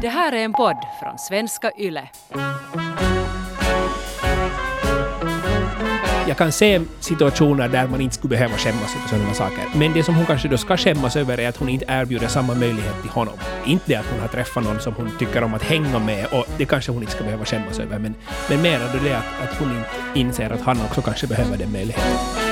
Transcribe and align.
Det 0.00 0.08
här 0.08 0.32
är 0.32 0.44
en 0.44 0.52
podd 0.52 0.76
från 1.00 1.18
svenska 1.18 1.70
YLE. 1.78 2.08
Jag 6.28 6.36
kan 6.36 6.52
se 6.52 6.80
situationer 7.00 7.68
där 7.68 7.86
man 7.86 8.00
inte 8.00 8.14
skulle 8.14 8.30
behöva 8.30 8.56
skämmas 8.56 8.96
över 8.96 9.08
sådana 9.08 9.34
saker. 9.34 9.64
Men 9.78 9.92
det 9.92 10.02
som 10.02 10.14
hon 10.14 10.26
kanske 10.26 10.48
då 10.48 10.58
ska 10.58 10.76
skämmas 10.76 11.16
över 11.16 11.40
är 11.40 11.48
att 11.48 11.56
hon 11.56 11.68
inte 11.68 11.84
erbjuder 11.88 12.26
samma 12.26 12.54
möjlighet 12.54 13.02
till 13.02 13.10
honom. 13.10 13.34
Inte 13.66 13.84
det 13.86 13.96
att 13.96 14.06
hon 14.10 14.20
har 14.20 14.28
träffat 14.28 14.64
någon 14.64 14.80
som 14.80 14.94
hon 14.94 15.10
tycker 15.18 15.42
om 15.42 15.54
att 15.54 15.62
hänga 15.62 15.98
med 15.98 16.26
och 16.32 16.44
det 16.58 16.64
kanske 16.64 16.92
hon 16.92 17.02
inte 17.02 17.12
ska 17.12 17.24
behöva 17.24 17.44
skämmas 17.44 17.78
över. 17.78 17.98
Men, 17.98 18.14
men 18.48 18.62
menar 18.62 18.92
du 18.92 19.08
det 19.08 19.16
att, 19.16 19.42
att 19.42 19.58
hon 19.58 19.68
inte 19.76 20.20
inser 20.20 20.50
att 20.50 20.60
han 20.60 20.80
också 20.80 21.02
kanske 21.02 21.26
behöver 21.26 21.56
den 21.56 21.72
möjligheten? 21.72 22.45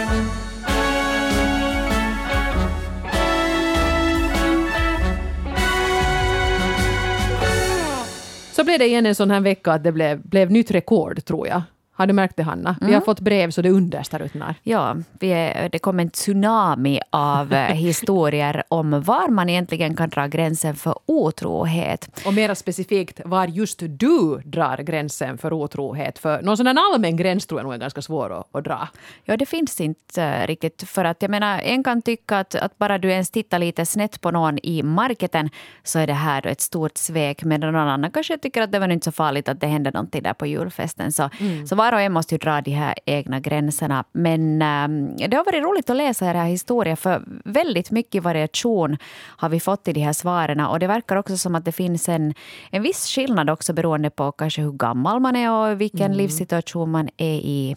Så 8.54 8.64
blev 8.64 8.78
det 8.78 8.86
igen 8.86 9.06
en 9.06 9.14
sån 9.14 9.30
här 9.30 9.40
vecka 9.40 9.72
att 9.72 9.84
det 9.84 9.92
blev, 9.92 10.20
blev 10.20 10.50
nytt 10.50 10.70
rekord, 10.70 11.24
tror 11.24 11.48
jag. 11.48 11.62
Har 11.96 12.06
du 12.06 12.12
märkt 12.12 12.36
det, 12.36 12.42
Hanna? 12.42 12.76
Vi 12.80 12.94
har 12.94 13.00
fått 13.00 13.20
brev 13.20 13.50
så 13.50 13.62
det 13.62 13.70
understrutnar. 13.70 14.54
Ja, 14.62 14.96
vi 15.12 15.28
är, 15.28 15.68
det 15.68 15.78
kom 15.78 16.00
en 16.00 16.10
tsunami 16.10 17.00
av 17.10 17.52
eh, 17.52 17.66
historier 17.74 18.62
om 18.68 19.02
var 19.02 19.28
man 19.28 19.48
egentligen 19.48 19.96
kan 19.96 20.08
dra 20.08 20.26
gränsen 20.26 20.76
för 20.76 20.94
otrohet. 21.06 22.22
Och 22.26 22.34
mera 22.34 22.54
specifikt 22.54 23.20
var 23.24 23.46
just 23.46 23.82
du 23.86 24.40
drar 24.44 24.76
gränsen 24.76 25.38
för 25.38 25.52
otrohet. 25.52 26.18
För 26.18 26.42
någon 26.42 26.56
sån 26.56 26.78
allmän 26.78 27.16
gräns 27.16 27.46
tror 27.46 27.60
jag 27.60 27.64
nog 27.64 27.74
är 27.74 27.78
ganska 27.78 28.02
svår 28.02 28.40
att, 28.40 28.56
att 28.56 28.64
dra. 28.64 28.88
Ja, 29.24 29.36
det 29.36 29.46
finns 29.46 29.80
inte 29.80 30.22
eh, 30.22 30.46
riktigt. 30.46 30.82
För 30.88 31.04
att 31.04 31.22
jag 31.22 31.30
menar, 31.30 31.60
en 31.60 31.84
kan 31.84 32.02
tycka 32.02 32.38
att, 32.38 32.54
att 32.54 32.78
bara 32.78 32.98
du 32.98 33.10
ens 33.10 33.30
tittar 33.30 33.58
lite 33.58 33.86
snett 33.86 34.20
på 34.20 34.30
någon 34.30 34.58
i 34.62 34.82
marketen 34.82 35.50
så 35.82 35.98
är 35.98 36.06
det 36.06 36.12
här 36.12 36.42
då 36.42 36.48
ett 36.48 36.60
stort 36.60 36.96
svek. 36.96 37.44
Medan 37.44 37.72
någon 37.72 37.88
annan 37.88 38.10
kanske 38.10 38.38
tycker 38.38 38.62
att 38.62 38.72
det 38.72 38.78
var 38.78 38.88
inte 38.88 39.04
så 39.04 39.12
farligt 39.12 39.48
att 39.48 39.60
det 39.60 39.66
hände 39.66 39.90
någonting 39.90 40.22
där 40.22 40.34
på 40.34 40.46
julfesten. 40.46 41.12
Så, 41.12 41.30
så 41.68 41.76
var 41.84 41.92
och 41.92 42.00
en 42.00 42.12
måste 42.12 42.34
ju 42.34 42.38
dra 42.38 42.60
de 42.60 42.70
här 42.70 42.94
egna 43.06 43.40
gränserna. 43.40 44.04
Men 44.12 44.62
äh, 44.62 45.28
det 45.28 45.36
har 45.36 45.44
varit 45.44 45.64
roligt 45.64 45.90
att 45.90 45.96
läsa 45.96 46.30
era 46.30 46.42
historier 46.42 46.96
för 46.96 47.22
väldigt 47.44 47.90
mycket 47.90 48.22
variation 48.22 48.96
har 49.36 49.48
vi 49.48 49.60
fått 49.60 49.88
i 49.88 49.92
de 49.92 50.00
här 50.00 50.12
svaren. 50.12 50.60
Och 50.60 50.78
det 50.78 50.86
verkar 50.86 51.16
också 51.16 51.36
som 51.36 51.54
att 51.54 51.64
det 51.64 51.72
finns 51.72 52.08
en, 52.08 52.34
en 52.70 52.82
viss 52.82 53.06
skillnad 53.06 53.50
också 53.50 53.72
beroende 53.72 54.10
på 54.10 54.32
kanske 54.32 54.62
hur 54.62 54.72
gammal 54.72 55.20
man 55.20 55.36
är 55.36 55.50
och 55.50 55.80
vilken 55.80 56.12
livssituation 56.12 56.90
man 56.90 57.08
är 57.16 57.34
i. 57.34 57.76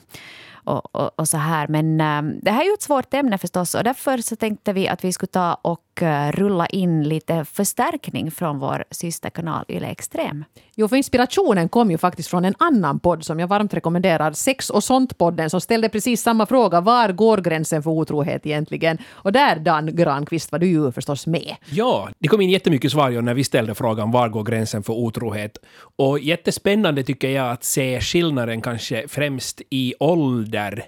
Och, 0.53 0.95
och, 0.95 1.19
och 1.19 1.27
så 1.27 1.37
här. 1.37 1.67
Men 1.67 2.01
äh, 2.01 2.39
det 2.41 2.51
här 2.51 2.61
är 2.61 2.65
ju 2.65 2.73
ett 2.73 2.81
svårt 2.81 3.13
ämne 3.13 3.37
förstås 3.37 3.75
och 3.75 3.83
därför 3.83 4.17
så 4.17 4.35
tänkte 4.35 4.73
vi 4.73 4.87
att 4.87 5.03
vi 5.03 5.13
skulle 5.13 5.27
ta 5.27 5.53
och 5.53 5.86
rulla 6.31 6.65
in 6.65 7.03
lite 7.03 7.45
förstärkning 7.45 8.31
från 8.31 8.59
vår 8.59 8.83
systerkanal 8.91 9.65
Yle 9.69 9.87
Extrem. 9.87 10.45
Jo, 10.75 10.87
för 10.87 10.95
inspirationen 10.95 11.69
kom 11.69 11.91
ju 11.91 11.97
faktiskt 11.97 12.29
från 12.29 12.45
en 12.45 12.53
annan 12.59 12.99
podd 12.99 13.23
som 13.25 13.39
jag 13.39 13.47
varmt 13.47 13.73
rekommenderar. 13.73 14.31
Sex 14.31 14.69
och 14.69 14.83
sånt-podden 14.83 15.49
som 15.49 15.61
ställde 15.61 15.89
precis 15.89 16.21
samma 16.21 16.45
fråga. 16.45 16.81
Var 16.81 17.11
går 17.11 17.37
gränsen 17.37 17.83
för 17.83 17.91
otrohet 17.91 18.45
egentligen? 18.45 18.97
Och 19.07 19.31
där, 19.31 19.55
Dan 19.55 19.95
Granqvist, 19.95 20.51
var 20.51 20.59
du 20.59 20.67
ju 20.67 20.91
förstås 20.91 21.27
med. 21.27 21.55
Ja, 21.71 22.09
det 22.19 22.27
kom 22.27 22.41
in 22.41 22.49
jättemycket 22.49 22.91
svar 22.91 23.09
ju 23.09 23.21
när 23.21 23.33
vi 23.33 23.43
ställde 23.43 23.75
frågan 23.75 24.11
var 24.11 24.29
går 24.29 24.43
gränsen 24.43 24.83
för 24.83 24.93
otrohet? 24.93 25.57
Och 25.95 26.19
jättespännande 26.19 27.03
tycker 27.03 27.29
jag 27.29 27.51
att 27.51 27.63
se 27.63 28.01
skillnaden 28.01 28.61
kanske 28.61 29.07
främst 29.07 29.61
i 29.69 29.93
ålder. 29.99 30.83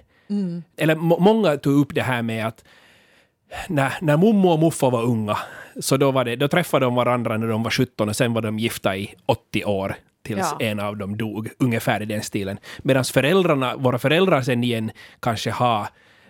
Eller 0.76 0.94
må- 0.94 1.18
många 1.18 1.56
tog 1.56 1.74
upp 1.80 1.94
det 1.94 2.02
här 2.02 2.22
med 2.22 2.46
att 2.46 2.64
när, 3.68 3.92
när 4.00 4.16
mommo 4.16 4.48
och 4.48 4.58
muffa 4.58 4.90
var 4.90 5.02
unga, 5.02 5.38
så 5.80 5.96
då, 5.96 6.10
var 6.10 6.24
det, 6.24 6.36
då 6.36 6.48
träffade 6.48 6.86
de 6.86 6.94
varandra 6.94 7.36
när 7.36 7.46
de 7.48 7.62
var 7.62 7.70
17 7.70 8.08
och 8.08 8.16
sen 8.16 8.32
var 8.32 8.42
de 8.42 8.58
gifta 8.58 8.96
i 8.96 9.14
80 9.26 9.64
år 9.64 9.94
tills 10.22 10.38
Ja. 10.38 10.66
en 10.66 10.80
av 10.80 10.96
dem 10.96 11.16
dog, 11.16 11.48
ungefär 11.58 12.02
i 12.02 12.04
den 12.04 12.22
stilen. 12.22 12.58
Medan 12.78 13.04
föräldrarna, 13.04 13.76
våra 13.76 13.98
föräldrar 13.98 14.42
sen 14.42 14.64
igen 14.64 14.90
kanske 15.20 15.50
har 15.50 15.86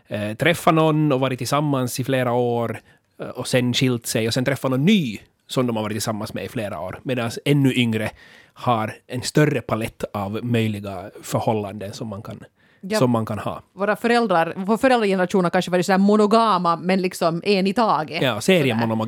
eh, 0.09 0.34
träffat 0.34 0.75
någon 0.75 1.12
och 1.12 1.21
varit 1.21 1.39
tillsammans 1.39 2.00
i 2.00 2.05
flera 2.05 2.33
år 2.33 2.81
eh, 3.21 3.27
och 3.28 3.49
sen 3.49 3.75
skilt 3.75 4.06
sig 4.06 4.27
och 4.27 4.34
sen 4.34 4.44
träffat 4.44 4.71
någon 4.71 4.84
ny 4.84 5.19
som 5.47 5.67
de 5.67 5.77
har 5.77 5.83
varit 5.83 5.94
tillsammans 5.94 6.34
med 6.34 6.44
i 6.44 6.49
flera 6.49 6.81
år. 6.81 7.00
Medan 7.03 7.31
ännu 7.44 7.75
yngre 7.75 8.11
har 8.53 8.94
en 9.06 9.23
större 9.23 9.61
palett 9.61 10.05
av 10.12 10.44
möjliga 10.44 11.11
förhållanden 11.23 11.93
som 11.93 12.09
man 12.09 12.23
kan, 12.23 12.44
Ja. 12.81 12.99
som 12.99 13.11
man 13.11 13.27
kan 13.27 13.39
ha. 13.39 13.63
Våra 13.73 13.97
föräldrar, 13.97 14.53
vår 14.57 14.77
föräldrageneration 14.77 15.45
har 15.45 15.51
kanske 15.51 15.71
varit 15.71 15.87
så 15.87 15.93
här 15.93 15.99
monogama, 15.99 16.77
men 16.77 17.03
liksom 17.03 17.43
en 17.45 17.67
i 17.67 17.73
taget. 17.75 18.23
Ja, 18.23 18.41
Sådär. 18.41 18.63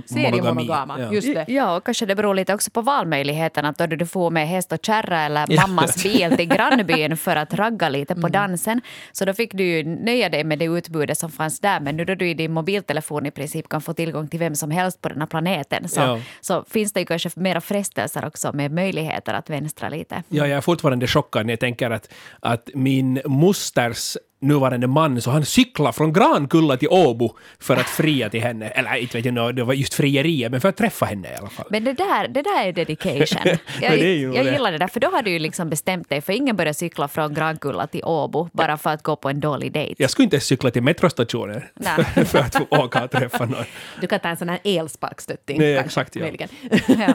Seriemonogama, 0.06 1.00
Ja. 1.00 1.12
just 1.12 1.34
det. 1.34 1.44
Ja, 1.48 1.76
och 1.76 1.84
kanske 1.84 2.06
det 2.06 2.14
beror 2.14 2.34
lite 2.34 2.54
också 2.54 2.70
på 2.70 2.80
valmöjligheterna. 2.82 3.68
Att 3.68 3.78
då 3.78 3.86
du 3.86 4.06
får 4.06 4.30
med 4.30 4.48
häst 4.48 4.72
och 4.72 4.78
kärra 4.82 5.20
eller 5.20 5.56
mammas 5.66 6.02
bil 6.02 6.36
till 6.36 6.48
grannbyn 6.48 7.16
för 7.16 7.36
att 7.36 7.54
ragga 7.54 7.88
lite 7.88 8.14
på 8.14 8.28
dansen. 8.28 8.80
Så 9.12 9.24
då 9.24 9.32
fick 9.32 9.52
du 9.54 9.64
ju 9.64 9.84
nöja 9.84 10.28
dig 10.28 10.44
med 10.44 10.58
det 10.58 10.64
utbudet 10.64 11.18
som 11.18 11.30
fanns 11.30 11.60
där. 11.60 11.80
Men 11.80 11.96
nu 11.96 12.04
då 12.04 12.14
du 12.14 12.28
i 12.30 12.34
din 12.34 12.52
mobiltelefon 12.52 13.26
i 13.26 13.30
princip 13.30 13.68
kan 13.68 13.80
få 13.80 13.94
tillgång 13.94 14.28
till 14.28 14.38
vem 14.38 14.54
som 14.54 14.70
helst 14.70 15.00
på 15.00 15.08
den 15.08 15.20
här 15.20 15.26
planeten 15.26 15.88
så, 15.88 16.00
Ja. 16.00 16.18
så 16.40 16.64
finns 16.68 16.92
det 16.92 17.00
ju 17.00 17.06
kanske 17.06 17.30
mera 17.34 17.60
frestelser 17.60 18.24
också 18.26 18.52
med 18.52 18.70
möjligheter 18.72 19.34
att 19.34 19.50
vänstra 19.50 19.88
lite. 19.88 20.22
Ja, 20.28 20.46
jag 20.46 20.56
är 20.56 20.60
fortfarande 20.60 21.06
chockad 21.06 21.46
när 21.46 21.52
jag 21.52 21.60
tänker 21.60 21.90
att, 21.90 22.08
att 22.40 22.70
min 22.74 23.20
stars 23.62 24.16
nuvarande 24.42 24.86
man, 24.86 25.22
så 25.22 25.30
han 25.30 25.44
cyklar 25.44 25.92
från 25.92 26.12
Grankulla 26.12 26.76
till 26.76 26.88
Åbo 26.88 27.36
för 27.58 27.76
att 27.76 27.88
fria 27.88 28.30
till 28.30 28.42
henne. 28.42 28.68
Eller 28.68 28.96
inte 28.96 29.16
vet 29.20 29.34
jag, 29.34 29.56
det 29.56 29.64
var 29.64 29.74
just 29.74 29.94
frieriet, 29.94 30.50
men 30.50 30.60
för 30.60 30.68
att 30.68 30.76
träffa 30.76 31.06
henne 31.06 31.32
i 31.32 31.34
alla 31.34 31.48
fall. 31.48 31.66
Men 31.70 31.84
det 31.84 31.92
där, 31.92 32.28
det 32.28 32.42
där 32.42 32.66
är 32.66 32.72
dedication. 32.72 33.38
Jag, 33.80 33.92
är 33.92 34.06
ju 34.06 34.34
jag 34.34 34.44
gillar 34.44 34.72
det 34.72 34.78
där, 34.78 34.88
för 34.88 35.00
då 35.00 35.08
har 35.08 35.22
du 35.22 35.30
ju 35.30 35.38
liksom 35.38 35.70
bestämt 35.70 36.08
dig. 36.08 36.20
För 36.20 36.32
ingen 36.32 36.56
börjar 36.56 36.72
cykla 36.72 37.08
från 37.08 37.34
Grankulla 37.34 37.86
till 37.86 38.04
Åbo 38.04 38.48
bara 38.52 38.76
för 38.76 38.90
att 38.90 39.02
gå 39.02 39.16
på 39.16 39.28
en 39.28 39.40
dålig 39.40 39.72
dejt. 39.72 39.94
Jag 39.98 40.10
skulle 40.10 40.24
inte 40.24 40.36
ens 40.36 40.44
cykla 40.44 40.70
till 40.70 40.82
metrostationen 40.82 41.62
Nej. 41.74 42.04
för 42.24 42.38
att 42.38 42.54
få 42.54 42.66
åka 42.70 43.04
och 43.04 43.10
träffa 43.10 43.44
någon. 43.44 43.64
Du 44.00 44.06
kan 44.06 44.20
ta 44.20 44.28
en 44.28 44.36
sån 44.36 44.48
här 44.48 44.58
elsparkstötting. 44.64 45.58
Nej, 45.58 45.76
kanske, 45.76 46.00
exakt, 46.00 46.16
ja. 46.16 46.48
Ja. 46.98 47.14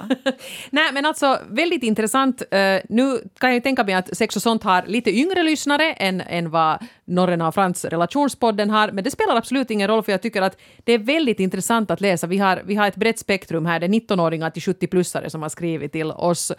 Nej, 0.69 0.91
men 0.93 1.05
alltså 1.05 1.39
väldigt 1.49 1.83
intressant. 1.83 2.41
Eh, 2.51 2.79
nu 2.89 3.17
kan 3.39 3.49
jag 3.49 3.53
ju 3.53 3.61
tänka 3.61 3.83
mig 3.83 3.93
att 3.93 4.17
Sex 4.17 4.35
och 4.35 4.41
sånt 4.41 4.63
har 4.63 4.83
lite 4.87 5.11
yngre 5.11 5.43
lyssnare 5.43 5.93
än, 5.93 6.21
än 6.21 6.49
vad 6.49 6.79
Norrena 7.17 7.47
och 7.47 7.53
Frans 7.53 7.85
relationspodden 7.85 8.69
har, 8.69 8.91
men 8.91 9.03
det 9.03 9.11
spelar 9.11 9.35
absolut 9.35 9.71
ingen 9.71 9.87
roll 9.87 10.03
för 10.03 10.11
jag 10.11 10.21
tycker 10.21 10.41
att 10.41 10.57
det 10.83 10.93
är 10.93 10.99
väldigt 10.99 11.39
intressant 11.39 11.91
att 11.91 12.01
läsa. 12.01 12.27
Vi 12.27 12.37
har, 12.37 12.61
vi 12.65 12.75
har 12.75 12.87
ett 12.87 12.95
brett 12.95 13.19
spektrum 13.19 13.65
här, 13.65 13.79
det 13.79 13.85
är 13.85 13.89
19-åringar 13.89 14.49
till 14.49 14.61
70-plussare 14.61 15.29
som 15.29 15.41
har 15.41 15.49
skrivit 15.49 15.91
till 15.91 16.11
oss. 16.11 16.51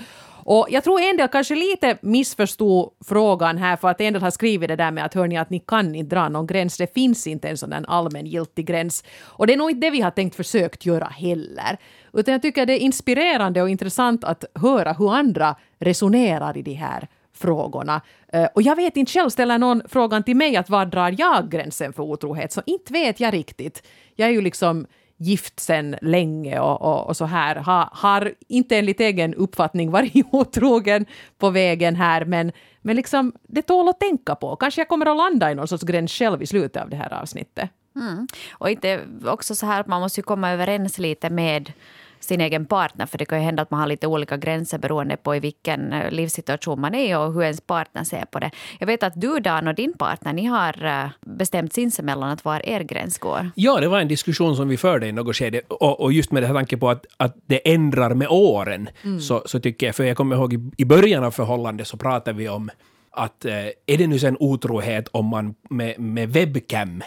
Och 0.45 0.67
jag 0.71 0.85
tror 0.85 1.01
en 1.01 1.17
del 1.17 1.29
kanske 1.29 1.55
lite 1.55 1.99
missförstod 2.01 2.91
frågan 3.05 3.59
här 3.59 3.77
för 3.77 3.89
att 3.89 4.01
en 4.01 4.13
del 4.13 4.23
har 4.23 4.31
skrivit 4.31 4.69
det 4.69 4.77
där 4.77 4.91
med 4.91 5.05
att 5.05 5.15
hörni 5.15 5.37
att 5.37 5.51
ni 5.51 5.59
kan 5.59 5.95
inte 5.95 6.15
dra 6.15 6.29
någon 6.29 6.47
gräns, 6.47 6.77
det 6.77 6.95
finns 6.95 7.27
inte 7.27 7.49
en 7.49 7.59
sån 7.59 7.71
där 7.71 7.85
allmängiltig 7.89 8.67
gräns. 8.67 9.05
Och 9.25 9.47
det 9.47 9.53
är 9.53 9.57
nog 9.57 9.71
inte 9.71 9.87
det 9.87 9.91
vi 9.91 10.01
har 10.01 10.11
tänkt 10.11 10.37
försökt 10.37 10.87
göra 10.87 11.07
heller. 11.07 11.77
Utan 12.13 12.33
jag 12.33 12.43
tycker 12.43 12.67
det 12.67 12.73
är 12.73 12.79
inspirerande 12.79 13.63
och 13.63 13.71
intressant 13.71 14.25
att 14.25 14.45
höra 14.55 14.93
hur 14.93 15.15
andra 15.15 15.57
resonerar 15.79 16.57
i 16.57 16.63
de 16.63 16.75
här 16.75 17.09
frågorna. 17.38 18.00
Eh, 18.32 18.49
och 18.54 18.62
jag 18.62 18.76
vet 18.76 18.97
inte 18.97 19.12
själv, 19.12 19.31
ställer 19.31 19.59
någon 19.59 19.82
frågan 19.88 20.22
till 20.22 20.37
mig 20.37 20.56
att 20.56 20.71
var 20.71 20.87
drar 20.87 21.15
jag 21.19 21.50
gränsen 21.50 21.93
för 21.93 22.03
otrohet? 22.03 22.53
Så 22.53 22.62
inte 22.66 22.93
vet 22.93 23.21
jag 23.21 23.34
riktigt. 23.34 23.87
Jag 24.15 24.28
är 24.28 24.32
ju 24.32 24.41
liksom 24.41 24.87
gift 25.19 25.60
sen 25.60 25.97
länge 26.03 26.60
och, 26.60 26.82
och, 26.82 27.06
och 27.06 27.16
så 27.16 27.25
här. 27.25 27.56
Ha, 27.56 27.91
har 27.93 28.34
inte 28.49 28.76
enligt 28.76 29.00
egen 29.00 29.34
uppfattning 29.34 29.91
varit 29.91 30.26
otrogen 30.32 31.06
på 31.38 31.50
vägen 31.50 31.97
här 31.97 32.25
men, 32.25 32.53
men 32.82 32.97
liksom 32.97 33.32
det 33.43 33.62
tål 33.62 33.88
att 33.88 34.00
tänka 34.00 34.34
på. 34.34 34.56
Kanske 34.56 34.81
jag 34.81 34.88
kommer 34.88 35.06
att 35.06 35.16
landa 35.16 35.53
i 35.53 35.55
någon 35.55 35.69
sorts 35.69 35.84
gräns 35.84 36.12
själv 36.12 36.43
i 36.43 36.47
slutet 36.47 36.82
av 36.82 36.91
det 36.91 36.97
här 36.97 37.12
avsnittet. 37.12 37.70
Mm. 37.97 38.26
Och 38.50 38.70
inte 38.70 39.00
också 39.26 39.55
så 39.55 39.66
här 39.66 39.81
att 39.81 39.87
man 39.87 40.00
måste 40.00 40.20
ju 40.20 40.22
komma 40.22 40.50
överens 40.50 40.99
lite 40.99 41.31
med 41.31 41.72
sin 42.21 42.41
egen 42.41 42.67
partner. 42.67 43.06
För 43.06 43.19
det 43.19 43.25
kan 43.25 43.39
ju 43.39 43.45
hända 43.45 43.62
att 43.62 43.71
man 43.71 43.81
har 43.81 43.87
lite 43.87 44.06
olika 44.06 44.37
gränser 44.37 44.79
beroende 44.79 45.17
på 45.17 45.37
i 45.37 45.41
vilken 45.41 45.93
eh, 45.93 46.11
livssituation 46.11 46.81
man 46.81 46.94
är 46.94 47.19
och 47.19 47.32
hur 47.32 47.43
ens 47.43 47.61
partner 47.61 48.05
ser 48.05 48.25
på 48.25 48.38
det. 48.38 48.50
Jag 48.79 48.87
vet 48.87 49.03
att 49.03 49.20
du 49.20 49.41
Dan 49.41 49.69
och 49.69 49.75
din 49.75 49.93
partner, 49.93 50.32
ni 50.32 50.44
har 50.44 50.85
eh, 50.85 51.11
bestämt 51.20 51.73
sinsemellan 51.73 52.31
att 52.31 52.44
var 52.44 52.69
er 52.69 52.81
gräns 52.81 53.19
går. 53.19 53.50
Ja, 53.55 53.81
det 53.81 53.88
var 53.88 54.00
en 54.00 54.09
diskussion 54.09 54.56
som 54.56 54.69
vi 54.69 54.76
förde 54.76 55.06
i 55.06 55.12
något 55.12 55.37
skede. 55.37 55.61
Och, 55.69 56.00
och 56.00 56.12
just 56.12 56.32
med 56.32 56.43
det 56.43 56.47
här 56.47 56.55
tanke 56.55 56.76
på 56.76 56.91
att, 56.91 57.06
att 57.17 57.37
det 57.47 57.75
ändrar 57.75 58.15
med 58.15 58.29
åren, 58.29 58.88
så, 59.20 59.43
så 59.47 59.61
tycker 59.61 59.87
jag, 59.87 59.97
för 59.97 60.05
jag 60.05 60.17
kommer 60.17 60.37
ihåg 60.37 60.53
i, 60.55 60.70
i 60.76 60.85
början 60.85 61.25
av 61.25 61.31
förhållandet 61.31 61.87
så 61.87 61.97
pratade 61.97 62.38
vi 62.38 62.49
om 62.49 62.70
att 63.11 63.44
eh, 63.44 63.67
är 63.87 63.99
det 63.99 64.06
nu 64.06 64.19
sen 64.19 64.37
otrohet 64.41 65.09
om 65.09 65.26
man 65.26 65.55
med, 65.70 65.99
med 65.99 66.32
webcam 66.32 67.03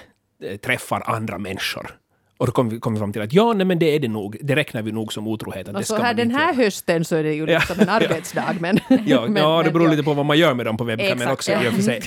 träffar 0.62 1.04
andra 1.06 1.38
människor? 1.38 2.00
Och 2.42 2.48
då 2.48 2.54
kom 2.54 2.70
vi, 2.70 2.80
kom 2.80 2.94
vi 2.94 3.00
fram 3.00 3.14
till 3.14 3.22
att 3.22 3.34
ja, 3.34 3.54
nej, 3.54 3.66
men 3.66 3.80
det 3.80 3.96
är 3.96 4.00
det 4.00 4.08
nog. 4.08 4.38
Det 4.42 4.56
räknar 4.56 4.82
vi 4.82 4.92
nog 4.92 5.14
som 5.14 5.28
otrohet. 5.28 5.68
Att 5.68 5.74
det 5.74 5.78
Alltså 5.78 5.94
ska 5.94 6.04
här 6.04 6.14
den 6.14 6.32
här 6.32 6.54
göra. 6.54 6.64
hösten 6.64 7.06
så 7.06 7.16
är 7.16 7.24
det 7.24 7.34
ju 7.34 7.46
liksom 7.46 7.80
en 7.80 7.90
arbetsdag 8.00 8.56
men... 8.60 8.80
Ja, 9.06 9.22
men, 9.28 9.36
ja, 9.44 9.58
det 9.58 9.64
men 9.64 9.74
beror 9.74 9.86
ja. 9.86 9.92
lite 9.92 10.04
på 10.04 10.14
vad 10.14 10.26
man 10.26 10.38
gör 10.38 10.54
med 10.54 10.66
dem 10.66 10.78
på 10.78 10.90
Exakt, 10.90 11.32
också 11.32 11.52
ja. 11.52 11.64
i 11.64 11.70
och 11.70 11.74
för 11.74 11.82
sig. 11.82 12.02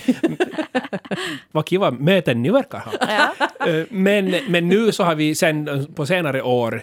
vad 1.53 1.69
kiva 1.69 1.91
möten 1.91 2.43
ni 2.43 2.51
verkar 2.51 2.79
ha. 2.79 2.93
Eh, 3.69 3.85
Men, 3.91 4.35
men 4.49 4.69
nu 4.69 4.93
så 4.93 5.05
har 5.05 5.15
vi 5.15 5.35
sen 5.35 5.87
på 5.95 6.07
senare 6.07 6.43
år 6.43 6.83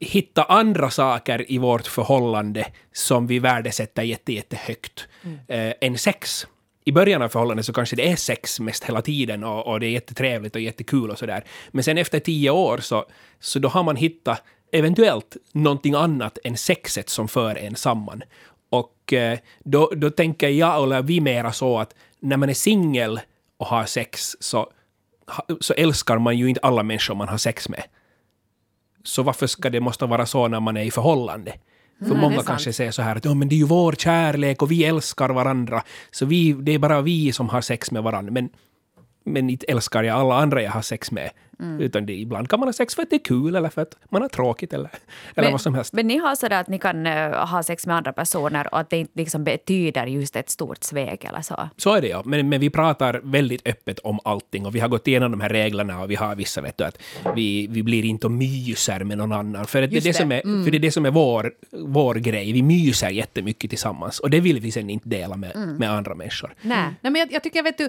hitta 0.00 0.42
andra 0.42 0.90
saker 0.90 1.52
i 1.52 1.58
vårt 1.58 1.86
förhållande 1.86 2.66
som 2.92 3.26
vi 3.26 3.38
värdesätter 3.38 4.02
jätte, 4.02 4.32
jättehögt 4.32 5.08
eh, 5.48 5.72
än 5.80 5.98
sex. 5.98 6.46
I 6.84 6.92
början 6.92 7.22
av 7.22 7.28
förhållandet 7.28 7.66
så 7.66 7.72
kanske 7.72 7.96
det 7.96 8.10
är 8.10 8.16
sex 8.16 8.60
mest 8.60 8.84
hela 8.84 9.02
tiden 9.02 9.44
och, 9.44 9.66
och 9.66 9.80
det 9.80 9.86
är 9.86 9.90
jättetrevligt 9.90 10.54
och 10.54 10.60
jättekul 10.60 11.10
och 11.10 11.18
sådär. 11.18 11.44
Men 11.70 11.84
sen 11.84 11.98
efter 11.98 12.20
tio 12.20 12.50
år 12.50 12.78
så, 12.78 13.04
så 13.40 13.58
då 13.58 13.68
har 13.68 13.82
man 13.82 13.96
hittat 13.96 14.42
eventuellt 14.72 15.36
någonting 15.52 15.94
annat 15.94 16.38
än 16.44 16.56
sexet 16.56 17.08
som 17.08 17.28
för 17.28 17.54
en 17.54 17.76
samman. 17.76 18.22
Och 18.70 19.12
eh, 19.12 19.38
då, 19.64 19.92
då 19.96 20.10
tänker 20.10 20.48
jag, 20.48 20.82
eller 20.82 21.02
vi 21.02 21.20
mera 21.20 21.52
så 21.52 21.78
att 21.78 21.94
när 22.20 22.36
man 22.36 22.48
är 22.48 22.54
singel 22.54 23.20
och 23.56 23.66
har 23.66 23.84
sex 23.84 24.36
så, 24.40 24.72
så 25.60 25.74
älskar 25.74 26.18
man 26.18 26.38
ju 26.38 26.48
inte 26.48 26.60
alla 26.60 26.82
människor 26.82 27.14
man 27.14 27.28
har 27.28 27.38
sex 27.38 27.68
med. 27.68 27.82
Så 29.04 29.22
varför 29.22 29.46
ska 29.46 29.70
det 29.70 29.80
måste 29.80 30.06
vara 30.06 30.26
så 30.26 30.48
när 30.48 30.60
man 30.60 30.76
är 30.76 30.82
i 30.82 30.90
förhållande? 30.90 31.54
För 32.00 32.06
det 32.06 32.14
är 32.14 32.20
många 32.20 32.42
kanske 32.42 32.72
säger 32.72 32.90
så 32.90 33.02
här 33.02 33.16
att 33.16 33.24
ja, 33.24 33.34
men 33.34 33.48
det 33.48 33.54
är 33.54 33.56
ju 33.58 33.64
vår 33.66 33.92
kärlek 33.92 34.62
och 34.62 34.70
vi 34.70 34.84
älskar 34.84 35.28
varandra, 35.28 35.82
så 36.10 36.26
vi, 36.26 36.52
det 36.52 36.74
är 36.74 36.78
bara 36.78 37.00
vi 37.00 37.32
som 37.32 37.48
har 37.48 37.60
sex 37.60 37.90
med 37.90 38.02
varandra. 38.02 38.32
Men, 38.32 38.48
men 39.24 39.50
inte 39.50 39.66
älskar 39.66 40.02
jag 40.02 40.16
alla 40.16 40.34
andra 40.34 40.62
jag 40.62 40.70
har 40.70 40.82
sex 40.82 41.10
med. 41.10 41.30
Mm. 41.60 41.80
Utan 41.80 42.06
det, 42.06 42.12
ibland 42.12 42.48
kan 42.48 42.60
man 42.60 42.68
ha 42.68 42.72
sex 42.72 42.94
för 42.94 43.02
att 43.02 43.10
det 43.10 43.16
är 43.16 43.24
kul 43.24 43.56
eller 43.56 43.68
för 43.68 43.82
att 43.82 43.96
man 44.08 44.22
har 44.22 44.28
tråkigt 44.28 44.72
eller, 44.72 44.90
eller 45.34 45.42
Men, 45.46 45.52
vad 45.52 45.60
som 45.60 45.74
helst. 45.74 45.92
men 45.92 46.06
ni 46.06 46.18
har 46.18 46.34
sådär 46.34 46.60
att 46.60 46.68
ni 46.68 46.78
kan 46.78 47.06
eh, 47.06 47.46
ha 47.46 47.62
sex 47.62 47.86
med 47.86 47.96
andra 47.96 48.12
personer 48.12 48.74
och 48.74 48.80
att 48.80 48.90
det 48.90 48.96
inte 48.96 49.12
liksom 49.14 49.44
betyder 49.44 50.06
just 50.06 50.36
ett 50.36 50.50
stort 50.50 50.84
svek 50.84 51.24
eller 51.24 51.40
så? 51.42 51.68
Så 51.76 51.94
är 51.94 52.00
det 52.00 52.08
ja, 52.08 52.22
men, 52.24 52.48
men 52.48 52.60
vi 52.60 52.70
pratar 52.70 53.20
väldigt 53.24 53.68
öppet 53.68 53.98
om 53.98 54.20
allting 54.24 54.66
och 54.66 54.74
vi 54.74 54.80
har 54.80 54.88
gått 54.88 55.08
igenom 55.08 55.30
de 55.30 55.40
här 55.40 55.48
reglerna 55.48 56.02
och 56.02 56.10
vi 56.10 56.14
har 56.14 56.36
vissa, 56.36 56.60
vet 56.60 56.78
du, 56.78 56.84
att 56.84 56.98
vi, 57.34 57.66
vi 57.70 57.82
blir 57.82 58.04
inte 58.04 58.26
och 58.26 58.32
myser 58.32 59.04
med 59.04 59.18
någon 59.18 59.32
annan. 59.32 59.66
För, 59.66 59.82
att 59.82 59.90
det, 59.90 59.96
är 59.96 60.00
det, 60.00 60.08
det. 60.08 60.14
som 60.14 60.32
är, 60.32 60.64
för 60.64 60.70
det 60.70 60.76
är 60.76 60.80
det 60.80 60.92
som 60.92 61.06
är 61.06 61.10
vår, 61.10 61.52
vår 61.70 62.14
grej. 62.14 62.52
Vi 62.52 62.62
myser 62.62 63.10
jättemycket 63.10 63.70
tillsammans 63.70 64.20
och 64.20 64.30
det 64.30 64.40
vill 64.40 64.60
vi 64.60 64.70
sen 64.70 64.90
inte 64.90 65.08
dela 65.08 65.36
med, 65.36 65.76
med 65.78 65.90
andra 65.90 66.14
människor. 66.14 66.54
Nej, 66.62 66.84
Nej 67.00 67.12
men 67.12 67.16
jag, 67.16 67.32
jag 67.32 67.42
tycker, 67.42 67.62
vet 67.62 67.78
du, 67.78 67.88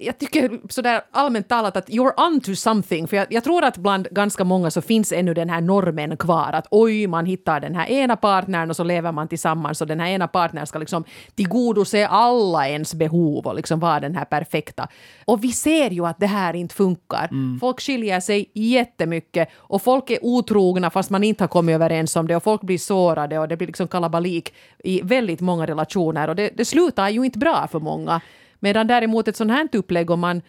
jag 0.00 0.18
tycker 0.18 0.60
sådär 0.68 1.00
allmänt 1.10 1.48
talat 1.48 1.76
att 1.76 1.88
you're 1.88 2.26
on 2.26 2.40
to 2.40 2.54
something. 2.54 3.08
För 3.08 3.16
jag, 3.16 3.26
jag 3.30 3.44
tror 3.44 3.64
att 3.64 3.76
bland 3.76 4.08
ganska 4.10 4.44
många 4.44 4.70
så 4.70 4.80
finns 4.82 5.12
ännu 5.12 5.34
den 5.34 5.50
här 5.50 5.60
normen 5.60 6.16
kvar. 6.16 6.52
Att 6.52 6.66
oj, 6.70 7.06
man 7.06 7.26
hittar 7.26 7.60
den 7.60 7.74
här 7.74 7.86
ena 7.86 8.16
partnern 8.16 8.70
och 8.70 8.76
så 8.76 8.84
lever 8.84 9.12
man 9.12 9.28
tillsammans 9.28 9.80
och 9.80 9.86
den 9.86 10.00
här 10.00 10.08
ena 10.08 10.28
partnern 10.28 10.66
ska 10.66 10.78
liksom 10.78 11.04
tillgodose 11.34 12.06
alla 12.06 12.68
ens 12.68 12.94
behov 12.94 13.46
och 13.46 13.54
liksom 13.54 13.80
vara 13.80 14.00
den 14.00 14.14
här 14.14 14.24
perfekta. 14.24 14.88
Och 15.24 15.44
vi 15.44 15.52
ser 15.52 15.90
ju 15.90 16.06
att 16.06 16.20
det 16.20 16.26
här 16.26 16.54
inte 16.54 16.74
funkar. 16.74 17.58
Folk 17.60 17.80
skiljer 17.80 18.20
sig 18.20 18.50
jättemycket 18.54 19.48
och 19.56 19.82
folk 19.82 20.10
är 20.10 20.18
otrogna 20.22 20.90
fast 20.90 21.10
man 21.10 21.24
inte 21.24 21.44
har 21.44 21.48
kommit 21.48 21.74
överens 21.74 22.16
om 22.16 22.26
det 22.28 22.36
och 22.36 22.42
folk 22.42 22.62
blir 22.62 22.78
sårade 22.78 23.38
och 23.38 23.48
det 23.48 23.56
blir 23.56 23.66
liksom 23.66 23.88
kalabalik 23.88 24.54
i 24.84 25.00
väldigt 25.02 25.40
många 25.40 25.66
relationer 25.66 26.28
och 26.28 26.36
det, 26.36 26.50
det 26.56 26.64
slutar 26.64 27.08
ju 27.08 27.24
inte 27.24 27.38
bra 27.38 27.68
för 27.72 27.80
många. 27.80 28.20
Medan 28.60 28.86
däremot 28.86 29.28
ett 29.28 29.36
sånt 29.36 29.50
här 29.50 29.68
upplägg 29.72 30.10
om 30.10 30.20
man 30.20 30.42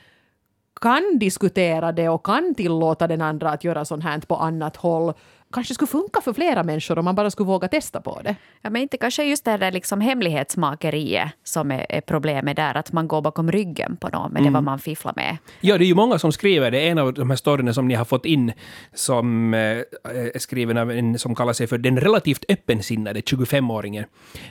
kan 0.82 1.20
diskutera 1.20 1.92
det 1.92 2.10
och 2.10 2.26
kan 2.26 2.56
tillåta 2.56 3.08
den 3.08 3.22
andra 3.22 3.50
att 3.50 3.64
göra 3.64 3.86
sånt 3.86 4.04
här 4.04 4.20
på 4.20 4.36
annat 4.36 4.76
håll 4.76 5.14
kanske 5.54 5.74
skulle 5.74 5.88
funka 5.88 6.22
för 6.22 6.34
flera 6.34 6.64
människor 6.64 7.00
om 7.00 7.06
man 7.06 7.16
bara 7.16 7.32
skulle 7.32 7.48
våga 7.48 7.68
testa 7.68 8.02
på 8.02 8.22
det. 8.24 8.36
Ja, 8.62 8.70
men 8.70 8.82
inte 8.82 8.98
kanske 8.98 9.24
just 9.24 9.46
det 9.46 9.58
där 9.58 9.72
liksom 9.72 10.02
hemlighetsmakeriet 10.02 11.30
som 11.44 11.72
är, 11.72 11.86
är 11.90 12.02
problemet 12.02 12.56
där, 12.56 12.78
att 12.78 12.92
man 12.92 13.08
går 13.08 13.22
bakom 13.22 13.52
ryggen 13.52 13.98
på 13.98 14.10
någon 14.10 14.32
med 14.32 14.44
det 14.44 14.50
vad 14.50 14.64
man 14.64 14.80
fifflar 14.80 15.14
med. 15.16 15.38
Ja, 15.62 15.78
det 15.78 15.86
är 15.86 15.88
ju 15.88 15.96
många 15.96 16.20
som 16.20 16.32
skriver. 16.32 16.72
Det 16.72 16.80
är 16.80 16.92
en 16.92 16.98
av 16.98 17.14
de 17.14 17.30
här 17.30 17.38
storyna 17.38 17.74
som 17.74 17.88
ni 17.88 17.96
har 17.96 18.06
fått 18.06 18.26
in 18.26 18.52
som 18.94 19.54
eh, 19.54 19.60
är 19.60 20.40
skriven 20.40 20.78
av 20.78 20.92
en 20.92 21.20
som 21.20 21.36
kallar 21.36 21.54
sig 21.54 21.68
för 21.68 21.78
den 21.78 22.00
relativt 22.00 22.46
öppensinnade 22.50 23.20
25-åringen. 23.20 24.06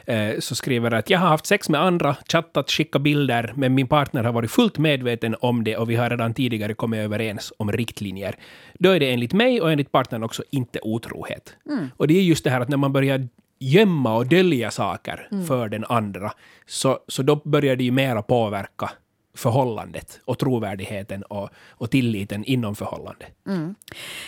Eh, 0.07 0.39
så 0.39 0.55
skriver 0.55 0.91
att 0.91 1.11
jag 1.11 1.19
har 1.19 1.29
haft 1.29 1.47
sex 1.47 1.69
med 1.69 1.81
andra, 1.81 2.17
chattat, 2.33 2.71
skickat 2.71 3.03
bilder, 3.03 3.53
men 3.57 3.75
min 3.75 3.89
partner 3.89 4.25
har 4.25 4.33
varit 4.33 4.51
fullt 4.51 4.79
medveten 4.79 5.37
om 5.41 5.65
det 5.65 5.77
och 5.77 5.91
vi 5.91 5.97
har 5.97 6.11
redan 6.11 6.35
tidigare 6.35 6.75
kommit 6.75 6.99
överens 6.99 7.53
om 7.57 7.73
riktlinjer. 7.73 8.37
Då 8.79 8.91
är 8.91 9.01
det 9.01 9.13
enligt 9.13 9.33
mig 9.33 9.61
och 9.61 9.73
enligt 9.73 9.93
partnern 9.93 10.23
också 10.23 10.43
inte 10.51 10.79
otrohet. 10.83 11.57
Och 11.97 12.09
det 12.09 12.19
är 12.19 12.23
just 12.23 12.45
det 12.45 12.51
här 12.51 12.61
att 12.61 12.69
när 12.69 12.77
man 12.77 12.93
börjar 12.93 13.29
gömma 13.59 14.17
och 14.17 14.27
dölja 14.27 14.71
saker 14.71 15.29
för 15.47 15.69
den 15.69 15.85
andra, 15.89 16.33
så, 16.67 16.99
så 17.09 17.23
då 17.23 17.37
börjar 17.37 17.77
det 17.77 17.85
ju 17.85 17.91
mera 17.91 18.23
påverka 18.23 18.91
förhållandet 19.39 20.21
och 20.25 20.39
trovärdigheten 20.39 21.23
och, 21.23 21.49
och 21.71 21.91
tilliten 21.91 22.45
inom 22.45 22.75
förhållandet. 22.75 23.29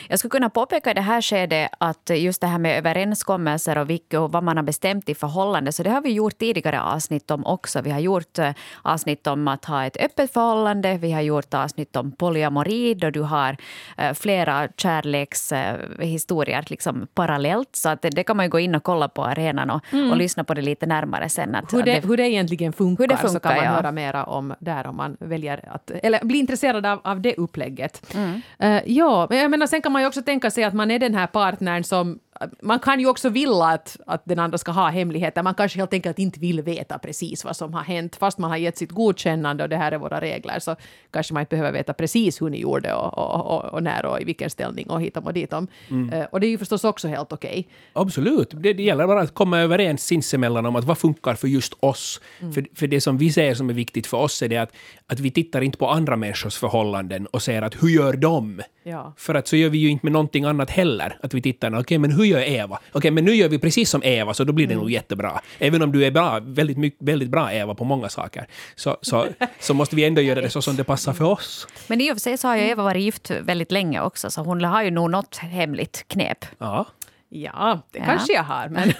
Jag 0.08 0.18
skulle 0.18 0.30
kunna 0.30 0.50
påpeka 0.50 0.90
i 0.90 0.94
det 0.94 1.00
här 1.00 1.22
skedet 1.22 1.70
att 1.78 2.10
just 2.14 2.40
det 2.40 2.46
här 2.46 2.58
med 2.58 2.78
överenskommelser 2.78 3.78
och, 3.78 3.90
vilka, 3.90 4.20
och 4.20 4.32
vad 4.32 4.42
man 4.44 4.56
har 4.56 4.64
bestämt 4.64 5.08
i 5.08 5.14
förhållande, 5.14 5.72
så 5.72 5.82
det 5.82 5.90
har 5.90 6.00
vi 6.00 6.12
gjort 6.12 6.38
tidigare 6.38 6.80
avsnitt 6.80 7.30
om 7.30 7.46
också. 7.46 7.80
Vi 7.80 7.90
har 7.90 8.00
gjort 8.00 8.38
eh, 8.38 8.50
avsnitt 8.82 9.26
om 9.26 9.48
att 9.48 9.64
ha 9.64 9.84
ett 9.84 9.96
öppet 9.96 10.32
förhållande, 10.32 10.98
vi 10.98 11.12
har 11.12 11.20
gjort 11.20 11.54
avsnitt 11.54 11.96
om 11.96 12.12
polyamori 12.12 12.94
då 12.94 13.10
du 13.10 13.20
har 13.20 13.56
eh, 13.98 14.14
flera 14.14 14.68
kärlekshistorier 14.76 16.64
liksom 16.66 17.06
parallellt. 17.14 17.76
Så 17.76 17.88
att 17.88 18.02
det, 18.02 18.10
det 18.10 18.24
kan 18.24 18.36
man 18.36 18.46
ju 18.46 18.50
gå 18.50 18.58
in 18.58 18.74
och 18.74 18.82
kolla 18.82 19.08
på 19.08 19.24
arenan 19.24 19.70
och, 19.70 19.80
och 20.10 20.16
lyssna 20.16 20.44
på 20.44 20.54
det 20.54 20.62
lite 20.62 20.86
närmare 20.86 21.28
sen. 21.28 21.54
Att, 21.54 21.72
Hur 21.72 21.82
det, 21.82 21.98
att 21.98 22.04
hur 22.04 22.16
det 22.16 22.28
egentligen 22.28 22.72
funkar, 22.72 23.04
Hur 23.04 23.08
det 23.08 23.16
så 23.16 23.22
kan 23.22 23.30
funkar, 23.30 23.56
man 23.56 23.64
ja. 23.64 23.70
höra 23.70 23.92
mera 23.92 24.24
om 24.24 24.54
där 24.58 24.86
om 24.86 24.99
man 25.00 25.16
väljer 25.20 25.68
att, 25.74 25.90
eller 25.90 26.24
blir 26.24 26.40
intresserad 26.40 26.86
av, 26.86 27.00
av 27.04 27.20
det 27.20 27.34
upplägget. 27.34 28.14
Eh, 28.58 28.80
ja, 28.86 29.26
men 29.30 29.38
jag 29.38 29.50
menar 29.50 29.66
sen 29.66 29.82
kan 29.82 29.92
man 29.92 30.02
ju 30.02 30.08
också 30.08 30.22
tänka 30.22 30.50
sig 30.50 30.64
att 30.64 30.74
man 30.74 30.90
är 30.90 30.98
den 30.98 31.14
här 31.14 31.26
partnern 31.26 31.84
som 31.84 32.18
man 32.62 32.78
kan 32.78 33.00
ju 33.00 33.06
också 33.06 33.28
vilja 33.28 33.64
att, 33.64 33.96
att 34.06 34.22
den 34.24 34.38
andra 34.38 34.58
ska 34.58 34.72
ha 34.72 34.88
hemligheter. 34.88 35.42
Man 35.42 35.54
kanske 35.54 35.78
helt 35.78 35.92
enkelt 35.92 36.18
inte 36.18 36.40
vill 36.40 36.62
veta 36.62 36.98
precis 36.98 37.44
vad 37.44 37.56
som 37.56 37.74
har 37.74 37.82
hänt. 37.82 38.16
Fast 38.16 38.38
man 38.38 38.50
har 38.50 38.56
gett 38.56 38.78
sitt 38.78 38.90
godkännande 38.90 39.62
och 39.62 39.68
det 39.68 39.76
här 39.76 39.92
är 39.92 39.98
våra 39.98 40.20
regler 40.20 40.58
så 40.58 40.76
kanske 41.10 41.34
man 41.34 41.40
inte 41.40 41.50
behöver 41.50 41.72
veta 41.72 41.92
precis 41.92 42.42
hur 42.42 42.50
ni 42.50 42.60
gjorde 42.60 42.94
och, 42.94 43.18
och, 43.18 43.46
och, 43.46 43.64
och 43.64 43.82
när 43.82 44.06
och 44.06 44.20
i 44.20 44.24
vilken 44.24 44.50
ställning 44.50 44.90
och 44.90 45.02
hitom 45.02 45.24
och 45.26 45.32
ditom. 45.32 45.66
Eh, 46.12 46.24
och 46.24 46.40
det 46.40 46.46
är 46.46 46.50
ju 46.50 46.58
förstås 46.58 46.84
också 46.84 47.08
helt 47.08 47.32
okej. 47.32 47.68
Absolut. 47.92 48.50
Det, 48.50 48.72
det 48.72 48.82
gäller 48.82 49.06
bara 49.06 49.20
att 49.20 49.34
komma 49.34 49.58
överens 49.58 50.06
sinsemellan 50.06 50.66
om 50.66 50.76
att 50.76 50.84
vad 50.84 50.98
funkar 50.98 51.34
för 51.34 51.48
just 51.48 51.74
oss. 51.80 52.20
För, 52.54 52.66
för 52.74 52.86
det 52.86 53.00
som 53.00 53.18
vi 53.18 53.32
ser 53.32 53.54
som 53.54 53.70
är 53.70 53.74
viktigt 53.74 54.06
för 54.06 54.16
oss 54.16 54.42
är 54.42 54.48
det 54.48 54.56
att, 54.56 54.72
att 55.06 55.20
vi 55.20 55.30
tittar 55.30 55.60
inte 55.60 55.78
på 55.78 55.88
andra 55.88 56.16
människors 56.16 56.56
förhållanden 56.56 57.26
och 57.26 57.42
säger 57.42 57.62
att 57.62 57.82
hur 57.82 57.88
gör 57.88 58.12
de? 58.12 58.62
Ja. 58.90 59.12
För 59.16 59.34
att 59.34 59.48
så 59.48 59.56
gör 59.56 59.68
vi 59.68 59.78
ju 59.78 59.88
inte 59.88 60.06
med 60.06 60.12
någonting 60.12 60.44
annat 60.44 60.70
heller. 60.70 61.18
Att 61.22 61.34
vi 61.34 61.42
tittar, 61.42 61.80
okej 61.80 61.98
men 61.98 62.12
hur 62.12 62.24
gör 62.24 62.40
Eva? 62.40 62.78
Okej 62.92 63.10
men 63.10 63.24
nu 63.24 63.34
gör 63.34 63.48
vi 63.48 63.58
precis 63.58 63.90
som 63.90 64.02
Eva 64.04 64.34
så 64.34 64.44
då 64.44 64.52
blir 64.52 64.66
det 64.66 64.74
nog 64.74 64.90
jättebra. 64.90 65.40
Även 65.58 65.82
om 65.82 65.92
du 65.92 66.04
är 66.04 66.10
bra, 66.10 66.40
väldigt, 66.42 66.78
mycket, 66.78 67.08
väldigt 67.08 67.28
bra 67.28 67.52
Eva 67.52 67.74
på 67.74 67.84
många 67.84 68.08
saker, 68.08 68.46
så, 68.74 68.96
så, 69.02 69.26
så 69.60 69.74
måste 69.74 69.96
vi 69.96 70.04
ändå 70.04 70.20
göra 70.20 70.40
det 70.40 70.50
så 70.50 70.62
som 70.62 70.76
det 70.76 70.84
passar 70.84 71.12
för 71.12 71.24
oss. 71.24 71.66
Men 71.86 72.00
i 72.00 72.12
och 72.12 72.14
för 72.14 72.20
sig 72.20 72.38
så 72.38 72.48
har 72.48 72.56
ju 72.56 72.62
Eva 72.62 72.82
varit 72.82 73.02
gift 73.02 73.30
väldigt 73.30 73.72
länge 73.72 74.00
också, 74.00 74.30
så 74.30 74.40
hon 74.42 74.64
har 74.64 74.82
ju 74.82 74.90
nog 74.90 75.10
något 75.10 75.36
hemligt 75.36 76.04
knep. 76.08 76.44
Ja. 76.58 76.86
Ja, 77.32 77.80
det 77.90 77.98
Ja. 77.98 78.04
kanske 78.04 78.32
jag 78.32 78.42
har. 78.42 78.68
Men 78.68 78.88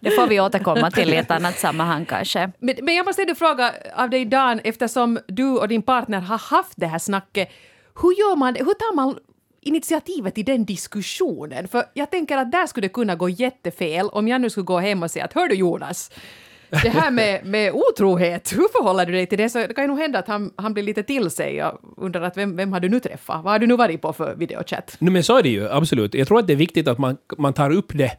Det 0.00 0.10
får 0.10 0.26
vi 0.26 0.40
återkomma 0.40 0.90
till 0.90 1.12
i 1.12 1.16
ett 1.16 1.30
annat 1.30 1.58
sammanhang 1.58 2.04
kanske. 2.04 2.50
Men, 2.58 2.74
men 2.82 2.94
jag 2.94 3.06
måste 3.06 3.22
ändå 3.22 3.34
fråga 3.34 3.72
av 3.96 4.10
dig 4.10 4.24
Dan, 4.24 4.60
eftersom 4.64 5.18
du 5.28 5.50
och 5.50 5.68
din 5.68 5.82
partner 5.82 6.20
har 6.20 6.38
haft 6.38 6.72
det 6.76 6.86
här 6.86 6.98
snacket, 6.98 7.48
hur 8.02 8.10
gör 8.18 8.36
man? 8.36 8.54
Hur 8.54 8.64
tar 8.74 8.94
man 8.94 9.18
initiativet 9.60 10.38
i 10.38 10.42
den 10.42 10.64
diskussionen? 10.64 11.68
För 11.68 11.84
jag 11.94 12.10
tänker 12.10 12.36
att 12.38 12.52
där 12.52 12.66
skulle 12.66 12.84
det 12.86 12.92
kunna 12.92 13.14
gå 13.14 13.28
jättefel 13.28 14.08
om 14.08 14.28
jag 14.28 14.40
nu 14.40 14.50
skulle 14.50 14.64
gå 14.64 14.78
hem 14.78 15.02
och 15.02 15.10
säga 15.10 15.24
att 15.24 15.32
hör 15.32 15.48
du 15.48 15.54
Jonas, 15.54 16.10
det 16.82 16.88
här 16.90 17.10
med, 17.10 17.46
med 17.46 17.72
otrohet, 17.72 18.52
hur 18.52 18.68
förhåller 18.72 19.06
du 19.06 19.12
dig 19.12 19.26
till 19.26 19.38
det? 19.38 19.48
Så 19.48 19.58
det 19.58 19.74
kan 19.74 19.84
ju 19.84 19.88
nog 19.88 19.98
hända 19.98 20.18
att 20.18 20.28
han, 20.28 20.52
han 20.56 20.74
blir 20.74 20.82
lite 20.82 21.02
till 21.02 21.30
sig 21.30 21.64
och 21.64 21.80
undrar 21.96 22.22
att 22.22 22.36
vem, 22.36 22.56
vem 22.56 22.72
har 22.72 22.80
du 22.80 22.88
nu 22.88 23.00
träffat? 23.00 23.44
Vad 23.44 23.52
har 23.52 23.58
du 23.58 23.66
nu 23.66 23.76
varit 23.76 24.02
på 24.02 24.12
för 24.12 24.34
videochatt? 24.34 24.96
No, 24.98 25.10
men 25.10 25.22
så 25.22 25.38
är 25.38 25.42
det 25.42 25.48
ju, 25.48 25.70
absolut. 25.70 26.14
Jag 26.14 26.28
tror 26.28 26.38
att 26.38 26.46
det 26.46 26.52
är 26.52 26.56
viktigt 26.56 26.88
att 26.88 26.98
man, 26.98 27.16
man 27.38 27.52
tar 27.52 27.70
upp 27.70 27.92
det. 27.94 28.12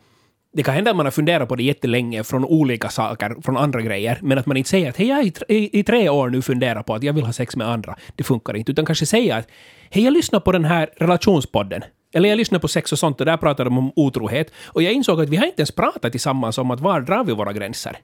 Det 0.53 0.63
kan 0.63 0.73
hända 0.73 0.91
att 0.91 0.97
man 0.97 1.05
har 1.05 1.11
funderat 1.11 1.49
på 1.49 1.55
det 1.55 1.63
jättelänge 1.63 2.23
från 2.23 2.45
olika 2.45 2.89
saker, 2.89 3.35
från 3.43 3.57
andra 3.57 3.81
grejer, 3.81 4.19
men 4.21 4.37
att 4.37 4.45
man 4.45 4.57
inte 4.57 4.69
säger 4.69 4.89
att 4.89 4.97
hej, 4.97 5.07
jag 5.07 5.15
har 5.15 5.23
i, 5.23 5.33
i, 5.47 5.79
i 5.79 5.83
tre 5.83 6.09
år 6.09 6.29
nu 6.29 6.41
funderat 6.41 6.85
på 6.85 6.93
att 6.93 7.03
jag 7.03 7.13
vill 7.13 7.23
ha 7.23 7.33
sex 7.33 7.55
med 7.55 7.67
andra. 7.67 7.95
Det 8.15 8.23
funkar 8.23 8.55
inte. 8.55 8.71
Utan 8.71 8.85
kanske 8.85 9.05
säga 9.05 9.35
att 9.35 9.47
hej, 9.89 10.03
jag 10.03 10.13
lyssnar 10.13 10.39
på 10.39 10.51
den 10.51 10.65
här 10.65 10.89
relationspodden. 10.97 11.83
Eller 12.13 12.29
jag 12.29 12.37
lyssnar 12.37 12.59
på 12.59 12.67
sex 12.67 12.91
och 12.91 12.99
sånt 12.99 13.19
och 13.19 13.25
där 13.25 13.37
pratar 13.37 13.65
de 13.65 13.77
om 13.77 13.91
otrohet. 13.95 14.51
Och 14.65 14.83
jag 14.83 14.93
insåg 14.93 15.21
att 15.21 15.29
vi 15.29 15.37
har 15.37 15.45
inte 15.45 15.61
ens 15.61 15.71
pratat 15.71 16.11
tillsammans 16.11 16.57
om 16.57 16.71
att 16.71 16.79
var 16.79 17.01
drar 17.01 17.23
vi 17.23 17.33
våra 17.33 17.53
gränser. 17.53 17.97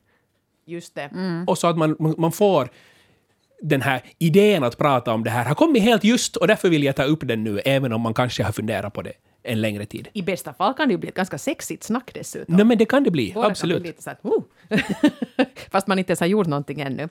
Just 0.65 0.95
det. 0.95 1.09
Och 1.47 1.57
så 1.57 1.67
att 1.67 1.77
man, 1.77 1.95
man 2.17 2.31
får 2.31 2.69
den 3.61 3.81
här 3.81 4.01
idén 4.17 4.63
att 4.63 4.77
prata 4.77 5.13
om 5.13 5.23
det 5.23 5.29
här 5.29 5.45
har 5.45 5.55
kommit 5.55 5.83
helt 5.83 6.03
just 6.03 6.35
och 6.35 6.47
därför 6.47 6.69
vill 6.69 6.83
jag 6.83 6.95
ta 6.95 7.03
upp 7.03 7.27
den 7.27 7.43
nu, 7.43 7.59
även 7.59 7.93
om 7.93 8.01
man 8.01 8.13
kanske 8.13 8.43
har 8.43 8.51
funderat 8.51 8.93
på 8.93 9.01
det 9.01 9.13
en 9.43 9.61
längre 9.61 9.85
tid. 9.85 10.07
I 10.13 10.21
bästa 10.21 10.53
fall 10.53 10.73
kan 10.73 10.87
det 10.87 10.91
ju 10.91 10.97
bli 10.97 11.09
ett 11.09 11.15
ganska 11.15 11.37
sexigt 11.37 11.83
snack 11.83 12.11
dessutom. 12.13 12.55
No, 12.55 12.63
men 12.63 12.77
det 12.77 12.85
kan 12.85 13.03
det 13.03 13.11
bli, 13.11 13.31
Båda 13.33 13.43
kan 13.45 13.51
absolut. 13.51 13.81
bli 13.81 13.89
lite 13.89 14.03
så 14.03 14.09
att, 14.09 14.25
oh, 14.25 14.43
Fast 15.71 15.87
man 15.87 15.99
inte 15.99 16.11
ens 16.11 16.19
har 16.19 16.27
gjort 16.27 16.47
någonting 16.47 16.81
ännu. 16.81 17.09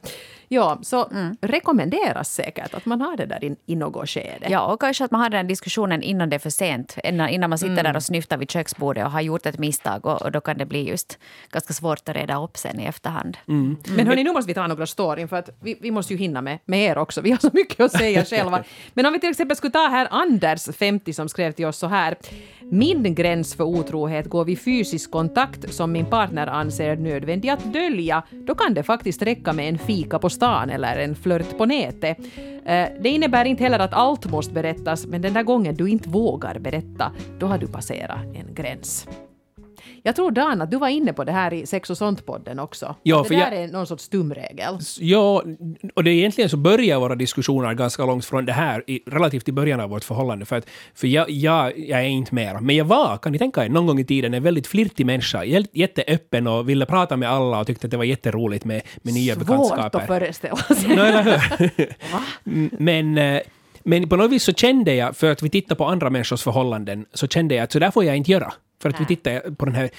Ja, 0.49 0.79
så 0.83 1.11
rekommenderas 1.41 2.33
säkert 2.33 2.75
att 2.75 2.87
man 2.87 3.01
har 3.01 3.17
det 3.17 3.27
där 3.27 3.45
i, 3.45 3.57
i 3.67 3.77
något 3.77 4.09
skede. 4.09 4.47
Ja, 4.49 4.73
och 4.73 4.81
kanske 4.81 5.05
att 5.05 5.11
man 5.11 5.21
har 5.21 5.31
den 5.31 5.47
diskussionen 5.47 6.03
innan 6.03 6.31
det 6.31 6.37
är 6.37 6.39
för 6.39 6.51
sent. 6.51 6.97
Innan, 7.05 7.29
innan 7.29 7.51
man 7.51 7.59
sitter 7.59 7.83
där 7.83 7.97
och 7.97 8.03
snyftar 8.03 8.37
vid 8.37 8.51
köksbordet 8.51 9.05
och 9.05 9.11
har 9.11 9.21
gjort 9.21 9.47
ett 9.47 9.59
misstag. 9.59 10.07
Och, 10.07 10.23
och 10.23 10.33
då 10.33 10.41
kan 10.41 10.59
det 10.59 10.67
bli 10.67 10.89
just 10.89 11.19
ganska 11.51 11.73
svårt 11.73 12.09
att 12.09 12.17
reda 12.17 12.45
upp 12.45 12.57
sen 12.57 12.81
i 12.81 12.85
efterhand. 12.85 13.37
Men 13.97 14.07
hörni, 14.07 14.25
nu 14.25 14.33
måste 14.33 14.49
vi 14.49 14.55
ta 14.55 14.67
några 14.67 14.87
storyn 14.87 15.29
för 15.29 15.37
att 15.37 15.51
vi, 15.61 15.79
vi 15.81 15.91
måste 15.91 16.13
ju 16.13 16.19
hinna 16.19 16.43
med, 16.43 16.59
med 16.65 16.91
er 16.91 16.99
också. 16.99 17.21
Vi 17.21 17.31
har 17.31 17.39
så 17.39 17.51
mycket 17.53 17.81
att 17.81 17.93
säga 17.93 18.25
själva. 18.25 18.65
Men 18.95 19.07
om 19.07 19.13
vi 19.13 19.21
till 19.21 19.31
exempel 19.31 19.57
skulle 19.57 19.73
ta 19.73 19.89
här 19.89 20.09
Anders, 20.11 20.69
50, 20.77 21.13
som 21.13 21.29
skrev 21.29 21.53
till 21.53 21.67
oss 21.67 21.77
så 21.77 21.87
här. 21.87 22.17
Min 22.61 23.15
gräns 23.15 23.55
för 23.55 23.65
otrohet 23.65 24.27
går 24.27 24.45
vid 24.45 24.61
fysisk 24.61 25.11
kontakt 25.11 25.75
som 25.75 25.93
min 25.93 26.07
partner 26.07 26.47
anser 26.47 26.97
nödvändig 26.97 27.50
att 27.53 27.73
dölja. 27.73 28.23
Då 28.31 28.55
kan 28.55 28.75
det 28.75 28.83
faktiskt 28.83 29.23
räcka 29.23 29.53
med 29.53 29.69
en 29.69 29.79
fika 29.79 30.19
på 30.19 30.31
stan 30.31 30.71
eller 30.71 30.97
en 30.97 31.15
flört 31.15 31.59
på 31.59 31.67
nätet. 31.67 32.19
Eh, 32.65 32.89
det 33.01 33.09
innebär 33.09 33.45
inte 33.45 33.63
heller 33.63 33.79
att 33.79 33.95
allt 33.95 34.31
måste 34.31 34.55
berättas, 34.55 35.07
men 35.07 35.23
den 35.23 35.35
där 35.35 35.43
gången 35.43 35.75
du 35.75 35.89
inte 35.89 36.09
vågar 36.09 36.59
berätta, 36.59 37.13
då 37.39 37.47
har 37.47 37.59
du 37.59 37.67
passerat 37.67 38.25
en 38.35 38.55
gräns. 38.55 39.09
Jag 40.03 40.17
tror 40.17 40.31
Dan 40.31 40.63
att 40.63 40.71
du 40.71 40.77
var 40.77 40.89
inne 40.89 41.13
på 41.13 41.25
det 41.25 41.33
här 41.33 41.53
i 41.55 41.67
Sex 41.67 41.91
och 41.91 41.99
sånt-podden 41.99 42.59
också. 42.59 42.95
Ja, 43.03 43.25
för 43.25 43.35
det 43.35 43.41
där 43.41 43.53
jag- 43.53 43.63
är 43.63 43.69
någon 43.69 43.87
sorts 43.87 44.09
tumregel. 44.09 44.79
Ja, 45.01 45.45
och 45.95 46.05
det 46.05 46.11
är 46.11 46.15
egentligen 46.15 46.51
så 46.51 46.57
börjar 46.57 46.99
våra 47.01 47.15
diskussioner 47.15 47.75
ganska 47.75 48.05
långt 48.07 48.25
från 48.25 48.45
det 48.47 48.53
här, 48.53 48.85
i, 48.87 49.01
relativt 49.07 49.49
i 49.49 49.53
början 49.53 49.81
av 49.81 49.91
vårt 49.91 50.05
förhållande. 50.05 50.45
För, 50.45 50.57
att, 50.57 50.67
för 50.95 51.07
jag, 51.07 51.31
jag, 51.31 51.79
jag 51.79 52.01
är 52.01 52.05
inte 52.09 52.35
mer. 52.35 52.55
Men 52.61 52.77
jag 52.77 52.85
var, 52.85 53.17
kan 53.17 53.33
ni 53.33 53.39
tänka 53.39 53.65
er, 53.65 53.69
någon 53.69 53.87
gång 53.87 53.99
i 54.01 54.05
tiden 54.05 54.35
en 54.35 54.43
väldigt 54.43 54.67
flirtig 54.67 55.07
människa. 55.07 55.45
Jä- 55.45 55.69
Jätteöppen 55.73 56.47
och 56.47 56.69
ville 56.69 56.87
prata 56.87 57.17
med 57.17 57.31
alla 57.31 57.61
och 57.61 57.67
tyckte 57.67 57.87
att 57.87 57.91
det 57.91 57.97
var 57.97 58.05
jätteroligt 58.05 58.65
med, 58.65 58.83
med 59.03 59.15
nya 59.15 59.35
Svårt 59.35 59.47
bekantskaper. 59.47 59.99
att 60.01 60.07
föreställa 60.07 60.57
sig. 60.57 60.89
No, 60.97 61.01
eller 61.03 61.23
hur? 61.59 61.95
Men, 62.83 63.19
eh, 63.19 63.41
men 63.83 64.09
på 64.09 64.17
något 64.17 64.31
vis 64.31 64.43
så 64.43 64.53
kände 64.53 64.95
jag, 64.95 65.17
för 65.17 65.31
att 65.31 65.43
vi 65.43 65.51
tittar 65.51 65.75
på 65.77 65.85
andra 65.85 66.11
människors 66.11 66.43
förhållanden, 66.43 67.07
så 67.13 67.29
kände 67.29 67.55
jag 67.55 67.65
att 67.65 67.73
så 67.73 67.79
där 67.79 67.91
får 67.91 68.05
jag 68.05 68.17
inte 68.17 68.31
göra. 68.31 68.53
För 68.83 68.89
att 68.89 69.01
vi 69.01 69.07
tittar 69.07 69.55
på 69.55 69.65
den 69.65 69.75
här 69.75 69.91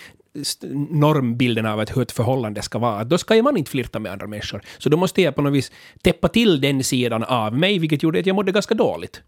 normbilden 0.89 1.65
av 1.65 1.79
att 1.79 1.97
hur 1.97 2.01
ett 2.01 2.11
förhållande 2.11 2.61
ska 2.61 2.79
vara. 2.79 3.03
Då 3.03 3.17
ska 3.17 3.43
man 3.43 3.57
inte 3.57 3.71
flirta 3.71 3.99
med 3.99 4.11
andra 4.11 4.27
människor. 4.27 4.61
Så 4.77 4.89
då 4.89 4.97
måste 4.97 5.21
jag 5.21 5.35
på 5.35 5.41
något 5.41 5.53
vis 5.53 5.71
täppa 6.01 6.27
till 6.27 6.61
den 6.61 6.83
sidan 6.83 7.23
av 7.23 7.57
mig, 7.57 7.79
vilket 7.79 8.03
gjorde 8.03 8.19
att 8.19 8.25
jag 8.25 8.35
mådde 8.35 8.51
ganska 8.51 8.75
dåligt. 8.75 9.21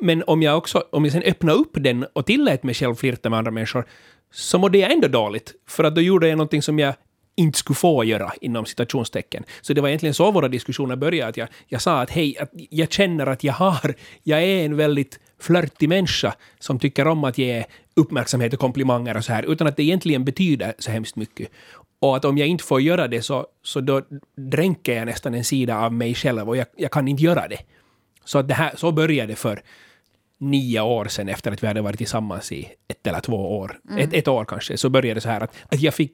Men 0.00 0.22
om 0.26 0.42
jag 0.42 0.58
också, 0.58 0.84
om 0.92 1.04
jag 1.04 1.12
sen 1.12 1.22
öppnade 1.22 1.58
upp 1.58 1.70
den 1.72 2.06
och 2.12 2.26
tillät 2.26 2.62
mig 2.62 2.74
själv 2.74 2.94
flirta 2.94 3.30
med 3.30 3.38
andra 3.38 3.50
människor, 3.50 3.84
så 4.32 4.58
mådde 4.58 4.78
jag 4.78 4.92
ändå 4.92 5.08
dåligt. 5.08 5.54
För 5.68 5.84
att 5.84 5.94
då 5.94 6.00
gjorde 6.00 6.28
jag 6.28 6.38
någonting 6.38 6.62
som 6.62 6.78
jag 6.78 6.94
inte 7.38 7.58
skulle 7.58 7.76
få 7.76 8.04
göra, 8.04 8.32
inom 8.40 8.66
citationstecken. 8.66 9.44
Så 9.60 9.72
det 9.72 9.80
var 9.80 9.88
egentligen 9.88 10.14
så 10.14 10.30
våra 10.30 10.48
diskussioner 10.48 10.96
började, 10.96 11.28
att 11.28 11.36
jag, 11.36 11.48
jag 11.66 11.82
sa 11.82 12.00
att 12.00 12.10
hej, 12.10 12.38
att 12.38 12.50
jag 12.52 12.92
känner 12.92 13.26
att 13.26 13.44
jag 13.44 13.52
har, 13.52 13.94
jag 14.22 14.42
är 14.42 14.64
en 14.64 14.76
väldigt 14.76 15.20
flörtig 15.40 15.88
människa 15.88 16.34
som 16.58 16.78
tycker 16.78 17.06
om 17.06 17.24
att 17.24 17.38
ge 17.38 17.64
uppmärksamhet 17.96 18.52
och 18.52 18.60
komplimanger 18.60 19.16
och 19.16 19.24
så 19.24 19.32
här, 19.32 19.42
utan 19.52 19.66
att 19.66 19.76
det 19.76 19.82
egentligen 19.82 20.24
betyder 20.24 20.74
så 20.78 20.90
hemskt 20.90 21.16
mycket. 21.16 21.48
Och 22.00 22.16
att 22.16 22.24
om 22.24 22.38
jag 22.38 22.48
inte 22.48 22.64
får 22.64 22.80
göra 22.80 23.08
det 23.08 23.22
så, 23.22 23.46
så 23.62 23.80
då 23.80 24.02
dränker 24.36 24.96
jag 24.96 25.06
nästan 25.06 25.34
en 25.34 25.44
sida 25.44 25.78
av 25.78 25.92
mig 25.92 26.14
själv 26.14 26.48
och 26.48 26.56
jag, 26.56 26.66
jag 26.76 26.90
kan 26.90 27.08
inte 27.08 27.22
göra 27.22 27.48
det. 27.48 27.58
Så, 28.24 28.38
att 28.38 28.48
det 28.48 28.54
här, 28.54 28.72
så 28.76 28.92
började 28.92 29.32
det 29.32 29.36
för 29.36 29.62
nio 30.40 30.80
år 30.80 31.04
sedan 31.04 31.28
efter 31.28 31.52
att 31.52 31.62
vi 31.62 31.66
hade 31.66 31.80
varit 31.80 31.98
tillsammans 31.98 32.52
i 32.52 32.68
ett 32.88 33.06
eller 33.06 33.20
två 33.20 33.58
år, 33.58 33.78
ett, 33.98 34.14
ett 34.14 34.28
år 34.28 34.44
kanske, 34.44 34.76
så 34.76 34.90
började 34.90 35.14
det 35.14 35.20
så 35.20 35.28
här 35.28 35.40
att, 35.40 35.54
att 35.68 35.80
jag 35.80 35.94
fick 35.94 36.12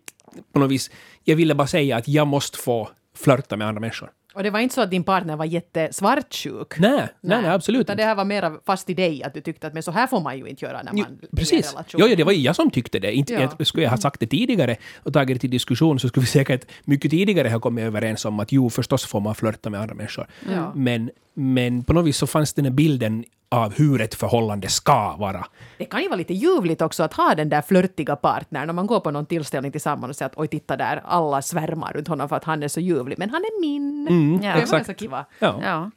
på 0.52 0.58
något 0.58 0.70
vis, 0.70 0.90
jag 1.24 1.36
ville 1.36 1.54
bara 1.54 1.66
säga 1.66 1.96
att 1.96 2.08
jag 2.08 2.26
måste 2.26 2.58
få 2.58 2.88
flörta 3.16 3.56
med 3.56 3.68
andra 3.68 3.80
människor. 3.80 4.10
Och 4.34 4.42
det 4.42 4.50
var 4.50 4.60
inte 4.60 4.74
så 4.74 4.80
att 4.80 4.90
din 4.90 5.04
partner 5.04 5.36
var 5.36 5.44
jättesvartsjuk? 5.44 6.78
Nej, 6.78 6.90
nej, 7.20 7.42
nej, 7.42 7.46
absolut 7.50 7.80
Utan 7.80 7.92
inte. 7.92 8.02
det 8.02 8.06
här 8.06 8.14
var 8.14 8.24
mera 8.24 8.52
fast 8.66 8.90
i 8.90 8.94
dig, 8.94 9.22
att 9.22 9.34
du 9.34 9.40
tyckte 9.40 9.66
att 9.66 9.74
men 9.74 9.82
så 9.82 9.90
här 9.90 10.06
får 10.06 10.20
man 10.20 10.38
ju 10.38 10.46
inte 10.46 10.64
göra 10.64 10.82
när 10.82 10.92
man 10.92 11.06
Jo, 11.22 11.28
Precis. 11.36 11.74
Jo, 11.92 12.06
ja, 12.08 12.16
det 12.16 12.24
var 12.24 12.32
ju 12.32 12.40
jag 12.40 12.56
som 12.56 12.70
tyckte 12.70 12.98
det. 12.98 13.12
Inte, 13.12 13.32
Ja. 13.34 13.50
jag, 13.58 13.66
skulle 13.66 13.84
jag 13.84 13.90
ha 13.90 13.96
sagt 13.98 14.20
det 14.20 14.26
tidigare 14.26 14.76
och 15.02 15.12
tagit 15.12 15.34
det 15.36 15.38
till 15.40 15.50
diskussion 15.50 15.98
så 15.98 16.08
skulle 16.08 16.22
vi 16.22 16.26
säkert 16.30 16.66
mycket 16.84 17.10
tidigare 17.10 17.48
ha 17.48 17.60
kommit 17.60 17.84
överens 17.84 18.24
om 18.24 18.40
att 18.40 18.52
jo, 18.52 18.70
förstås 18.70 19.04
får 19.04 19.20
man 19.20 19.34
flörta 19.34 19.70
med 19.70 19.80
andra 19.80 19.94
människor. 19.94 20.26
Ja. 20.54 20.72
Men, 20.74 21.10
men 21.34 21.84
på 21.84 21.92
något 21.92 22.04
vis 22.06 22.16
så 22.16 22.26
fanns 22.26 22.52
den 22.54 22.64
här 22.64 22.72
bilden 22.72 23.24
av 23.48 23.74
hur 23.74 24.00
ett 24.00 24.14
förhållande 24.14 24.68
ska 24.68 25.16
vara. 25.16 25.46
Det 25.78 25.84
kan 25.84 26.02
ju 26.02 26.08
vara 26.08 26.16
lite 26.16 26.34
ljuvligt 26.34 26.82
också 26.82 27.02
att 27.02 27.12
ha 27.12 27.34
den 27.34 27.48
där 27.48 27.62
flörtiga 27.62 28.16
partnern 28.16 28.70
om 28.70 28.76
man 28.76 28.86
går 28.86 29.00
på 29.00 29.10
någon 29.10 29.26
tillställning 29.26 29.72
tillsammans 29.72 30.10
och 30.10 30.16
säger 30.16 30.30
att 30.30 30.36
oj 30.38 30.48
titta 30.48 30.76
där, 30.76 31.02
alla 31.06 31.42
svärmar 31.42 31.92
runt 31.92 32.08
honom 32.08 32.28
för 32.28 32.36
att 32.36 32.44
han 32.44 32.62
är 32.62 32.68
så 32.68 32.80
ljuvlig, 32.80 33.18
men 33.18 33.30
han 33.30 33.40
är 33.42 33.60
min. 33.60 34.08
Mm, 34.08 34.34
Ja. 34.42 34.48
det 34.48 34.54
var 34.54 34.62
exakt. 34.62 34.70
ganska 34.72 34.94
kiva. 34.94 35.24
Ja. 35.38 35.60
Ja. 35.62 35.90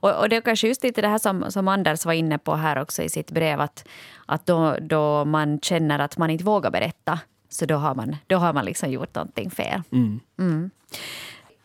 Och, 0.00 0.20
och 0.20 0.28
det 0.28 0.36
är 0.36 0.40
kanske 0.40 0.68
just 0.68 0.82
lite 0.82 1.02
det 1.02 1.08
här 1.08 1.18
som, 1.18 1.44
som 1.50 1.68
Anders 1.68 2.06
var 2.06 2.12
inne 2.12 2.38
på 2.38 2.54
här 2.54 2.78
också 2.78 3.02
i 3.02 3.08
sitt 3.08 3.30
brev. 3.30 3.60
Att, 3.60 3.88
att 4.26 4.46
då, 4.46 4.76
då 4.80 5.24
man 5.24 5.60
känner 5.60 5.98
att 5.98 6.18
man 6.18 6.30
inte 6.30 6.44
vågar 6.44 6.70
berätta, 6.70 7.18
så 7.48 7.66
då 7.66 7.74
har 7.74 7.94
man, 7.94 8.16
då 8.26 8.36
har 8.36 8.52
man 8.52 8.64
liksom 8.64 8.90
gjort 8.90 9.14
någonting 9.14 9.50
fel. 9.50 9.82
Mm. 9.92 10.70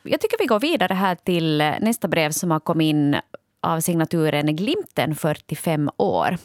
Jag 0.04 0.22
tycker 0.22 0.38
vi 0.40 0.46
går 0.46 0.60
vidare 0.60 0.94
här 0.94 1.16
till 1.16 1.58
nästa 1.58 2.08
brev 2.08 2.32
som 2.32 2.52
har 2.52 2.60
kommit 2.60 2.86
in 2.86 3.16
av 3.62 3.80
signaturen 3.80 4.56
Glimten, 4.56 5.16
45 5.16 5.90
år. 5.98 6.38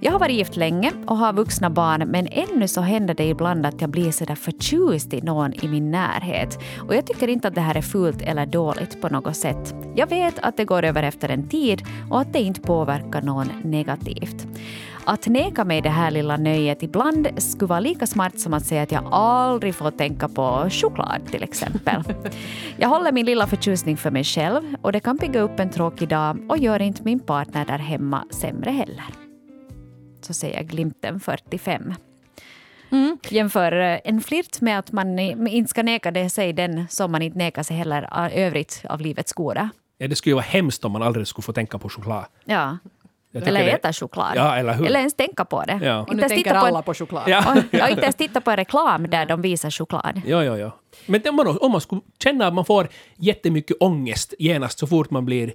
Jag 0.00 0.12
har 0.12 0.18
varit 0.18 0.36
gift 0.36 0.56
länge 0.56 0.92
och 1.06 1.16
har 1.16 1.32
vuxna 1.32 1.70
barn 1.70 2.10
men 2.10 2.28
ännu 2.30 2.68
så 2.68 2.80
händer 2.80 3.14
det 3.14 3.24
ibland 3.24 3.66
att 3.66 3.80
jag 3.80 3.90
blir 3.90 4.10
sådär 4.10 4.34
förtjust 4.34 5.14
i 5.14 5.20
någon 5.20 5.54
i 5.54 5.68
min 5.68 5.90
närhet. 5.90 6.58
Och 6.88 6.94
jag 6.94 7.06
tycker 7.06 7.28
inte 7.28 7.48
att 7.48 7.54
det 7.54 7.60
här 7.60 7.76
är 7.76 7.82
fult 7.82 8.22
eller 8.22 8.46
dåligt 8.46 9.00
på 9.00 9.08
något 9.08 9.36
sätt. 9.36 9.74
Jag 9.94 10.06
vet 10.06 10.38
att 10.38 10.56
det 10.56 10.64
går 10.64 10.82
över 10.82 11.02
efter 11.02 11.28
en 11.28 11.48
tid 11.48 11.82
och 12.10 12.20
att 12.20 12.32
det 12.32 12.40
inte 12.40 12.60
påverkar 12.60 13.22
någon 13.22 13.48
negativt. 13.64 14.46
Att 15.04 15.26
neka 15.26 15.64
mig 15.64 15.80
det 15.80 15.88
här 15.88 16.10
lilla 16.10 16.36
nöjet 16.36 16.82
ibland 16.82 17.28
skulle 17.36 17.68
vara 17.68 17.80
lika 17.80 18.06
smart 18.06 18.40
som 18.40 18.54
att 18.54 18.66
säga 18.66 18.82
att 18.82 18.92
jag 18.92 19.04
aldrig 19.10 19.74
får 19.74 19.90
tänka 19.90 20.28
på 20.28 20.66
choklad 20.70 21.20
till 21.30 21.42
exempel. 21.42 22.02
Jag 22.76 22.88
håller 22.88 23.12
min 23.12 23.26
lilla 23.26 23.46
förtjusning 23.46 23.96
för 23.96 24.10
mig 24.10 24.24
själv 24.24 24.62
och 24.82 24.92
det 24.92 25.00
kan 25.00 25.16
bygga 25.16 25.40
upp 25.40 25.60
en 25.60 25.70
tråkig 25.70 26.08
dag 26.08 26.38
och 26.48 26.58
gör 26.58 26.82
inte 26.82 27.02
min 27.04 27.20
partner 27.20 27.64
där 27.64 27.78
hemma 27.78 28.24
sämre 28.30 28.70
heller 28.70 29.25
så 30.26 30.34
säger 30.34 30.62
glimten 30.62 31.20
45. 31.20 31.94
Jämför 33.28 33.72
eh, 33.72 33.98
en 34.04 34.20
flirt 34.20 34.60
med 34.60 34.78
att 34.78 34.92
man 34.92 35.18
inte 35.18 35.70
ska 35.70 35.82
neka 35.82 36.10
det 36.10 36.30
sig 36.30 36.52
den 36.52 36.86
som 36.88 37.12
man 37.12 37.22
inte 37.22 37.38
nekar 37.38 37.62
sig 37.62 37.76
heller 37.76 38.08
a- 38.10 38.30
övrigt 38.30 38.82
av 38.88 39.00
livets 39.00 39.32
goda. 39.32 39.70
Ja, 39.98 40.08
det 40.08 40.16
skulle 40.16 40.30
ju 40.30 40.34
vara 40.34 40.44
hemskt 40.44 40.84
om 40.84 40.92
man 40.92 41.02
aldrig 41.02 41.26
skulle 41.26 41.42
få 41.42 41.52
tänka 41.52 41.78
på 41.78 41.88
choklad. 41.88 42.24
Ja. 42.44 42.78
Jag 43.30 43.48
Eller 43.48 43.64
det- 43.64 43.70
äta 43.70 43.92
choklad. 43.92 44.32
Ja, 44.36 44.56
eller 44.56 44.74
hur? 44.74 44.86
Eller 44.86 44.98
ens 44.98 45.14
tänka 45.14 45.44
på 45.44 45.62
det. 45.64 45.80
Ja. 45.82 46.00
Och 46.00 46.08
Inte 46.08 46.14
nu 46.14 46.20
ens 46.20 46.30
tänker 46.32 46.44
titta 46.50 46.60
på 46.60 46.66
alla 46.66 46.78
en, 46.78 46.84
på 46.84 46.94
choklad. 46.94 47.22
Ja. 47.28 47.52
och, 47.56 47.62
ja, 47.70 47.88
inte 47.88 48.02
ens 48.02 48.16
titta 48.16 48.40
på 48.40 48.50
en 48.50 48.56
reklam 48.56 49.10
där 49.10 49.26
de 49.26 49.42
visar 49.42 49.70
choklad. 49.70 50.22
Ja, 50.26 50.44
ja, 50.44 50.58
ja. 50.58 50.76
Men 51.06 51.22
om 51.28 51.36
man, 51.36 51.58
om 51.60 51.72
man 51.72 51.80
skulle 51.80 52.00
känna 52.22 52.46
att 52.46 52.54
man 52.54 52.64
får 52.64 52.88
jättemycket 53.16 53.76
ångest 53.80 54.34
genast 54.38 54.78
så 54.78 54.86
fort 54.86 55.10
man 55.10 55.24
blir 55.24 55.52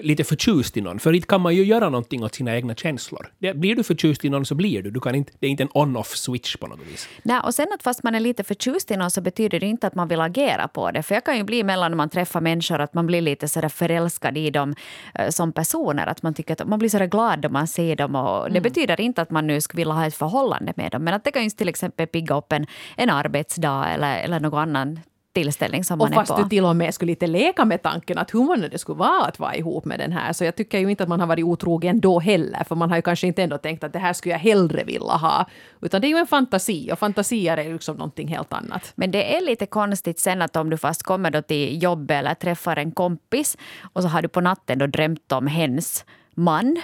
lite 0.00 0.24
förtjust 0.24 0.76
i 0.76 0.80
någon, 0.80 0.98
för 0.98 1.12
inte 1.12 1.26
kan 1.26 1.40
man 1.40 1.54
ju 1.54 1.64
göra 1.64 1.88
någonting 1.88 2.24
åt 2.24 2.34
sina 2.34 2.56
egna 2.56 2.74
känslor. 2.74 3.32
Det, 3.38 3.54
blir 3.54 3.76
du 3.76 3.82
förtjust 3.82 4.24
i 4.24 4.28
någon 4.28 4.46
så 4.46 4.54
blir 4.54 4.82
du. 4.82 4.90
du 4.90 5.00
kan 5.00 5.14
inte, 5.14 5.32
det 5.38 5.46
är 5.46 5.50
inte 5.50 5.62
en 5.62 5.68
on-off 5.74 6.16
switch 6.16 6.56
på 6.56 6.66
något 6.66 6.80
vis. 6.92 7.08
Nej, 7.22 7.40
och 7.44 7.54
sen 7.54 7.66
att 7.74 7.82
fast 7.82 8.02
man 8.02 8.14
är 8.14 8.20
lite 8.20 8.44
förtjust 8.44 8.90
i 8.90 8.96
någon 8.96 9.10
så 9.10 9.20
betyder 9.20 9.60
det 9.60 9.66
inte 9.66 9.86
att 9.86 9.94
man 9.94 10.08
vill 10.08 10.20
agera 10.20 10.68
på 10.68 10.90
det. 10.90 11.02
För 11.02 11.14
jag 11.14 11.24
kan 11.24 11.36
ju 11.36 11.44
bli 11.44 11.64
mellan 11.64 11.90
när 11.90 11.96
man 11.96 12.08
träffar 12.08 12.40
människor 12.40 12.80
att 12.80 12.94
man 12.94 13.06
blir 13.06 13.20
lite 13.20 13.48
sådär 13.48 13.68
förälskad 13.68 14.38
i 14.38 14.50
dem 14.50 14.74
eh, 15.14 15.28
som 15.28 15.52
personer. 15.52 16.06
Att 16.06 16.22
man 16.22 16.34
tycker 16.34 16.52
att 16.52 16.68
man 16.68 16.78
blir 16.78 16.88
sådär 16.88 17.06
glad 17.06 17.40
då 17.40 17.48
man 17.48 17.66
ser 17.66 17.96
dem. 17.96 18.14
Och 18.14 18.52
det 18.52 18.60
betyder 18.60 19.00
inte 19.00 19.22
att 19.22 19.30
man 19.30 19.46
nu 19.46 19.60
skulle 19.60 19.80
vilja 19.80 19.94
ha 19.94 20.06
ett 20.06 20.14
förhållande 20.14 20.72
med 20.76 20.92
dem. 20.92 21.04
Men 21.04 21.14
att 21.14 21.24
det 21.24 21.30
kan 21.30 21.44
ju 21.44 21.50
till 21.50 21.68
exempel 21.68 22.06
pigga 22.06 22.36
upp 22.36 22.52
en, 22.52 22.66
en 22.96 23.10
arbetsdag 23.10 23.88
eller, 23.88 24.18
eller 24.18 24.40
någon 24.40 24.60
annan 24.60 25.00
tillställning 25.36 25.84
som 25.84 26.00
Och 26.00 26.10
man 26.10 26.12
är 26.12 26.16
fast 26.16 26.34
på. 26.34 26.42
du 26.42 26.48
till 26.48 26.64
och 26.64 26.76
med 26.76 26.94
skulle 26.94 27.12
lite 27.12 27.26
leka 27.26 27.64
med 27.64 27.82
tanken 27.82 28.18
att 28.18 28.34
hur 28.34 28.44
månne 28.44 28.68
det 28.68 28.78
skulle 28.78 28.98
vara 28.98 29.24
att 29.24 29.38
vara 29.38 29.54
ihop 29.54 29.84
med 29.84 29.98
den 29.98 30.12
här. 30.12 30.32
Så 30.32 30.44
jag 30.44 30.56
tycker 30.56 30.78
ju 30.78 30.90
inte 30.90 31.02
att 31.02 31.08
man 31.08 31.20
har 31.20 31.26
varit 31.26 31.44
otrogen 31.44 32.00
då 32.00 32.20
heller. 32.20 32.64
För 32.64 32.74
man 32.74 32.90
har 32.90 32.96
ju 32.96 33.02
kanske 33.02 33.26
inte 33.26 33.42
ändå 33.42 33.58
tänkt 33.58 33.84
att 33.84 33.92
det 33.92 33.98
här 33.98 34.12
skulle 34.12 34.34
jag 34.34 34.38
hellre 34.38 34.84
vilja 34.84 35.12
ha. 35.12 35.46
Utan 35.80 36.00
det 36.00 36.06
är 36.06 36.08
ju 36.08 36.16
en 36.16 36.26
fantasi. 36.26 36.90
Och 36.92 36.98
fantasier 36.98 37.56
är 37.56 37.64
ju 37.64 37.72
liksom 37.72 37.96
någonting 37.96 38.28
helt 38.28 38.52
annat. 38.52 38.92
Men 38.94 39.10
det 39.10 39.36
är 39.36 39.40
lite 39.40 39.66
konstigt 39.66 40.18
sen 40.18 40.42
att 40.42 40.56
om 40.56 40.70
du 40.70 40.76
fast 40.76 41.02
kommer 41.02 41.30
då 41.30 41.42
till 41.42 41.82
jobbet 41.82 42.16
eller 42.18 42.34
träffar 42.34 42.76
en 42.76 42.92
kompis 42.92 43.56
och 43.92 44.02
så 44.02 44.08
har 44.08 44.22
du 44.22 44.28
på 44.28 44.40
natten 44.40 44.78
då 44.78 44.86
drömt 44.86 45.32
om 45.32 45.46
hens 45.46 46.04
man. 46.34 46.76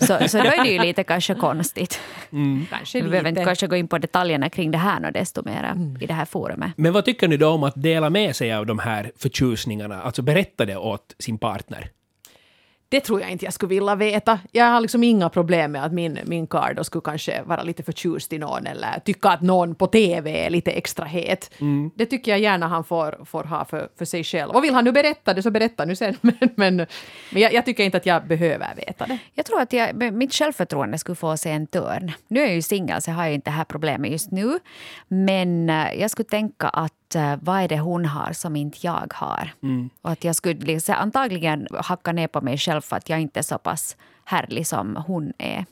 Så, 0.00 0.28
så 0.28 0.38
då 0.38 0.44
är 0.44 0.64
det 0.64 0.70
ju 0.70 0.78
lite 0.78 1.04
kanske 1.04 1.34
konstigt. 1.34 2.00
Kanske 2.70 3.02
Vi 3.02 3.08
behöver 3.08 3.28
inte 3.28 3.44
kanske 3.44 3.66
gå 3.66 3.76
in 3.76 3.88
på 3.88 3.98
detaljerna 3.98 4.50
kring 4.50 4.70
det 4.70 4.78
här 4.78 5.06
och 5.06 5.12
desto 5.12 5.42
mer 5.44 5.74
i 6.00 6.06
det 6.06 6.14
här 6.14 6.24
forumet. 6.24 6.72
Men 6.76 6.92
vad 6.92 7.04
tycker 7.04 7.28
ni 7.28 7.36
då 7.36 7.48
om 7.48 7.62
att 7.62 7.82
dela 7.82 8.10
med 8.10 8.36
sig 8.36 8.52
av 8.52 8.66
de 8.66 8.78
här 8.78 9.12
förtjusningarna? 9.16 10.02
Alltså 10.02 10.22
berätta 10.22 10.66
det 10.66 10.76
åt 10.76 11.14
sin 11.18 11.38
partner. 11.38 11.90
Det 12.90 13.00
tror 13.00 13.20
jag 13.20 13.30
inte 13.30 13.44
jag 13.44 13.54
skulle 13.54 13.68
vilja 13.74 13.94
veta. 13.94 14.38
Jag 14.52 14.64
har 14.64 14.80
liksom 14.80 15.04
inga 15.04 15.28
problem 15.28 15.72
med 15.72 15.84
att 15.84 15.92
min, 15.92 16.18
min 16.26 16.46
karl 16.46 16.74
då 16.74 16.84
skulle 16.84 17.02
kanske 17.02 17.42
vara 17.42 17.62
lite 17.62 17.82
förtjust 17.82 18.32
i 18.32 18.38
någon 18.38 18.66
eller 18.66 19.00
tycka 19.04 19.28
att 19.28 19.40
någon 19.40 19.74
på 19.74 19.86
TV 19.86 20.46
är 20.46 20.50
lite 20.50 20.70
extra 20.70 21.04
het. 21.04 21.50
Det 21.94 22.06
tycker 22.06 22.30
jag 22.30 22.40
gärna 22.40 22.68
han 22.68 22.84
får, 22.84 23.24
får 23.24 23.44
ha 23.44 23.64
för, 23.64 23.88
för 23.98 24.04
sig 24.04 24.24
själv. 24.24 24.50
Och 24.50 24.64
vill 24.64 24.74
han 24.74 24.84
nu 24.84 24.92
berätta 24.92 25.34
det 25.34 25.42
så 25.42 25.50
berätta 25.50 25.84
nu 25.84 25.96
sen. 25.96 26.16
Men, 26.22 26.34
men, 26.56 26.76
men 27.32 27.42
jag, 27.42 27.52
jag 27.52 27.64
tycker 27.64 27.84
inte 27.84 27.96
att 27.96 28.06
jag 28.06 28.26
behöver 28.26 28.74
veta 28.76 29.06
det. 29.06 29.18
Jag 29.34 29.46
tror 29.46 29.60
att 29.60 29.72
jag, 29.72 30.12
mitt 30.12 30.34
självförtroende 30.34 30.98
skulle 30.98 31.16
få 31.16 31.36
sig 31.36 31.52
en 31.52 31.66
törn. 31.66 32.12
Nu 32.28 32.40
är 32.40 32.44
jag 32.44 32.54
ju 32.54 32.62
singel 32.62 33.02
så 33.02 33.10
jag 33.10 33.16
har 33.16 33.26
ju 33.26 33.34
inte 33.34 33.50
det 33.50 33.54
här 33.54 33.64
problemet 33.64 34.10
just 34.10 34.30
nu. 34.30 34.58
Men 35.08 35.70
eh, 35.70 36.00
jag 36.00 36.10
skulle 36.10 36.28
tänka 36.28 36.68
att 36.68 36.92
vad 37.40 37.60
är 37.62 37.68
det 37.68 37.78
hon 37.78 38.04
har 38.04 38.32
som 38.32 38.56
inte 38.56 38.78
jag 38.80 39.12
har? 39.14 39.50
Och 40.02 40.10
att 40.10 40.24
jag 40.24 40.36
skulle 40.36 40.60
liksom, 40.60 40.94
antagligen 40.98 41.66
hacka 41.74 42.12
ner 42.12 42.28
på 42.28 42.40
mig 42.40 42.58
själv 42.58 42.80
för 42.80 42.96
att 42.96 43.08
jag 43.08 43.20
inte 43.20 43.40
är 43.40 43.42
så 43.42 43.58
pass 43.58 43.96
härlig 44.24 44.66
som 44.66 44.96
hon 45.06 45.32
är. 45.38 45.64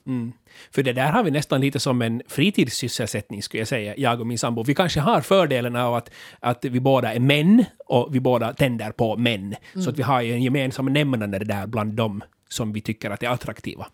För 0.70 0.82
det 0.82 0.92
där 0.92 1.12
har 1.12 1.22
vi 1.22 1.30
nästan 1.30 1.60
lite 1.60 1.80
som 1.80 2.02
en 2.02 2.22
fritidssysselsättning, 2.28 3.42
skulle 3.42 3.60
jag 3.60 3.68
säga, 3.68 3.94
jag 3.96 4.20
och 4.20 4.26
min 4.26 4.38
sambo. 4.38 4.62
Vi 4.62 4.74
kanske 4.74 5.00
har 5.00 5.20
fördelen 5.20 5.76
av 5.76 5.94
att, 5.94 6.10
att 6.40 6.64
vi 6.64 6.80
båda 6.80 7.14
är 7.14 7.20
män 7.20 7.64
och 7.86 8.14
vi 8.14 8.20
båda 8.20 8.54
tänder 8.54 8.90
på 8.92 9.16
män. 9.16 9.54
Så 9.84 9.90
att 9.90 9.98
vi 9.98 10.02
har 10.02 10.20
ju 10.20 10.32
en 10.32 10.42
gemensam 10.42 10.86
nämnare 10.86 11.44
där 11.44 11.66
bland 11.66 11.92
dem 11.92 12.22
som 12.48 12.72
vi 12.72 12.80
tycker 12.80 13.10
att 13.10 13.22
är 13.22 13.28
attraktiva. 13.28 13.86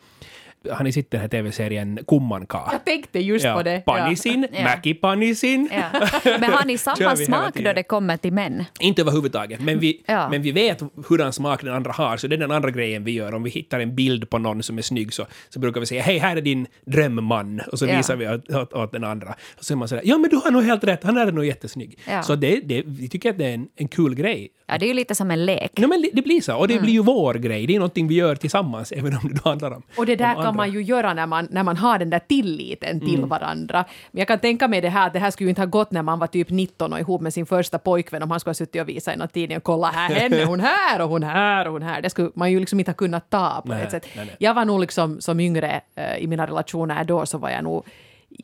Har 0.70 0.84
ni 0.84 0.92
sett 0.92 1.10
den 1.10 1.20
här 1.20 1.28
tv-serien 1.28 1.98
Kummankaa? 2.08 2.68
Jag 2.72 2.84
tänkte 2.84 3.18
just 3.20 3.46
på 3.46 3.62
det. 3.62 3.82
Panisin, 3.86 4.46
Ja. 4.52 4.62
Mäki 4.62 4.94
Panisin. 4.94 5.68
Ja. 5.72 6.00
Men 6.40 6.50
har 6.52 6.64
ni 6.64 6.78
samma 6.78 7.16
smak 7.16 7.54
då 7.54 7.72
det 7.72 7.82
kommer 7.82 8.16
till 8.16 8.32
män? 8.32 8.64
Inte 8.80 9.02
överhuvudtaget, 9.02 9.60
men 9.60 9.78
vi, 9.78 10.02
Ja. 10.06 10.28
men 10.30 10.42
vi 10.42 10.52
vet 10.52 10.82
hurdan 11.08 11.32
smak 11.32 11.62
den 11.62 11.74
andra 11.74 11.92
har, 11.92 12.16
så 12.16 12.26
det 12.26 12.34
är 12.36 12.38
den 12.38 12.50
andra 12.50 12.70
grejen 12.70 13.04
vi 13.04 13.12
gör. 13.12 13.34
Om 13.34 13.42
vi 13.42 13.50
hittar 13.50 13.80
en 13.80 13.94
bild 13.94 14.30
på 14.30 14.38
någon 14.38 14.62
som 14.62 14.78
är 14.78 14.82
snygg 14.82 15.12
så, 15.12 15.26
så 15.48 15.58
brukar 15.60 15.80
vi 15.80 15.86
säga 15.86 16.02
hej, 16.02 16.18
här 16.18 16.36
är 16.36 16.40
din 16.40 16.66
drömman, 16.86 17.60
och 17.72 17.78
så 17.78 17.86
Ja. 17.86 17.96
visar 17.96 18.16
vi 18.16 18.28
åt, 18.28 18.50
åt, 18.50 18.72
åt 18.72 18.92
den 18.92 19.04
andra. 19.04 19.34
Och 19.58 19.64
så 19.64 19.74
är 19.74 19.76
man 19.76 19.88
sådär, 19.88 20.02
ja 20.06 20.18
men 20.18 20.30
du 20.30 20.36
har 20.36 20.50
nog 20.50 20.62
helt 20.62 20.84
rätt, 20.84 21.04
han 21.04 21.16
är 21.16 21.32
nog 21.32 21.44
jättesnygg. 21.46 21.98
Ja. 22.10 22.22
Så 22.22 22.34
det, 22.36 22.60
det, 22.64 22.82
vi 22.86 23.08
tycker 23.08 23.30
att 23.30 23.38
det 23.38 23.46
är 23.46 23.54
en, 23.54 23.68
en 23.76 23.88
kul 23.88 24.14
grej. 24.14 24.48
Ja, 24.66 24.78
det 24.78 24.84
är 24.86 24.88
ju 24.88 24.94
lite 24.94 25.14
som 25.14 25.30
en 25.30 25.46
lek. 25.46 25.78
No, 25.78 25.86
men 25.86 26.04
det 26.12 26.22
blir 26.22 26.40
så, 26.40 26.56
och 26.56 26.68
det 26.68 26.74
Mm. 26.74 26.84
blir 26.84 26.92
ju 26.94 27.02
vår 27.02 27.34
grej. 27.34 27.66
Det 27.66 27.74
är 27.74 27.78
någonting 27.78 28.08
vi 28.08 28.14
gör 28.14 28.34
tillsammans, 28.34 28.92
även 28.96 29.16
om 29.22 29.34
det 29.34 29.40
handlar 29.44 29.70
om 29.70 29.82
Och 29.96 30.06
det 30.06 30.16
där 30.16 30.36
om 30.36 30.42
kan 30.42 30.51
andra. 30.52 30.62
man 30.62 30.70
ju 30.72 30.82
göra 30.82 31.14
när 31.14 31.26
man, 31.26 31.48
när 31.50 31.62
man 31.62 31.76
har 31.76 31.98
den 31.98 32.10
där 32.10 32.18
tilliten 32.18 33.00
till 33.00 33.24
varandra. 33.24 33.84
Men 34.10 34.18
jag 34.18 34.28
kan 34.28 34.38
tänka 34.38 34.68
mig 34.68 34.80
det 34.80 34.88
här 34.88 35.06
att 35.06 35.12
det 35.12 35.18
här 35.18 35.30
skulle 35.30 35.46
ju 35.46 35.50
inte 35.50 35.60
ha 35.60 35.66
gått 35.66 35.90
när 35.90 36.02
man 36.02 36.18
var 36.18 36.26
typ 36.26 36.50
19 36.50 36.92
och 36.92 37.00
ihop 37.00 37.20
med 37.20 37.34
sin 37.34 37.46
första 37.46 37.78
pojkvän 37.78 38.22
om 38.22 38.30
han 38.30 38.40
skulle 38.40 38.50
ha 38.50 38.54
suttit 38.54 38.82
och 38.82 38.88
visat 38.88 39.14
i 39.14 39.18
någon 39.18 39.28
tidning 39.28 39.56
och 39.56 39.62
kolla 39.64 39.86
här 39.86 40.14
henne, 40.14 40.44
hon 40.44 40.60
här 40.60 41.00
och 41.00 41.08
hon 41.08 41.22
här 41.22 41.66
och 41.66 41.72
hon 41.72 41.82
här. 41.82 42.02
Det 42.02 42.10
skulle 42.10 42.30
man 42.34 42.52
ju 42.52 42.60
liksom 42.60 42.78
inte 42.78 42.90
ha 42.90 42.96
kunnat 42.96 43.30
ta 43.30 43.62
på 43.66 43.72
Nej, 43.72 43.82
ett 43.82 43.90
sätt. 43.90 44.06
nej, 44.16 44.24
nej. 44.26 44.36
Jag 44.38 44.54
var 44.54 44.64
nog 44.64 44.80
liksom 44.80 45.20
som 45.20 45.40
yngre 45.40 45.80
eh, 45.94 46.16
i 46.16 46.26
mina 46.26 46.46
relationer 46.46 47.04
då 47.04 47.26
så 47.26 47.38
var 47.38 47.50
jag 47.50 47.64
nog 47.64 47.84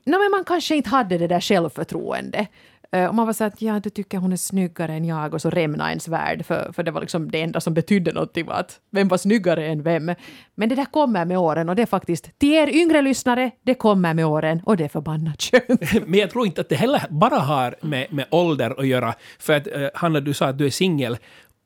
No, 0.04 0.18
men 0.18 0.30
man 0.30 0.44
kanske 0.44 0.76
inte 0.76 0.90
hade 0.90 1.18
det 1.18 1.26
där 1.26 1.40
självförtroendet. 1.40 2.48
Eh, 2.92 3.06
och 3.06 3.14
man 3.14 3.26
var 3.26 3.32
så 3.32 3.44
att 3.44 3.62
ja, 3.62 3.80
du 3.80 3.90
tycker 3.90 4.18
hon 4.18 4.32
är 4.32 4.36
snyggare 4.36 4.92
än 4.92 5.04
jag 5.04 5.34
och 5.34 5.42
så 5.42 5.50
rämna 5.50 5.88
ens 5.88 6.08
värld 6.08 6.46
för, 6.46 6.72
för 6.72 6.82
det 6.82 6.90
var 6.90 7.00
liksom 7.00 7.30
det 7.30 7.42
enda 7.42 7.60
som 7.60 7.74
betydde 7.74 8.12
någonting 8.12 8.46
var 8.46 8.54
att 8.54 8.80
vem 8.90 9.08
var 9.08 9.16
snyggare 9.18 9.66
än 9.66 9.82
vem. 9.82 10.14
Men 10.54 10.68
det 10.68 10.74
där 10.74 10.84
kommer 10.84 11.24
med 11.24 11.38
åren 11.38 11.68
och 11.68 11.76
det 11.76 11.82
är 11.82 11.86
faktiskt 11.86 12.38
till 12.38 12.52
er 12.52 12.68
yngre 12.68 13.02
lyssnare, 13.02 13.50
det 13.62 13.74
kommer 13.74 14.14
med 14.14 14.26
åren 14.26 14.62
och 14.64 14.76
det 14.76 14.84
är 14.84 14.88
förbannat 14.88 15.42
skönt. 15.42 16.06
Men 16.06 16.20
jag 16.20 16.30
tror 16.30 16.46
inte 16.46 16.60
att 16.60 16.68
det 16.68 16.76
heller 16.76 17.02
bara 17.10 17.38
har 17.38 17.76
med, 17.80 18.12
med 18.12 18.26
ålder 18.30 18.80
att 18.80 18.86
göra. 18.86 19.14
För 19.38 19.56
att 19.56 19.66
eh, 19.66 19.88
Hanna, 19.94 20.20
du 20.20 20.34
sa 20.34 20.46
att 20.46 20.58
du 20.58 20.66
är 20.66 20.70
singel. 20.70 21.16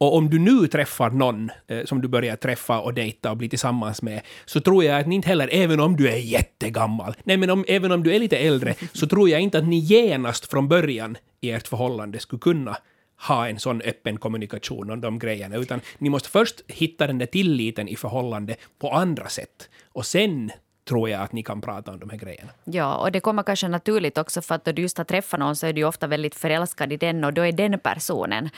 Och 0.03 0.17
om 0.17 0.31
du 0.31 0.39
nu 0.39 0.67
träffar 0.67 1.11
någon 1.11 1.51
eh, 1.69 1.85
som 1.85 2.03
du 2.03 2.09
börjar 2.09 2.37
träffa 2.37 2.81
och 2.81 2.95
dejta 2.95 3.31
och 3.31 3.37
bli 3.37 3.49
tillsammans 3.49 4.03
med, 4.03 4.21
så 4.45 4.61
tror 4.61 4.85
jag 4.85 5.01
att 5.01 5.07
ni 5.07 5.15
inte 5.15 5.29
heller, 5.29 5.49
även 5.53 5.81
om 5.81 5.97
du 5.97 6.09
är 6.09 6.17
jättegammal, 6.17 7.15
nej 7.25 7.37
men 7.37 7.51
om, 7.51 7.65
även 7.69 7.93
om 7.93 8.03
du 8.03 8.15
är 8.15 8.19
lite 8.19 8.39
äldre, 8.39 8.75
så 8.93 9.07
tror 9.07 9.29
jag 9.29 9.41
inte 9.41 9.59
att 9.59 9.69
ni 9.69 9.79
genast 9.79 10.51
från 10.51 10.69
början 10.69 11.17
i 11.41 11.51
ert 11.51 11.69
förhållande 11.69 12.19
skulle 12.19 12.41
kunna 12.41 12.77
ha 13.29 13.49
en 13.49 13.59
sån 13.59 13.83
öppen 13.83 14.17
kommunikation 14.17 14.91
om 14.91 15.01
de 15.01 15.19
grejerna, 15.19 15.57
utan 15.57 15.81
ni 15.99 16.11
måste 16.11 16.29
först 16.29 16.61
hitta 16.69 17.07
den 17.07 17.19
där 17.19 17.27
tilliten 17.27 17.89
i 17.89 17.97
förhållande 17.97 18.57
på 18.79 18.91
andra 18.91 19.29
sätt. 19.29 19.69
Och 19.93 20.07
sen 20.07 20.51
tror 20.89 21.09
jag 21.09 21.23
att 21.23 21.33
ni 21.33 21.43
kan 21.43 21.61
prata 21.61 21.93
om 21.93 21.99
de 21.99 22.11
här 22.11 22.19
grejerna. 22.19 22.51
Ja, 22.65 22.97
och 22.97 23.12
det 23.12 23.21
kommer 23.21 23.43
kanske 23.43 23.69
naturligt 23.69 24.19
också 24.19 24.43
för 24.43 24.55
att 24.55 24.65
då 24.65 24.73
du 24.73 24.83
just 24.83 24.99
har 24.99 25.05
träffat 25.05 25.41
någon 25.41 25.57
så 25.57 25.67
är 25.67 25.73
du 25.73 25.85
ofta 25.85 26.07
väldigt 26.07 26.35
förälskad 26.35 26.93
i 26.93 26.97
den 26.97 27.25
och 27.25 27.33
då 27.33 27.43
är 27.43 27.53
den 27.53 27.79
personen 27.79 28.51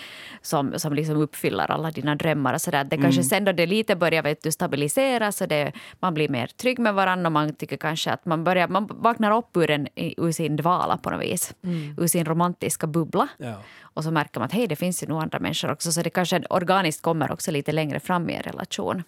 som, 0.42 0.78
som 0.78 0.94
liksom 0.94 1.16
uppfyller 1.16 1.70
alla 1.70 1.90
dina 1.90 2.14
drömmar 2.14 2.54
och 2.54 2.60
sådär. 2.60 2.84
Det 2.84 2.96
kanske 2.96 3.22
sen 3.22 3.44
då 3.44 3.52
det 3.52 3.66
lite 3.66 3.96
börjar 3.96 4.22
vet 4.22 4.42
du, 4.42 4.52
stabiliseras 4.52 5.40
och 5.40 5.48
det, 5.48 5.72
man 6.00 6.14
blir 6.14 6.28
mer 6.28 6.46
trygg 6.46 6.78
med 6.78 6.94
varandra 6.94 7.28
och 7.28 7.32
man 7.32 7.54
tycker 7.54 7.76
kanske 7.76 8.12
att 8.12 8.24
man 8.24 8.44
börjar, 8.44 8.68
man 8.68 8.86
vaknar 8.90 9.36
upp 9.36 9.56
ur, 9.56 9.70
en, 9.70 9.88
ur 9.96 10.32
sin 10.32 10.56
dvala 10.56 10.96
på 10.96 11.10
något 11.10 11.22
vis. 11.22 11.54
Ur 11.98 12.06
sin 12.06 12.24
romantiska 12.24 12.86
bubbla. 12.86 13.28
Ja. 13.38 13.54
Och 13.80 14.04
så 14.04 14.10
märker 14.10 14.40
man 14.40 14.46
att 14.46 14.52
hej, 14.52 14.66
det 14.66 14.76
finns 14.76 15.02
ju 15.02 15.06
nog 15.06 15.22
andra 15.22 15.38
människor 15.38 15.72
också. 15.72 15.92
Så 15.92 16.02
det 16.02 16.10
kanske 16.10 16.42
organiskt 16.50 17.02
kommer 17.02 17.32
också 17.32 17.50
lite 17.50 17.72
längre 17.72 18.00
fram 18.00 18.30
i 18.30 18.34
en 18.34 18.42
relation. 18.42 19.02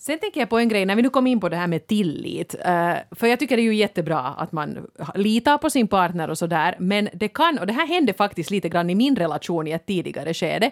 Sen 0.00 0.18
tänker 0.18 0.40
jag 0.40 0.48
på 0.48 0.58
en 0.58 0.68
grej, 0.68 0.86
när 0.86 0.96
vi 0.96 1.02
nu 1.02 1.10
kom 1.10 1.26
in 1.26 1.40
på 1.40 1.48
det 1.48 1.56
här 1.56 1.66
med 1.66 1.86
tillit. 1.86 2.54
eh, 2.64 2.92
för 3.10 3.26
jag 3.26 3.38
tycker 3.38 3.56
det 3.56 3.62
är 3.62 3.64
ju 3.64 3.74
jättebra 3.74 4.20
att 4.20 4.52
man 4.52 4.86
litar 5.14 5.58
på 5.58 5.70
sin 5.70 5.88
partner 5.88 6.30
och 6.30 6.38
sådär. 6.38 6.76
Men 6.78 7.08
det 7.12 7.28
kan, 7.28 7.58
och 7.58 7.66
det 7.66 7.72
här 7.72 7.86
hände 7.86 8.12
faktiskt 8.12 8.50
lite 8.50 8.68
grann 8.68 8.90
i 8.90 8.94
min 8.94 9.16
relation 9.16 9.66
i 9.66 9.70
ett 9.70 9.86
tidigare 9.86 10.34
skede, 10.34 10.70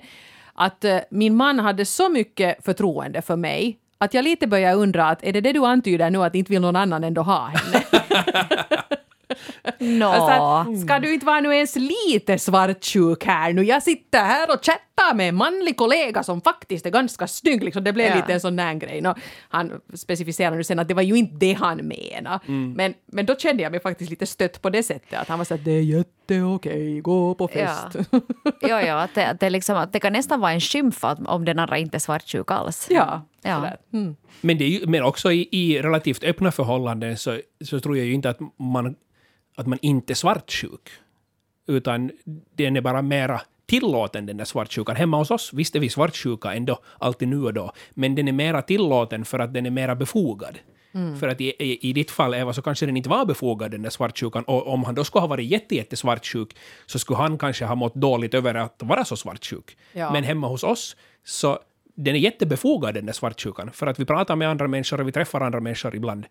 att 0.55 0.85
eh, 0.85 0.99
min 1.11 1.37
man 1.37 1.59
hade 1.59 1.85
så 1.85 2.09
mycket 2.09 2.65
förtroende 2.65 3.23
för 3.23 3.37
mig 3.37 3.79
att 3.99 4.15
jag 4.15 4.25
lite 4.25 4.47
börjar 4.47 4.77
undra 4.77 5.09
att 5.09 5.25
är 5.25 5.33
det 5.33 5.41
det 5.41 5.53
du 5.53 5.67
antyder 5.67 6.11
nu 6.11 6.23
att 6.23 6.35
inte 6.35 6.53
vill 6.53 6.61
någon 6.61 6.77
annan 6.77 7.05
ändå 7.05 7.23
ha 7.23 7.47
henne? 7.47 7.85
Nå. 9.99 10.09
Alltså, 10.09 10.87
ska 10.87 10.99
du 10.99 11.15
inte 11.15 11.27
vara 11.27 11.41
nu 11.41 11.55
ens 11.55 11.77
lite 11.77 12.39
svartsjuk 12.39 13.25
här 13.25 13.53
nu? 13.53 13.63
Jag 13.65 13.83
sitter 13.83 14.19
här 14.19 14.51
och 14.51 14.65
chattar 14.65 14.86
med 15.15 15.29
en 15.29 15.35
manlig 15.35 15.77
kollega 15.77 16.23
som 16.23 16.41
faktiskt 16.41 16.87
är 16.87 16.91
ganska 16.91 17.27
snygg. 17.27 17.65
Liksom, 17.65 17.85
det 17.85 17.93
blev 17.93 18.07
Ja. 18.07 18.17
lite 18.17 18.33
en 18.33 18.41
sån 18.41 18.57
där 18.57 18.75
grej. 18.75 19.01
Nå, 19.01 19.15
han 19.49 19.81
specificerade 19.95 20.57
nu 20.57 20.65
sen 20.65 20.79
att 20.79 20.89
det 20.89 20.95
var 20.95 21.03
ju 21.03 21.15
inte 21.17 21.37
det 21.37 21.53
han 21.53 21.77
menade. 21.77 22.41
Men, 22.77 22.95
men 23.07 23.27
då 23.27 23.37
kände 23.37 23.63
jag 23.63 23.73
mig 23.73 23.81
faktiskt 23.81 24.11
lite 24.11 24.27
stött 24.27 24.63
på 24.63 24.71
det 24.71 24.83
sättet. 24.83 25.19
Att 25.21 25.29
han 25.29 25.39
var 25.39 25.45
så 25.45 25.55
att 25.55 25.65
det 25.65 25.71
är 25.73 25.83
jätteokej, 25.83 27.01
gå 27.01 27.35
på 27.35 27.49
fest. 27.49 27.97
Ja. 28.11 28.21
ja, 28.61 28.83
ja 28.83 29.03
att, 29.03 29.15
det, 29.15 29.27
att, 29.27 29.41
det 29.41 29.51
liksom, 29.51 29.77
att 29.77 29.93
det 29.93 30.01
kan 30.01 30.13
nästan 30.13 30.41
vara 30.41 30.53
en 30.53 30.61
skymf 30.61 31.05
om 31.27 31.45
den 31.45 31.59
andra 31.59 31.79
inte 31.79 31.97
är 31.97 31.99
svartsjuk 31.99 32.51
alls. 32.51 32.87
Ja, 32.91 33.23
Ja. 33.43 33.71
Mm. 33.93 34.17
Men, 34.41 34.59
det 34.59 34.65
är 34.65 34.69
ju, 34.69 34.87
men 34.87 35.03
också 35.03 35.33
i, 35.33 35.49
i 35.53 35.83
relativt 35.83 36.25
öppna 36.25 36.53
förhållanden 36.53 37.17
så, 37.17 37.39
så 37.65 37.81
tror 37.81 37.97
jag 37.97 38.07
ju 38.07 38.13
inte 38.13 38.31
att 38.31 38.39
man, 38.59 38.97
att 39.57 39.67
man 39.67 39.79
inte 39.83 40.13
är 40.13 40.15
svartsjuk. 40.15 40.91
Utan 41.69 42.11
den 42.57 42.77
är 42.77 42.81
bara 42.81 43.03
mera 43.03 43.41
tillåten, 43.67 44.27
den 44.27 44.37
där 44.37 44.45
svartsjukan. 44.45 44.97
Hemma 44.97 45.17
hos 45.17 45.31
oss, 45.31 45.53
visst 45.53 45.77
är 45.77 45.81
vi 45.81 45.89
svartsjuka 45.89 46.55
ändå, 46.55 46.79
alltid 46.99 47.29
nu 47.29 47.45
och 47.45 47.55
då, 47.55 47.73
men 47.91 48.15
den 48.15 48.29
är 48.29 48.33
mera 48.33 48.63
tillåten 48.63 49.25
för 49.25 49.39
att 49.39 49.55
den 49.55 49.67
är 49.67 49.71
mera 49.71 49.95
befogad. 49.95 50.59
För 51.21 51.29
att 51.29 51.41
i, 51.41 51.45
i, 51.59 51.89
i 51.91 51.93
ditt 51.93 52.11
fall, 52.11 52.35
Eva, 52.35 52.53
så 52.53 52.63
kanske 52.63 52.87
den 52.87 52.97
inte 52.97 53.09
var 53.09 53.25
befogad, 53.27 53.71
den 53.71 53.83
där 53.83 53.91
svartsjukan. 53.91 54.45
Och 54.45 54.67
om 54.67 54.85
han 54.85 54.95
då 54.95 55.05
skulle 55.05 55.21
ha 55.21 55.27
varit 55.27 55.51
jätte, 55.51 55.75
jätte 55.75 55.97
svartsjuk, 55.97 56.57
så 56.87 56.99
skulle 56.99 57.17
han 57.17 57.39
kanske 57.39 57.65
ha 57.65 57.75
mått 57.75 57.95
dåligt 57.95 58.35
över 58.35 58.55
att 58.55 58.83
vara 58.83 59.05
så 59.05 59.17
svartsjuk. 59.17 59.77
Ja. 59.93 60.13
Men 60.13 60.25
hemma 60.25 60.49
hos 60.49 60.65
oss, 60.65 60.97
så 61.25 61.59
den 61.95 62.15
är 62.15 62.19
jättebefogad, 62.19 62.95
den 62.95 63.07
där 63.07 63.13
svartsjukan. 63.13 63.73
För 63.73 63.87
att 63.87 64.01
vi 64.01 64.05
pratar 64.05 64.37
med 64.37 64.49
andra 64.49 64.69
människor 64.69 65.01
och 65.01 65.09
vi 65.09 65.13
träffar 65.13 65.41
andra 65.41 65.61
människor 65.61 65.95
ibland. 65.95 66.27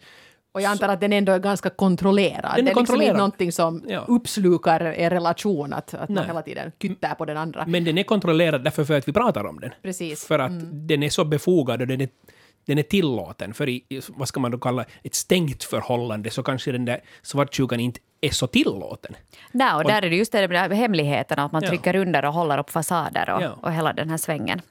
Och 0.56 0.62
jag 0.62 0.72
antar 0.72 0.90
att 0.90 1.02
den 1.02 1.14
ändå 1.14 1.32
är 1.32 1.40
ganska 1.40 1.70
kontrollerad. 1.70 2.42
Den 2.44 2.50
är 2.52 2.56
det 2.56 2.60
är 2.60 2.64
liksom 2.64 2.76
kontrollerad. 2.76 3.10
inte 3.10 3.18
någonting 3.18 3.52
som 3.52 3.84
Ja. 3.88 4.00
uppslukar 4.08 4.82
er 4.86 5.10
relation, 5.10 5.74
att, 5.74 5.94
att 5.94 6.10
man 6.10 6.26
hela 6.26 6.42
tiden 6.42 6.72
kyttar 6.82 7.16
på 7.16 7.26
den 7.26 7.38
andra. 7.38 7.66
Men 7.68 7.84
den 7.84 7.98
är 7.98 8.04
kontrollerad 8.04 8.64
därför 8.64 8.84
för 8.84 8.98
att 8.98 9.08
vi 9.08 9.14
pratar 9.14 9.46
om 9.46 9.60
den. 9.60 9.72
Precis. 9.82 10.26
För 10.26 10.40
att 10.40 10.52
den 10.88 11.04
är 11.04 11.10
så 11.10 11.26
befogad 11.26 11.82
och 11.82 11.88
den 11.88 12.02
är, 12.02 12.10
den 12.66 12.78
är 12.78 12.84
tillåten. 12.84 13.54
För 13.54 13.70
i, 13.70 13.84
i- 13.90 14.02
vad 14.08 14.28
ska 14.28 14.40
man 14.40 14.52
då 14.52 14.58
kalla, 14.58 14.86
ett 15.04 15.16
stängt 15.16 15.64
förhållande 15.64 16.30
så 16.30 16.44
kanske 16.44 16.72
den 16.72 16.86
där 16.86 17.00
svartsjukan 17.22 17.80
inte 17.80 18.00
är 18.26 18.32
så 18.32 18.48
tillåten. 18.48 19.16
Nej, 19.52 19.74
och 19.74 19.84
där 19.84 20.02
är 20.02 20.10
det 20.10 20.16
just 20.16 20.32
det 20.32 20.48
med 20.48 20.72
hemligheten, 20.78 21.40
att 21.40 21.52
man 21.52 21.64
Ja. 21.64 21.70
trycker 21.70 21.96
under 21.96 22.26
och 22.26 22.34
håller 22.34 22.58
upp 22.58 22.70
fasader 22.70 23.30
och, 23.30 23.42
Ja. 23.42 23.50
och 23.62 23.74
hela 23.74 23.94
den 23.94 24.10
här 24.10 24.18
svängen. 24.18 24.62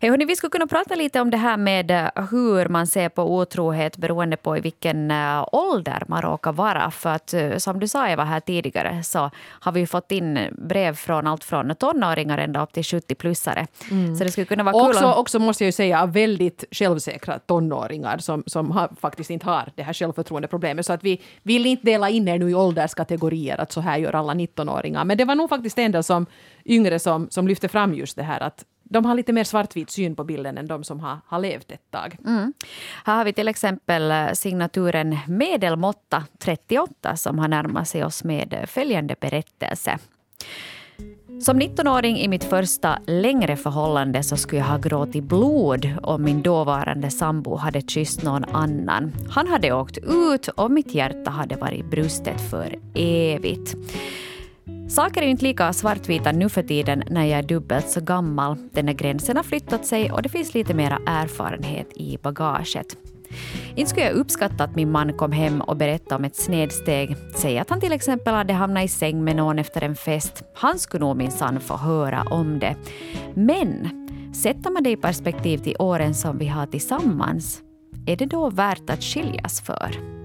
Hej, 0.00 0.10
hörni, 0.10 0.24
vi 0.24 0.36
skulle 0.36 0.50
kunna 0.50 0.66
prata 0.66 0.94
lite 0.94 1.20
om 1.20 1.30
det 1.30 1.36
här 1.36 1.56
med 1.56 1.90
eh, 1.90 2.24
hur 2.30 2.68
man 2.68 2.86
ser 2.86 3.08
på 3.08 3.34
otrohet 3.36 3.96
beroende 3.96 4.36
på 4.36 4.56
i 4.56 4.60
vilken 4.60 5.10
eh, 5.10 5.44
ålder 5.52 6.02
man 6.08 6.22
råkar 6.22 6.52
vara. 6.52 6.90
För 6.90 7.10
att 7.10 7.34
eh, 7.34 7.56
som 7.56 7.80
du 7.80 7.88
sa 7.88 8.08
Eva 8.08 8.24
här 8.24 8.40
tidigare 8.40 9.02
så 9.02 9.30
har 9.36 9.72
vi 9.72 9.86
fått 9.86 10.12
in 10.12 10.38
brev 10.52 10.94
från 10.96 11.26
allt 11.26 11.44
från 11.44 11.74
tonåringar 11.74 12.38
ända 12.38 12.62
upp 12.62 12.72
till 12.72 12.82
70-plussare. 12.82 13.66
Så 14.18 14.24
det 14.24 14.30
skulle 14.30 14.44
kunna 14.44 14.62
vara 14.62 14.84
kul 14.84 14.90
Också, 14.96 15.06
om... 15.06 15.20
också 15.20 15.38
måste 15.38 15.64
jag 15.64 15.68
ju 15.68 15.72
säga 15.72 16.06
väldigt 16.06 16.64
självsäkra 16.70 17.38
tonåringar 17.38 18.18
som, 18.18 18.42
som 18.46 18.70
har, 18.70 18.88
faktiskt 19.00 19.30
inte 19.30 19.46
har 19.46 19.68
det 19.74 19.82
här 19.82 19.92
självförtroendeproblemet. 19.92 20.86
Så 20.86 20.92
att 20.92 21.04
vi 21.04 21.20
vill 21.42 21.66
inte 21.66 21.86
dela 21.86 22.08
in 22.08 22.28
er 22.28 22.38
nu 22.38 22.50
i 22.50 22.54
ålderskategorier, 22.78 23.60
att 23.60 23.72
så 23.72 23.80
här 23.80 23.98
gör 23.98 24.14
alla 24.14 24.34
19-åringar. 24.34 25.04
Men 25.04 25.18
det 25.18 25.24
var 25.24 25.34
nog 25.34 25.48
faktiskt 25.48 25.78
en 25.78 25.92
del 25.92 26.04
som 26.04 26.26
yngre 26.64 26.98
som, 26.98 27.30
som 27.30 27.48
lyfte 27.48 27.68
fram 27.68 27.94
just 27.94 28.16
det 28.16 28.22
här 28.22 28.40
att 28.40 28.64
de 28.90 29.04
har 29.04 29.14
lite 29.14 29.32
mer 29.32 29.44
svartvit 29.44 29.90
syn 29.90 30.16
på 30.16 30.24
bilden 30.24 30.58
än 30.58 30.66
de 30.66 30.84
som 30.84 31.00
har, 31.00 31.18
har 31.26 31.38
levt 31.38 31.72
ett 31.72 31.90
tag. 31.90 32.16
Mm. 32.26 32.52
Här 33.04 33.16
har 33.16 33.24
vi 33.24 33.32
till 33.32 33.48
exempel 33.48 34.10
eh, 34.10 34.32
signaturen 34.32 35.18
Medelmåtta 35.26 36.24
38 36.38 37.16
som 37.16 37.38
har 37.38 37.48
närmat 37.48 37.88
sig 37.88 38.04
oss 38.04 38.24
med 38.24 38.54
eh, 38.54 38.66
följande 38.66 39.14
berättelse. 39.20 39.98
Som 41.40 41.60
19-åring 41.60 42.18
i 42.18 42.28
mitt 42.28 42.44
första 42.44 42.98
längre 43.06 43.56
förhållande 43.56 44.22
så 44.22 44.36
skulle 44.36 44.60
jag 44.60 44.68
ha 44.68 44.78
gråtit 44.78 45.24
blod 45.24 45.90
om 46.02 46.22
min 46.24 46.42
dåvarande 46.42 47.10
sambo 47.10 47.56
hade 47.56 47.80
kysst 47.80 48.22
någon 48.22 48.44
annan. 48.44 49.12
Han 49.30 49.46
hade 49.46 49.72
åkt 49.72 49.98
ut 49.98 50.48
och 50.48 50.70
mitt 50.70 50.94
hjärta 50.94 51.30
hade 51.30 51.56
varit 51.56 51.90
brustet 51.90 52.40
för 52.50 52.78
evigt. 52.94 53.76
Saker 54.88 55.22
är 55.22 55.26
inte 55.26 55.44
lika 55.44 55.72
svartvita 55.72 56.32
nu 56.32 56.48
för 56.48 56.62
tiden 56.62 57.02
när 57.10 57.24
jag 57.24 57.38
är 57.38 57.42
dubbelt 57.42 57.88
så 57.88 58.00
gammal. 58.00 58.56
Den 58.72 58.88
här 58.88 58.94
gränsen 58.94 59.36
har 59.36 59.44
flyttat 59.44 59.86
sig 59.86 60.12
och 60.12 60.22
det 60.22 60.28
finns 60.28 60.54
lite 60.54 60.74
mera 60.74 60.98
erfarenhet 61.06 61.92
i 61.96 62.18
bagaget. 62.22 62.96
Inte 63.74 63.90
skulle 63.90 64.06
jag 64.06 64.14
uppskatta 64.14 64.64
att 64.64 64.76
min 64.76 64.90
man 64.90 65.12
kom 65.12 65.32
hem 65.32 65.60
och 65.60 65.76
berättade 65.76 66.14
om 66.14 66.24
ett 66.24 66.36
snedsteg. 66.36 67.16
Säg 67.34 67.58
att 67.58 67.70
han 67.70 67.80
till 67.80 67.92
exempel 67.92 68.34
hade 68.34 68.52
hamnat 68.52 68.84
i 68.84 68.88
säng 68.88 69.24
med 69.24 69.36
någon 69.36 69.58
efter 69.58 69.84
en 69.84 69.96
fest. 69.96 70.42
Han 70.54 70.78
skulle 70.78 71.04
nog 71.04 71.16
minsann 71.16 71.60
få 71.60 71.76
höra 71.76 72.22
om 72.30 72.58
det. 72.58 72.76
Men 73.34 73.88
sätter 74.34 74.70
man 74.70 74.82
det 74.82 74.90
i 74.90 74.96
perspektiv 74.96 75.58
till 75.58 75.76
åren 75.78 76.14
som 76.14 76.38
vi 76.38 76.46
har 76.46 76.66
tillsammans, 76.66 77.62
är 78.06 78.16
det 78.16 78.26
då 78.26 78.50
värt 78.50 78.90
att 78.90 79.02
skiljas 79.02 79.60
för? 79.60 80.18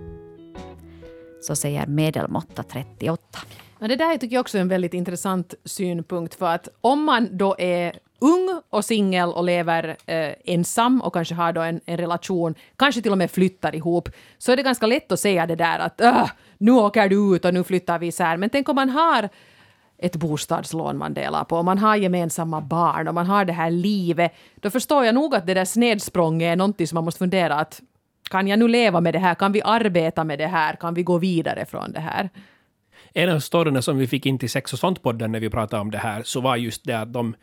Så 1.42 1.56
säger 1.56 1.88
medelmåtta 1.88 2.64
38. 2.64 3.40
Ja, 3.80 3.88
det 3.88 3.96
där 3.96 4.18
tycker 4.18 4.36
jag 4.36 4.42
också 4.42 4.58
är 4.58 4.62
en 4.62 4.68
väldigt 4.68 4.94
intressant 4.94 5.54
synpunkt 5.66 6.36
för 6.36 6.46
att 6.46 6.70
om 6.82 7.04
man 7.04 7.38
då 7.38 7.56
är 7.60 7.94
ung 8.24 8.62
och 8.70 8.86
singel 8.86 9.30
och 9.30 9.44
lever 9.44 9.98
eh, 10.06 10.34
ensam 10.46 11.02
och 11.02 11.14
kanske 11.14 11.36
har 11.36 11.54
då 11.54 11.62
en, 11.62 11.82
en, 11.86 11.98
relation, 11.98 12.56
kanske 12.76 13.02
till 13.02 13.12
och 13.12 13.18
med 13.18 13.32
flyttar 13.32 13.76
ihop, 13.76 14.10
så 14.38 14.52
är 14.52 14.58
det 14.58 14.64
ganska 14.64 14.88
lätt 14.88 15.12
att 15.12 15.20
säga 15.20 15.46
det 15.46 15.56
där 15.56 15.80
att 15.80 16.02
nu 16.58 16.72
åker 16.72 17.10
du 17.10 17.36
ut 17.36 17.46
och 17.46 17.54
nu 17.54 17.64
flyttar 17.64 18.00
vi 18.00 18.08
isär. 18.08 18.38
Men 18.38 18.50
tänk 18.50 18.70
om 18.70 18.76
man 18.76 18.90
har 18.90 19.30
ett 19.98 20.16
bostadslån 20.16 20.98
man 20.98 21.14
delar 21.14 21.44
på, 21.44 21.58
och 21.58 21.66
man 21.66 21.78
har 21.78 21.96
gemensamma 21.96 22.62
barn 22.62 23.08
och 23.08 23.14
man 23.14 23.26
har 23.26 23.46
det 23.46 23.54
här 23.54 23.72
livet, 23.72 24.34
då 24.56 24.70
förstår 24.70 25.06
jag 25.06 25.16
nog 25.16 25.36
att 25.36 25.48
det 25.48 25.54
där 25.54 25.66
snedsprånget 25.66 26.52
är 26.52 26.56
någonting 26.56 26.88
som 26.88 26.96
man 26.96 27.04
måste 27.04 27.20
fundera 27.20 27.56
att 27.56 27.82
kan 28.30 28.48
jag 28.48 28.60
nu 28.60 28.68
leva 28.68 29.02
med 29.02 29.14
det 29.14 29.20
här? 29.20 29.36
Kan 29.36 29.52
vi 29.52 29.62
arbeta 29.62 30.24
med 30.24 30.40
det 30.40 30.48
här? 30.48 30.76
Kan 30.76 30.94
vi 30.94 31.04
gå 31.04 31.18
vidare 31.18 31.66
från 31.66 31.92
det 31.92 32.00
här? 32.00 32.30
En 33.14 33.30
av 33.30 33.40
storyna 33.40 33.82
som 33.82 33.98
vi 33.98 34.08
fick 34.08 34.26
in 34.26 34.40
till 34.40 34.50
Sex 34.50 34.74
och 34.74 34.80
sånt-podden 34.80 35.32
när 35.32 35.40
vi 35.40 35.50
pratade 35.50 35.82
om 35.82 35.92
det 35.92 35.98
här, 35.98 36.24
så 36.24 36.42
var 36.42 36.56
just 36.56 36.86
det 36.86 36.94
att 36.94 37.14
de 37.14 37.36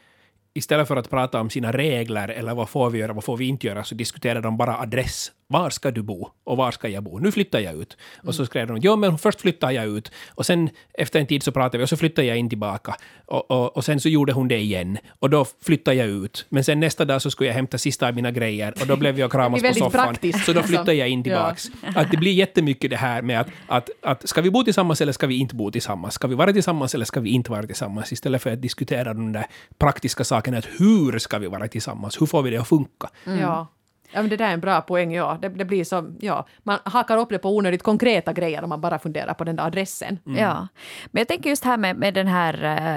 istället 0.61 0.89
för 0.89 0.97
att 0.97 1.11
prata 1.11 1.41
om 1.41 1.51
sina 1.51 1.73
regler 1.73 2.29
eller 2.29 2.55
vad 2.55 2.69
får 2.69 2.91
vi 2.91 2.99
göra, 2.99 3.13
vad 3.13 3.25
får 3.25 3.37
vi 3.37 3.47
inte 3.47 3.67
göra, 3.67 3.85
så 3.85 3.95
diskuterar 3.95 4.41
de 4.41 4.57
bara 4.57 4.79
adress 4.79 5.33
var 5.51 5.71
ska 5.71 5.91
du 5.91 6.03
bo 6.03 6.29
och 6.45 6.57
var 6.57 6.71
ska 6.71 6.89
jag 6.89 7.03
bo? 7.03 7.19
Nu 7.19 7.33
flyttar 7.33 7.59
jag 7.59 7.75
ut. 7.75 7.97
Mm. 8.15 8.29
Och 8.29 8.35
så 8.35 8.47
skrev 8.47 8.67
de, 8.67 8.79
ja 8.83 8.97
men 8.97 9.19
först 9.19 9.41
flyttar 9.41 9.71
jag 9.71 9.87
ut. 9.87 10.13
Och 10.29 10.47
sen 10.47 10.71
efter 10.95 11.21
en 11.21 11.27
tid 11.27 11.43
så 11.43 11.53
pratade 11.53 11.79
vi 11.79 11.85
och 11.85 11.89
så 11.89 11.97
flyttade 11.97 12.29
jag 12.29 12.37
in 12.37 12.49
tillbaka. 12.49 12.97
Och, 13.27 13.51
och, 13.51 13.77
och 13.77 13.85
sen 13.85 14.01
så 14.01 14.09
gjorde 14.09 14.33
hon 14.33 14.49
det 14.49 14.59
igen. 14.59 14.99
Och 15.19 15.31
då 15.31 15.47
flyttade 15.63 15.97
jag 15.97 16.09
ut. 16.09 16.47
Men 16.49 16.65
sen 16.65 16.81
nästa 16.81 17.05
dag 17.05 17.23
så 17.23 17.31
skulle 17.31 17.49
jag 17.49 17.55
hämta 17.55 17.79
sista 17.79 18.09
av 18.09 18.15
mina 18.15 18.31
grejer 18.31 18.75
och 18.81 18.87
då 18.87 18.97
blev 18.97 19.19
jag 19.19 19.33
kramas 19.33 19.63
på 19.63 19.75
soffan. 19.75 19.91
Praktiskt. 19.91 20.45
Så 20.45 20.53
då 20.53 20.63
flyttade 20.63 20.95
jag 20.95 21.09
in 21.09 21.23
tillbaks. 21.23 21.71
Ja. 21.83 22.01
Att 22.01 22.11
det 22.11 22.17
blir 22.17 22.33
jättemycket 22.33 22.91
det 22.91 22.97
här 22.97 23.23
med 23.23 23.41
att, 23.41 23.49
att, 23.67 23.91
att 24.03 24.29
ska 24.29 24.41
vi 24.41 24.51
bo 24.51 24.65
tillsammans 24.65 25.01
eller 25.01 25.13
ska 25.13 25.27
vi 25.27 25.39
inte 25.39 25.55
bo 25.55 25.71
tillsammans? 25.71 26.15
Ska 26.15 26.29
vi 26.29 26.35
vara 26.35 26.53
tillsammans 26.53 26.95
eller 26.95 27.05
ska 27.05 27.21
vi 27.21 27.31
inte 27.31 27.51
vara 27.51 27.67
tillsammans? 27.67 28.13
Istället 28.13 28.43
för 28.43 28.53
att 28.53 28.63
diskutera 28.63 29.15
de 29.15 29.33
där 29.33 29.47
praktiska 29.79 30.25
sakerna, 30.25 30.59
att 30.59 30.69
hur 30.79 31.19
ska 31.19 31.39
vi 31.39 31.47
vara 31.47 31.69
tillsammans? 31.69 32.21
Hur 32.21 32.27
får 32.27 32.43
vi 32.43 32.51
det 32.51 32.57
att 32.57 32.69
funka? 32.69 33.11
Mm. 33.27 33.39
Ja. 33.39 33.67
Ja, 34.13 34.21
men 34.21 34.31
det 34.31 34.37
där 34.37 34.49
är 34.49 34.53
en 34.53 34.61
bra 34.61 34.81
poäng, 34.81 35.13
ja. 35.13 35.39
Det, 35.43 35.49
det, 35.49 35.65
blir 35.65 35.85
som, 35.85 36.17
ja, 36.21 36.47
man 36.63 36.79
hakar 36.85 37.17
upp 37.17 37.29
det 37.29 37.39
på 37.39 37.57
onödigt 37.57 37.83
konkreta 37.83 38.33
grejer 38.33 38.63
om 38.63 38.69
man 38.69 38.81
bara 38.81 38.99
funderar 38.99 39.35
på 39.35 39.45
den 39.45 39.57
där 39.57 39.65
adressen. 39.65 40.19
Mm. 40.27 40.39
Ja, 40.39 40.69
men 41.11 41.21
jag 41.21 41.29
tänker 41.29 41.51
just 41.51 41.65
här 41.65 41.77
med, 41.77 41.97
med 41.97 42.15
den 42.15 42.27
här 42.27 42.55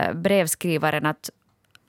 uh, 0.09 0.15
brevskrivaren 0.15 1.05
att, 1.05 1.29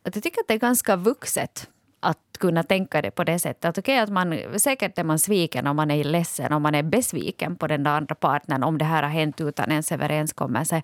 att 0.05 0.17
jag 0.17 0.23
tycker 0.23 0.41
att 0.41 0.49
det 0.49 0.55
är 0.55 0.59
ganska 0.59 0.97
vuxet 0.97 1.69
att 2.05 2.39
kunna 2.39 2.63
tänka 2.63 3.03
det 3.03 3.11
på 3.11 3.25
det 3.25 3.39
sättet. 3.39 3.65
Att 3.65 3.79
okay, 3.79 3.99
att 3.99 4.11
man, 4.11 4.39
säkert 4.57 4.99
är 4.99 5.05
man 5.05 5.19
sviken 5.19 5.67
och 5.67 5.77
man 5.77 5.91
är 5.91 6.05
ledsen 6.05 6.53
och 6.53 6.63
man 6.63 6.75
är 6.75 6.83
besviken 6.83 7.57
på 7.57 7.67
den 7.67 7.83
där 7.83 7.91
andra 7.91 8.15
partnern 8.15 8.63
om 8.63 8.79
det 8.79 8.85
här 8.85 9.03
har 9.03 9.11
hänt 9.11 9.41
utan 9.41 9.71
ens 9.71 9.93
överenskommelse. 9.93 10.83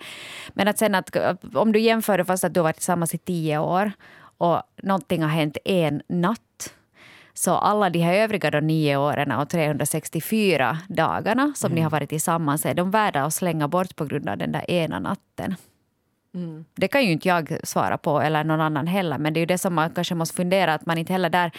Men 0.49 0.69
att 0.69 0.79
sen 0.79 0.95
att 0.95 1.17
om 1.55 1.73
du 1.73 1.81
jämför 1.81 2.25
fast 2.25 2.45
att 2.45 2.55
du 2.55 2.61
har 2.61 2.65
varit 2.65 2.77
tillsammans 2.77 3.15
i 3.15 3.19
tio 3.19 3.59
år 3.59 3.93
och 4.39 4.63
någonting 4.83 5.23
har 5.23 5.31
hänt 5.31 5.57
en 5.65 6.03
natt 6.09 6.75
så 7.35 7.55
alla 7.55 7.91
de 7.91 7.99
här 7.99 8.15
övriga 8.15 8.51
då 8.51 8.61
nio 8.61 8.97
åren 8.97 9.33
och 9.33 9.49
364 9.49 10.79
dagarna 10.89 11.53
som 11.57 11.67
mm. 11.67 11.77
ni 11.77 11.83
har 11.83 11.91
varit 11.91 12.09
tillsammans 12.09 12.67
är 12.67 12.75
de 12.75 12.91
värda 12.91 13.23
att 13.23 13.35
slänga 13.35 13.69
bort 13.69 13.97
på 13.97 14.05
grund 14.05 14.29
av 14.29 14.39
den 14.39 14.53
där 14.53 14.71
ena 14.71 14.99
natten. 14.99 15.57
Mm. 16.35 16.65
Det 16.75 16.89
kan 16.89 17.05
ju 17.05 17.13
inte 17.13 17.29
jag 17.29 17.59
svara 17.63 17.99
på, 17.99 18.21
eller 18.21 18.45
någon 18.45 18.61
annan 18.61 18.87
heller. 18.87 19.19
Men 19.19 19.33
det 19.33 19.39
är 19.39 19.43
ju 19.43 19.47
det 19.47 19.59
som 19.59 19.75
man 19.75 19.91
kanske 19.91 20.15
måste 20.15 20.37
fundera, 20.37 20.75
att 20.75 20.87
man 20.87 20.99
inte 20.99 21.13
heller 21.13 21.31
där 21.31 21.51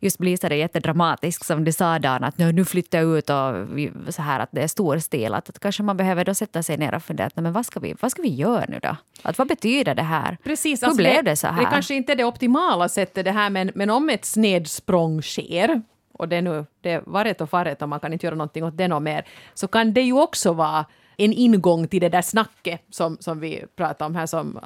just 0.00 0.18
blir 0.18 0.36
så 0.36 0.54
jättedramatisk 0.54 1.44
som 1.44 1.64
du 1.64 1.72
sa 1.72 1.98
Dan, 1.98 2.24
att 2.24 2.38
nu 2.38 2.64
flyttar 2.64 2.98
jag 2.98 3.18
ut 3.18 3.30
och 3.30 4.14
så 4.14 4.22
här 4.22 4.40
att 4.40 4.48
det 4.52 4.62
är 4.62 4.68
storstilat. 4.68 5.48
Att 5.48 5.58
kanske 5.58 5.82
man 5.82 5.96
behöver 5.96 6.24
då 6.24 6.34
sätta 6.34 6.62
sig 6.62 6.76
ner 6.76 6.94
och 6.94 7.02
fundera, 7.02 7.30
men 7.34 7.52
vad 7.52 7.66
ska 7.66 7.80
vi, 7.80 7.94
vad 8.00 8.10
ska 8.10 8.22
vi 8.22 8.34
göra 8.34 8.64
nu 8.68 8.78
då? 8.82 8.96
Att 9.22 9.38
vad 9.38 9.48
betyder 9.48 9.94
det 9.94 10.02
här? 10.02 10.36
Precis, 10.44 10.82
Hur 10.82 10.86
alltså 10.86 11.02
blev 11.02 11.24
det, 11.24 11.30
det 11.30 11.36
så 11.36 11.46
här? 11.46 11.64
Det 11.64 11.70
kanske 11.70 11.94
inte 11.94 12.12
är 12.12 12.16
det 12.16 12.24
optimala 12.24 12.88
sättet 12.88 13.24
det 13.24 13.32
här, 13.32 13.50
men, 13.50 13.70
men 13.74 13.90
om 13.90 14.10
ett 14.10 14.24
snedsprång 14.24 15.22
sker, 15.22 15.82
och 16.12 16.28
det 16.28 16.36
är 16.36 16.42
nu 16.42 16.66
det 16.80 16.90
är 16.90 17.02
varet 17.06 17.40
och 17.40 17.50
faret 17.50 17.82
och 17.82 17.88
man 17.88 18.00
kan 18.00 18.12
inte 18.12 18.26
göra 18.26 18.36
någonting 18.36 18.64
åt 18.64 18.76
det 18.76 18.88
något 18.88 19.02
mer, 19.02 19.26
så 19.54 19.68
kan 19.68 19.92
det 19.92 20.02
ju 20.02 20.12
också 20.12 20.52
vara 20.52 20.84
en 21.24 21.32
ingång 21.32 21.88
till 21.88 22.00
det 22.00 22.08
där 22.08 22.22
snacket 22.22 22.80
som, 22.90 23.16
som 23.20 23.40
vi 23.40 23.64
pratade 23.76 24.06
om 24.06 24.14
här 24.14 24.26
som 24.26 24.58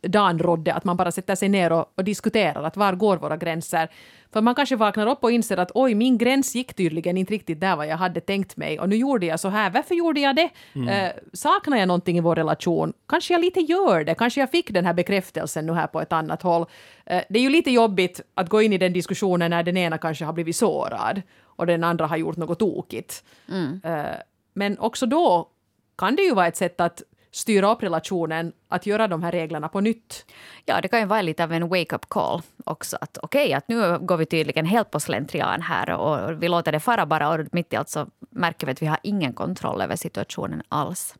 Dan 0.00 0.38
rådde, 0.38 0.74
att 0.74 0.84
man 0.84 0.96
bara 0.96 1.12
sätter 1.12 1.34
sig 1.34 1.48
ner 1.48 1.72
och, 1.72 1.92
och, 1.94 2.04
diskuterar 2.04 2.62
att 2.62 2.76
var 2.76 2.92
går 2.92 3.16
våra 3.16 3.36
gränser. 3.36 3.88
För 4.32 4.40
man 4.40 4.54
kanske 4.54 4.76
vaknar 4.76 5.06
upp 5.06 5.24
och 5.24 5.30
inser 5.30 5.56
att 5.56 5.70
oj, 5.74 5.94
min 5.94 6.18
gräns 6.18 6.54
gick 6.54 6.74
tydligen 6.74 7.18
inte 7.18 7.32
riktigt 7.32 7.60
där 7.60 7.76
vad 7.76 7.86
jag 7.86 7.96
hade 7.96 8.20
tänkt 8.20 8.56
mig 8.56 8.80
och 8.80 8.88
nu 8.88 8.96
gjorde 8.96 9.26
jag 9.26 9.40
så 9.40 9.48
här. 9.48 9.70
Varför 9.70 9.94
gjorde 9.94 10.20
jag 10.20 10.36
det? 10.36 10.50
Mm. 10.74 10.88
Eh, 10.88 11.12
saknar 11.32 11.76
jag 11.78 11.88
någonting 11.88 12.18
i 12.18 12.20
vår 12.20 12.36
relation? 12.36 12.92
Kanske 13.08 13.34
jag 13.34 13.40
lite 13.40 13.60
gör 13.60 14.04
det. 14.04 14.14
Kanske 14.14 14.40
jag 14.40 14.50
fick 14.50 14.70
den 14.70 14.86
här 14.86 14.94
bekräftelsen 14.94 15.66
nu 15.66 15.72
här 15.72 15.86
på 15.86 16.00
ett 16.00 16.12
annat 16.12 16.42
håll. 16.42 16.66
Eh, 17.06 17.22
det 17.28 17.38
är 17.38 17.42
ju 17.42 17.50
lite 17.50 17.70
jobbigt 17.70 18.20
att 18.34 18.48
gå 18.48 18.62
in 18.62 18.72
i 18.72 18.78
den 18.78 18.92
diskussionen 18.92 19.50
när 19.50 19.62
den 19.62 19.76
ena 19.76 19.98
kanske 19.98 20.24
har 20.24 20.32
blivit 20.32 20.56
sårad 20.56 21.22
och 21.42 21.66
den 21.66 21.84
andra 21.84 22.06
har 22.06 22.16
gjort 22.16 22.36
något 22.36 22.58
tokigt. 22.58 23.24
Mm. 23.48 23.80
Eh, 23.84 24.16
men 24.54 24.78
också 24.78 25.06
då 25.06 25.50
kan 25.96 26.16
det 26.16 26.22
ju 26.22 26.34
vara 26.34 26.46
ett 26.46 26.56
sätt 26.56 26.80
att 26.80 27.02
styra 27.34 27.72
upp 27.72 27.82
relationen, 27.82 28.52
att 28.68 28.86
göra 28.86 29.08
de 29.08 29.22
här 29.22 29.32
reglerna 29.32 29.68
på 29.68 29.80
nytt. 29.80 30.26
Ja, 30.64 30.80
det 30.80 30.88
kan 30.88 31.00
ju 31.00 31.06
vara 31.06 31.22
lite 31.22 31.44
av 31.44 31.52
en 31.52 31.68
wake-up 31.68 32.08
call 32.08 32.42
också. 32.64 32.96
Att 33.00 33.18
okej, 33.22 33.44
okay, 33.44 33.52
att 33.52 33.68
nu 33.68 33.98
går 33.98 34.16
vi 34.16 34.26
tydligen 34.26 34.66
helt 34.66 34.90
på 34.90 35.00
slentrian 35.00 35.62
här 35.62 35.90
och 35.90 36.42
vi 36.42 36.48
låter 36.48 36.72
det 36.72 36.80
fara 36.80 37.06
bara 37.06 37.28
och 37.28 37.40
mitt 37.52 37.72
i 37.72 37.76
allt 37.76 37.88
så 37.88 38.06
märker 38.30 38.66
vi 38.66 38.72
att 38.72 38.82
vi 38.82 38.86
har 38.86 38.98
ingen 39.02 39.32
kontroll 39.32 39.80
över 39.80 39.96
situationen 39.96 40.62
alls. 40.68 41.14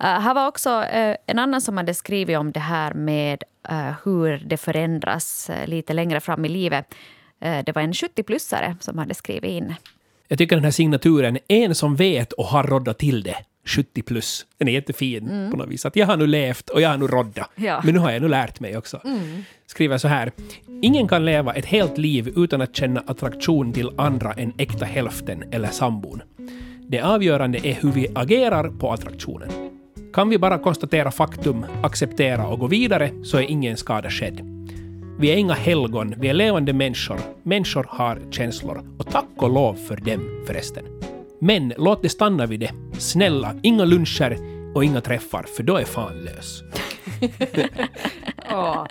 Uh, 0.00 0.06
här 0.06 0.34
var 0.34 0.48
också 0.48 0.70
uh, 0.70 1.16
en 1.26 1.38
annan 1.38 1.60
som 1.60 1.76
hade 1.76 1.94
skrivit 1.94 2.38
om 2.38 2.52
det 2.52 2.60
här 2.60 2.94
med 2.94 3.42
uh, 3.72 3.92
hur 4.04 4.38
det 4.46 4.56
förändras 4.56 5.50
lite 5.66 5.92
längre 5.92 6.20
fram 6.20 6.44
i 6.44 6.48
livet. 6.48 6.94
det 7.38 7.74
var 7.74 7.82
en 7.82 7.92
70-plussare 7.92 8.76
som 8.80 8.98
hade 8.98 9.14
skrivit 9.14 9.50
in. 9.50 9.74
Jag 10.28 10.38
tycker 10.38 10.56
den 10.56 10.64
här 10.64 10.70
signaturen, 10.70 11.38
en 11.48 11.74
som 11.74 11.96
vet 11.96 12.32
och 12.32 12.44
har 12.44 12.64
råddat 12.64 12.98
till 12.98 13.22
det, 13.22 13.36
70 13.66 14.02
plus. 14.02 14.46
Den 14.58 14.68
är 14.68 14.72
jättefin 14.72 15.28
mm. 15.30 15.50
på 15.50 15.56
något 15.56 15.68
vis. 15.68 15.86
Att 15.86 15.96
jag 15.96 16.06
har 16.06 16.16
nu 16.16 16.26
levt 16.26 16.68
och 16.68 16.80
jag 16.80 16.88
har 16.88 16.96
nu 16.96 17.06
roddat. 17.06 17.50
Ja. 17.54 17.80
Men 17.84 17.94
nu 17.94 18.00
har 18.00 18.10
jag 18.10 18.22
nu 18.22 18.28
lärt 18.28 18.60
mig 18.60 18.76
också. 18.76 19.00
Mm. 19.04 19.44
Skriver 19.66 19.98
så 19.98 20.08
här. 20.08 20.32
Ingen 20.82 21.08
kan 21.08 21.24
leva 21.24 21.54
ett 21.54 21.66
helt 21.66 21.98
liv 21.98 22.32
utan 22.36 22.60
att 22.60 22.76
känna 22.76 23.02
attraktion 23.06 23.72
till 23.72 23.90
andra 23.96 24.32
än 24.32 24.52
äkta 24.58 24.84
hälften 24.84 25.44
eller 25.50 25.68
sambon. 25.68 26.22
Det 26.88 27.00
avgörande 27.00 27.68
är 27.68 27.74
hur 27.74 27.92
vi 27.92 28.08
agerar 28.14 28.68
på 28.68 28.92
attraktionen. 28.92 29.48
Kan 30.12 30.28
vi 30.28 30.38
bara 30.38 30.58
konstatera 30.58 31.10
faktum, 31.10 31.66
acceptera 31.82 32.46
och 32.46 32.58
gå 32.58 32.66
vidare 32.66 33.10
så 33.24 33.38
är 33.38 33.42
ingen 33.42 33.76
skada 33.76 34.10
skedd. 34.10 34.40
Vi 35.18 35.30
är 35.30 35.36
inga 35.36 35.54
helgon, 35.54 36.14
vi 36.18 36.28
är 36.28 36.34
levande 36.34 36.72
människor. 36.72 37.20
Människor 37.42 37.86
har 37.88 38.20
känslor. 38.30 38.84
Och 38.98 39.10
tack 39.10 39.28
och 39.36 39.50
lov 39.50 39.74
för 39.74 39.96
dem 39.96 40.44
förresten. 40.46 40.84
Men 41.40 41.72
låt 41.76 42.02
det 42.02 42.08
stanna 42.08 42.46
vid 42.46 42.60
det. 42.60 42.72
Snälla, 42.98 43.54
inga 43.62 43.84
luncher 43.84 44.38
och 44.74 44.84
inga 44.84 45.00
träffar, 45.00 45.42
för 45.56 45.62
då 45.62 45.76
är 45.76 45.84
fan 45.84 46.24
lös. 46.24 46.62
oh. 48.50 48.86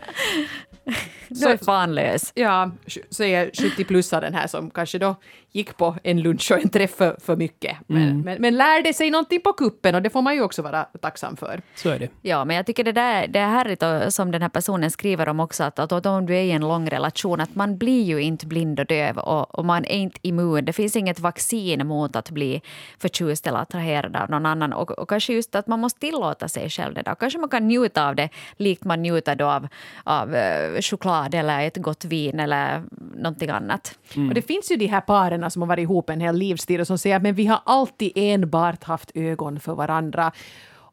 Då 1.43 1.49
är 1.49 1.57
fan 1.57 1.95
lös. 1.95 2.31
Ja, 2.35 2.71
säger 3.09 3.49
70-plussaren 3.51 4.33
här 4.33 4.47
som 4.47 4.69
kanske 4.69 4.97
då 4.97 5.15
gick 5.51 5.77
på 5.77 5.95
en 6.03 6.21
lunch 6.21 6.51
och 6.51 6.59
en 6.63 6.69
träff 6.69 6.91
för, 6.95 7.17
för 7.25 7.35
mycket. 7.35 7.77
Men, 7.87 8.03
Mm. 8.05 8.19
men, 8.21 8.41
men 8.41 8.57
lärde 8.57 8.93
sig 8.93 9.11
någonting 9.11 9.41
på 9.41 9.53
kuppen 9.53 9.95
och 9.95 10.01
det 10.01 10.09
får 10.09 10.21
man 10.21 10.35
ju 10.35 10.41
också 10.41 10.61
vara 10.61 10.83
tacksam 10.83 11.37
för. 11.37 11.61
Så 11.75 11.89
är 11.89 11.99
det. 11.99 12.09
Ja, 12.21 12.45
men 12.45 12.55
jag 12.55 12.65
tycker 12.65 12.83
det, 12.83 12.91
där, 12.91 13.27
det 13.27 13.39
är 13.39 13.47
härligt 13.47 13.83
och, 13.83 14.13
som 14.13 14.31
den 14.31 14.41
här 14.41 14.49
personen 14.49 14.91
skriver 14.91 15.29
om 15.29 15.39
också 15.39 15.63
att, 15.63 15.79
att 15.79 16.05
om 16.05 16.25
du 16.25 16.35
är 16.35 16.41
i 16.41 16.51
en 16.51 16.61
lång 16.61 16.89
relation 16.89 17.41
att 17.41 17.55
man 17.55 17.77
blir 17.77 18.03
ju 18.03 18.21
inte 18.21 18.45
blind 18.47 18.79
och 18.79 18.85
döv 18.85 19.17
och, 19.17 19.55
och 19.59 19.65
man 19.65 19.85
är 19.85 19.97
inte 19.97 20.19
immun. 20.21 20.65
Det 20.65 20.73
finns 20.73 20.95
inget 20.95 21.19
vaccin 21.19 21.87
mot 21.87 22.15
att 22.15 22.29
bli 22.31 22.61
förtjust 22.99 23.47
eller 23.47 23.59
attraherad 23.59 24.15
av 24.15 24.29
någon 24.29 24.45
annan 24.45 24.73
och, 24.73 24.91
och 24.91 25.09
kanske 25.09 25.33
just 25.33 25.55
att 25.55 25.67
man 25.67 25.79
måste 25.79 25.99
tillåta 25.99 26.47
sig 26.47 26.69
själv 26.69 26.93
det 26.93 27.01
där. 27.01 27.15
Kanske 27.15 27.39
man 27.39 27.49
kan 27.49 27.67
njuta 27.67 28.07
av 28.07 28.15
det 28.15 28.29
likt 28.57 28.83
man 28.83 29.01
njuter 29.01 29.35
då 29.35 29.45
av, 29.45 29.67
av 30.03 30.35
eh, 30.35 30.81
choklad 31.15 31.35
eller 31.35 31.67
ett 31.67 31.77
gott 31.77 32.05
vin 32.05 32.39
eller 32.39 32.83
någonting 33.15 33.49
annat. 33.49 33.97
Och 34.15 34.33
det 34.33 34.41
finns 34.41 34.71
ju 34.71 34.75
de 34.75 34.87
här 34.87 35.01
paren 35.01 35.51
som 35.51 35.61
har 35.61 35.67
varit 35.67 35.83
ihop 35.83 36.09
en 36.09 36.21
hel 36.21 36.35
livstid 36.35 36.81
och 36.81 36.87
som 36.87 36.97
säger 36.97 37.15
att 37.15 37.23
men 37.23 37.35
vi 37.35 37.45
har 37.45 37.59
alltid 37.65 38.11
enbart 38.15 38.83
haft 38.83 39.11
ögon 39.15 39.59
för 39.59 39.75
varandra. 39.75 40.31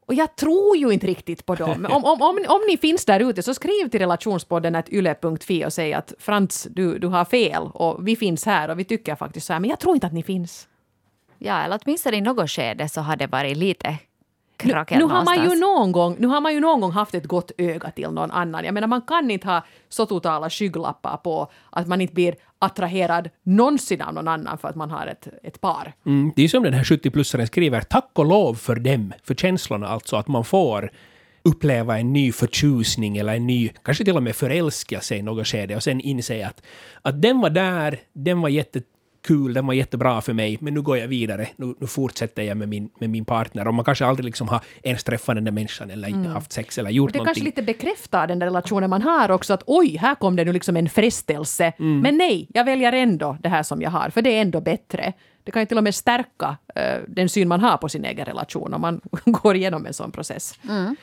Och 0.05 0.13
jag 0.13 0.35
tror 0.35 0.77
ju 0.77 0.91
inte 0.91 1.07
riktigt 1.07 1.45
på 1.45 1.55
dem. 1.55 1.85
Om, 1.89 2.05
om, 2.05 2.21
om, 2.21 2.45
om 2.47 2.61
ni 2.69 2.77
finns 2.77 3.05
där 3.05 3.19
ute 3.19 3.41
så 3.43 3.53
skriv 3.53 3.89
till 3.89 3.99
relationspodden 3.99 4.75
att 4.75 4.89
yle.fi 4.89 5.65
och 5.65 5.73
säg 5.73 5.93
att 5.93 6.13
Frans, 6.19 6.67
du, 6.71 6.99
du 6.99 7.07
har 7.07 7.25
fel 7.25 7.63
och 7.73 8.07
vi 8.07 8.15
finns 8.15 8.45
här 8.45 8.69
och 8.69 8.79
vi 8.79 8.83
tycker 8.83 9.15
faktiskt 9.15 9.47
så 9.47 9.53
här, 9.53 9.59
men 9.59 9.69
jag 9.69 9.79
tror 9.79 9.95
inte 9.95 10.07
att 10.07 10.13
ni 10.13 10.23
finns. 10.23 10.67
Ja, 11.39 11.61
eller 11.63 11.79
åtminstone 11.83 12.17
i 12.17 12.21
något 12.21 12.49
skede 12.49 12.89
så 12.89 13.01
har 13.01 13.15
det 13.15 13.27
varit 13.27 13.57
lite 13.57 13.97
krackel 14.57 14.97
Nu 14.97 15.03
har, 15.03 15.25
man 15.25 15.49
ju 15.49 15.59
någon 15.59 15.91
gång, 15.91 16.15
nu 16.19 16.27
har 16.27 16.41
man 16.41 16.53
ju 16.53 16.59
någon 16.59 16.81
gång 16.81 16.91
haft 16.91 17.13
ett 17.13 17.25
gott 17.25 17.51
öga 17.57 17.91
till 17.91 18.09
någon 18.09 18.31
annan. 18.31 18.65
Jag 18.65 18.73
menar, 18.73 18.87
man 18.87 19.01
kan 19.01 19.31
inte 19.31 19.47
ha 19.47 19.63
så 19.89 20.05
totala 20.05 20.49
skygglappar 20.49 21.17
på 21.17 21.51
att 21.69 21.87
man 21.87 22.01
inte 22.01 22.13
blir 22.13 22.35
attraherad 22.59 23.29
någonsin 23.43 24.01
av 24.01 24.13
någon 24.13 24.27
annan 24.27 24.57
för 24.57 24.67
att 24.67 24.75
man 24.75 24.91
har 24.91 25.07
ett, 25.07 25.27
ett 25.43 25.61
par. 25.61 25.93
Mm, 26.05 26.31
det 26.35 26.43
är 26.43 26.47
som 26.47 26.63
den 26.63 26.73
här 26.73 26.83
70-plussaren 26.83 27.45
skriver, 27.45 27.81
tack 27.81 28.09
och 28.13 28.25
lov 28.25 28.55
för 28.55 28.75
dem, 28.75 29.13
för 29.23 29.35
känslorna 29.35 29.87
alltså, 29.87 30.15
att 30.15 30.27
man 30.27 30.45
får 30.45 30.91
uppleva 31.43 31.99
en 31.99 32.13
ny 32.13 32.31
förtjusning 32.31 33.17
eller 33.17 33.35
en 33.35 33.47
ny, 33.47 33.69
kanske 33.83 34.05
till 34.05 34.17
och 34.17 34.23
med 34.23 34.35
förälska 34.35 35.01
sig 35.01 35.17
i 35.17 35.21
något 35.21 35.47
skede 35.47 35.75
och 35.75 35.83
sen 35.83 36.01
inse 36.01 36.47
att, 36.47 36.61
att 37.01 37.21
den 37.21 37.39
var 37.39 37.49
där, 37.49 37.99
den 38.13 38.41
var 38.41 38.49
jättekul, 39.23 39.53
den 39.53 39.67
var 39.67 39.73
jättebra 39.73 40.21
för 40.21 40.33
mig, 40.33 40.57
men 40.61 40.73
nu 40.73 40.81
går 40.81 40.97
jag 40.97 41.07
vidare, 41.07 41.47
nu, 41.55 41.75
nu 41.79 41.87
fortsätter 41.87 42.43
jag 42.43 42.57
med 42.57 42.69
min, 42.69 42.89
med 42.99 43.09
min 43.09 43.25
partner. 43.25 43.67
Och 43.67 43.73
man 43.73 43.85
kanske 43.85 44.05
aldrig 44.05 44.25
liksom 44.25 44.47
har 44.47 44.61
ens 44.83 45.03
träffat 45.03 45.35
den 45.35 45.43
där 45.43 45.51
människan 45.51 45.91
eller 45.91 46.07
inte 46.07 46.29
haft 46.29 46.51
sex 46.51 46.77
eller 46.77 46.89
gjort 46.89 47.09
Och 47.09 47.13
det 47.13 47.17
någonting. 47.17 47.43
kanske 47.43 47.61
lite 47.61 47.61
bekräftar 47.61 48.27
den 48.27 48.39
där 48.39 48.47
relationen 48.47 48.89
man 48.89 49.01
har 49.01 49.31
också 49.31 49.53
att 49.53 49.63
oj, 49.65 49.97
här 49.97 50.15
kom 50.15 50.35
det 50.35 50.45
nu 50.45 50.53
liksom 50.53 50.77
en 50.77 50.89
frestelse. 50.89 51.73
Men 51.77 52.17
nej, 52.17 52.47
jag 52.53 52.65
väljer 52.65 52.93
ändå 52.93 53.37
det 53.39 53.49
här 53.49 53.63
som 53.63 53.81
jag 53.81 53.91
har, 53.91 54.09
för 54.09 54.21
det 54.21 54.37
är 54.37 54.41
ändå 54.41 54.61
bättre. 54.61 55.13
Det 55.43 55.51
kan 55.51 55.61
ju 55.61 55.65
till 55.65 55.77
och 55.77 55.83
med 55.83 55.95
stärka 55.95 56.57
eh, 56.75 56.99
den 57.07 57.29
syn 57.29 57.47
man 57.47 57.59
har 57.59 57.77
på 57.77 57.89
sin 57.89 58.05
egen 58.05 58.25
relation 58.25 58.73
om 58.73 58.81
man 58.81 59.01
går 59.25 59.55
igenom 59.55 59.85
en 59.85 59.93
sån 59.93 60.11
process. 60.11 60.59
Hej, 60.61 60.95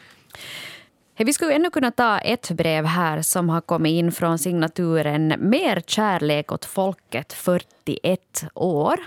vi 1.25 1.33
skulle 1.33 1.55
ännu 1.55 1.71
kunna 1.71 1.91
ta 1.91 2.19
ett 2.19 2.51
brev 2.51 2.85
här 2.85 3.23
som 3.23 3.49
har 3.49 3.61
kommit 3.61 3.91
in 3.91 4.13
från 4.13 4.39
signaturen 4.39 5.35
Mer 5.39 5.83
kärlek 5.87 6.53
åt 6.53 6.65
folket 6.65 7.33
41 7.33 8.21
år. 8.55 9.01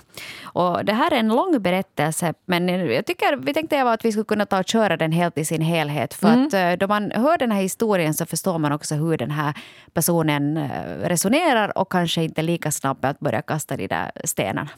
Och 0.43 0.85
det 0.85 0.93
här 0.93 1.11
är 1.11 1.15
en 1.15 1.27
lång 1.27 1.61
berättelse 1.61 2.33
men 2.45 2.67
jag 2.69 3.05
tycker, 3.05 3.35
vi 3.35 3.53
tänkte 3.53 3.75
Eva, 3.75 3.93
att 3.93 4.05
vi 4.05 4.11
skulle 4.11 4.25
kunna 4.25 4.45
ta 4.45 4.59
och 4.59 4.67
köra 4.67 4.97
den 4.97 5.11
helt 5.11 5.37
i 5.37 5.45
sin 5.45 5.61
helhet. 5.61 6.13
För 6.13 6.27
att 6.27 6.53
eh, 6.53 6.71
då 6.71 6.87
man 6.87 7.11
hör 7.11 7.37
den 7.37 7.51
här 7.51 7.61
historien 7.61 8.13
så 8.13 8.25
förstår 8.25 8.57
man 8.57 8.71
också 8.71 8.95
hur 8.95 9.17
den 9.17 9.31
här 9.31 9.53
personen 9.93 10.57
eh, 10.57 10.69
resonerar 11.03 11.77
och 11.77 11.91
kanske 11.91 12.23
inte 12.23 12.41
lika 12.41 12.71
snabb 12.71 12.97
med 13.01 13.11
att 13.11 13.19
börja 13.19 13.41
kasta 13.41 13.77
de 13.77 13.87
där 13.87 14.11
stenarna. 14.23 14.69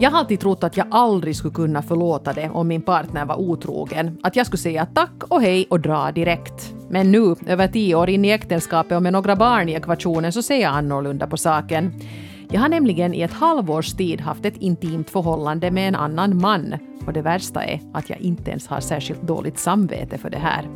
Jag 0.00 0.10
har 0.10 0.18
alltid 0.18 0.40
trott 0.40 0.64
att 0.64 0.76
jag 0.76 0.86
aldrig 0.90 1.36
skulle 1.36 1.54
kunna 1.54 1.82
förlåta 1.82 2.32
det 2.32 2.50
om 2.50 2.68
min 2.68 2.82
partner 2.82 3.24
var 3.24 3.36
otrogen. 3.40 4.18
Att 4.22 4.36
jag 4.36 4.46
skulle 4.46 4.58
säga 4.58 4.86
tack 4.86 5.24
och 5.28 5.42
hej 5.42 5.66
och 5.70 5.80
dra 5.80 6.12
direkt. 6.12 6.74
Men 6.88 7.12
nu, 7.12 7.34
över 7.46 7.68
tio 7.68 7.94
år 7.94 8.10
in 8.10 8.24
i 8.24 8.30
äktenskapet 8.30 8.96
och 8.96 9.02
med 9.02 9.12
några 9.12 9.36
barn 9.36 9.68
i 9.68 9.72
ekvationen, 9.72 10.32
så 10.32 10.42
ser 10.42 10.60
jag 10.60 10.72
annorlunda 10.72 11.26
på 11.26 11.36
saken. 11.36 11.92
Jag 12.50 12.60
har 12.60 12.68
nämligen 12.68 13.14
i 13.14 13.20
ett 13.20 13.32
halvårs 13.32 13.92
tid 13.92 14.20
haft 14.20 14.44
ett 14.44 14.56
intimt 14.56 15.10
förhållande 15.10 15.70
med 15.70 15.88
en 15.88 15.94
annan 15.94 16.40
man. 16.40 16.74
Och 17.06 17.12
det 17.12 17.22
värsta 17.22 17.64
är 17.64 17.80
att 17.92 18.10
jag 18.10 18.20
inte 18.20 18.50
ens 18.50 18.66
har 18.66 18.80
särskilt 18.80 19.22
dåligt 19.22 19.58
samvete 19.58 20.18
för 20.18 20.30
det 20.30 20.38
här. 20.38 20.68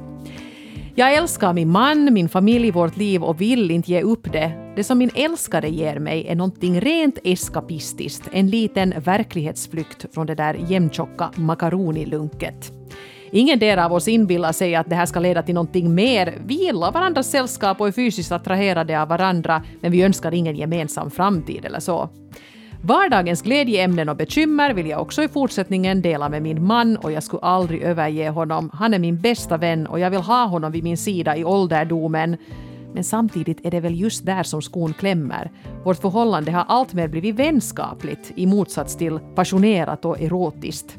Jag 0.95 1.15
älskar 1.15 1.53
min 1.53 1.71
man, 1.71 2.15
min 2.15 2.29
familj, 2.29 2.71
vårt 2.71 2.97
liv 2.97 3.23
och 3.23 3.41
vill 3.41 3.71
inte 3.71 3.91
ge 3.91 4.03
upp 4.03 4.33
det. 4.33 4.62
Det 4.77 4.85
som 4.85 4.99
min 4.99 5.11
älskare 5.15 5.71
ger 5.71 5.99
mig 5.99 6.27
är 6.29 6.35
någonting 6.35 6.81
rent 6.81 7.19
eskapistiskt, 7.25 8.29
en 8.33 8.51
liten 8.51 8.95
verklighetsflykt 9.05 10.15
från 10.15 10.27
det 10.27 10.35
där 10.35 10.55
jämntjocka 10.55 11.31
makaronilunket. 11.35 12.73
Ingen 13.31 13.59
del 13.59 13.79
av 13.79 13.93
oss 13.93 14.09
inbillar 14.09 14.53
sig 14.53 14.75
att 14.75 14.91
det 14.91 14.95
här 14.95 15.07
ska 15.07 15.21
leda 15.21 15.43
till 15.43 15.55
någonting 15.55 15.95
mer. 15.95 16.35
Vi 16.47 16.55
gillar 16.55 16.93
varandras 16.93 17.31
sällskap 17.31 17.81
och 17.81 17.89
är 17.89 17.93
fysiskt 17.93 18.33
attraherade 18.33 19.03
av 19.03 19.09
varandra, 19.09 19.63
men 19.81 19.93
vi 19.93 20.03
önskar 20.03 20.35
ingen 20.35 20.57
gemensam 20.57 21.11
framtid 21.11 21.65
eller 21.65 21.81
så. 21.81 22.09
Vardagens 22.83 23.43
glädjeämnen 23.43 24.09
och 24.09 24.17
bekymmer 24.17 24.75
vill 24.75 24.87
jag 24.87 25.01
också 25.01 25.23
i 25.23 25.29
fortsättningen 25.29 26.03
dela 26.03 26.29
med 26.29 26.43
min 26.43 26.67
man 26.67 26.97
och 26.97 27.13
jag 27.13 27.23
skulle 27.23 27.43
aldrig 27.43 27.83
överge 27.83 28.29
honom. 28.29 28.71
Han 28.73 28.95
är 28.95 28.99
min 28.99 29.21
bästa 29.21 29.57
vän 29.57 29.87
och 29.87 30.01
jag 30.01 30.11
vill 30.11 30.21
ha 30.21 30.45
honom 30.45 30.73
vid 30.73 30.85
min 30.85 30.97
sida 30.97 31.37
i 31.37 31.45
ålderdomen. 31.45 32.37
Men 32.95 33.05
samtidigt 33.05 33.67
är 33.67 33.71
det 33.71 33.81
väl 33.81 34.01
just 34.01 34.27
där 34.27 34.43
som 34.43 34.63
skon 34.63 34.93
klämmer. 34.93 35.51
Vårt 35.85 36.01
förhållande 36.01 36.53
har 36.53 36.65
alltmer 36.69 37.09
blivit 37.09 37.35
vänskapligt 37.35 38.33
i 38.35 38.47
motsats 38.47 38.97
till 38.97 39.19
passionerat 39.35 40.05
och 40.05 40.21
erotiskt. 40.21 40.97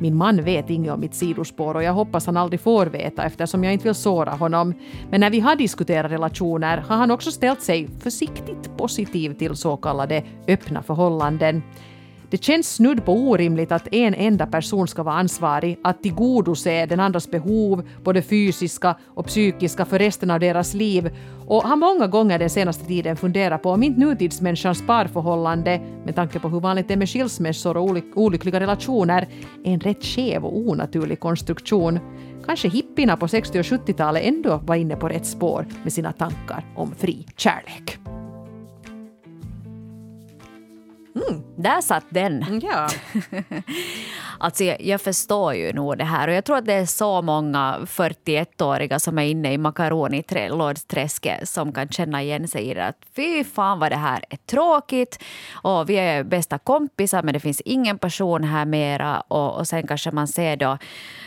Min 0.00 0.16
man 0.16 0.44
vet 0.44 0.70
inget 0.70 0.92
om 0.92 1.00
mitt 1.00 1.14
sidospår 1.14 1.74
och 1.74 1.82
jag 1.82 1.92
hoppas 1.92 2.26
han 2.26 2.36
aldrig 2.36 2.60
får 2.60 2.86
veta 2.86 3.24
eftersom 3.24 3.64
jag 3.64 3.72
inte 3.72 3.84
vill 3.84 3.94
såra 3.94 4.30
honom. 4.30 4.74
Men 5.10 5.20
när 5.20 5.30
vi 5.30 5.40
har 5.40 5.56
diskuterat 5.56 6.10
relationer 6.10 6.78
har 6.78 6.96
han 6.96 7.10
också 7.10 7.30
ställt 7.30 7.62
sig 7.62 7.88
försiktigt 8.00 8.76
positiv 8.76 9.34
till 9.34 9.56
så 9.56 9.76
kallade 9.76 10.22
öppna 10.48 10.82
förhållanden. 10.82 11.62
Det 12.32 12.44
känns 12.44 12.74
snudd 12.74 13.04
på 13.04 13.12
orimligt 13.12 13.72
att 13.72 13.94
en 13.94 14.14
enda 14.14 14.46
person 14.46 14.88
ska 14.88 15.02
vara 15.02 15.14
ansvarig 15.14 15.78
att 15.84 16.02
tillgodose 16.02 16.86
den 16.86 17.00
andras 17.00 17.30
behov, 17.30 17.88
både 18.04 18.22
fysiska 18.22 18.96
och 19.06 19.26
psykiska, 19.26 19.84
för 19.84 19.98
resten 19.98 20.30
av 20.30 20.40
deras 20.40 20.74
liv. 20.74 21.10
Och 21.46 21.62
har 21.62 21.76
många 21.76 22.06
gånger 22.06 22.38
den 22.38 22.50
senaste 22.50 22.84
tiden 22.84 23.16
funderat 23.16 23.62
på 23.62 23.70
om 23.70 23.82
inte 23.82 24.00
nutidsmänniskans 24.00 24.86
parförhållande, 24.86 25.80
med 26.04 26.14
tanke 26.14 26.38
på 26.38 26.48
hur 26.48 26.60
vanligt 26.60 26.88
det 26.88 26.94
är 26.94 26.98
med 26.98 27.08
skilsmässor 27.08 27.76
och 27.76 27.88
olyck- 27.88 28.12
olyckliga 28.14 28.60
relationer, 28.60 29.28
är 29.64 29.72
en 29.72 29.80
rätt 29.80 30.04
skev 30.04 30.44
och 30.44 30.58
onaturlig 30.58 31.20
konstruktion. 31.20 31.98
Kanske 32.46 32.68
hippierna 32.68 33.16
på 33.16 33.28
60 33.28 33.58
och 33.58 33.64
70-talet 33.64 34.22
ändå 34.24 34.56
var 34.56 34.74
inne 34.74 34.96
på 34.96 35.08
rätt 35.08 35.26
spår 35.26 35.66
med 35.82 35.92
sina 35.92 36.12
tankar 36.12 36.64
om 36.76 36.94
fri 36.98 37.26
kärlek. 37.36 37.98
Där 41.56 41.80
satt 41.80 42.04
den. 42.08 42.60
Ja. 42.62 42.88
Alltså 44.38 44.64
jag, 44.64 44.80
jag 44.80 45.00
förstår 45.00 45.54
ju 45.54 45.72
nog 45.72 45.98
det 45.98 46.04
här 46.04 46.28
och 46.28 46.34
jag 46.34 46.44
tror 46.44 46.56
att 46.56 46.66
det 46.66 46.72
är 46.72 46.86
så 46.86 47.22
många 47.22 47.78
41-åriga 47.86 48.98
som 48.98 49.18
är 49.18 49.22
inne 49.22 49.52
i 49.52 49.58
makaronilådsträsket 49.58 51.48
som 51.48 51.72
kan 51.72 51.88
känna 51.88 52.22
igen 52.22 52.48
sig 52.48 52.70
i 52.70 52.74
det. 52.74 52.84
Att 52.86 52.96
fy 53.16 53.44
fan 53.44 53.78
vad 53.78 53.92
det 53.92 53.96
här 53.96 54.24
är 54.30 54.36
tråkigt 54.36 55.22
och 55.52 55.90
vi 55.90 55.96
är 55.98 56.24
bästa 56.24 56.58
kompisar 56.58 57.22
men 57.22 57.34
det 57.34 57.40
finns 57.40 57.60
ingen 57.60 57.98
passion 57.98 58.44
här 58.44 58.64
mera 58.64 59.20
och, 59.20 59.58
och 59.58 59.68
sen 59.68 59.86
kanske 59.86 60.10
man 60.10 60.28
ser 60.28 60.56
då 60.56 60.78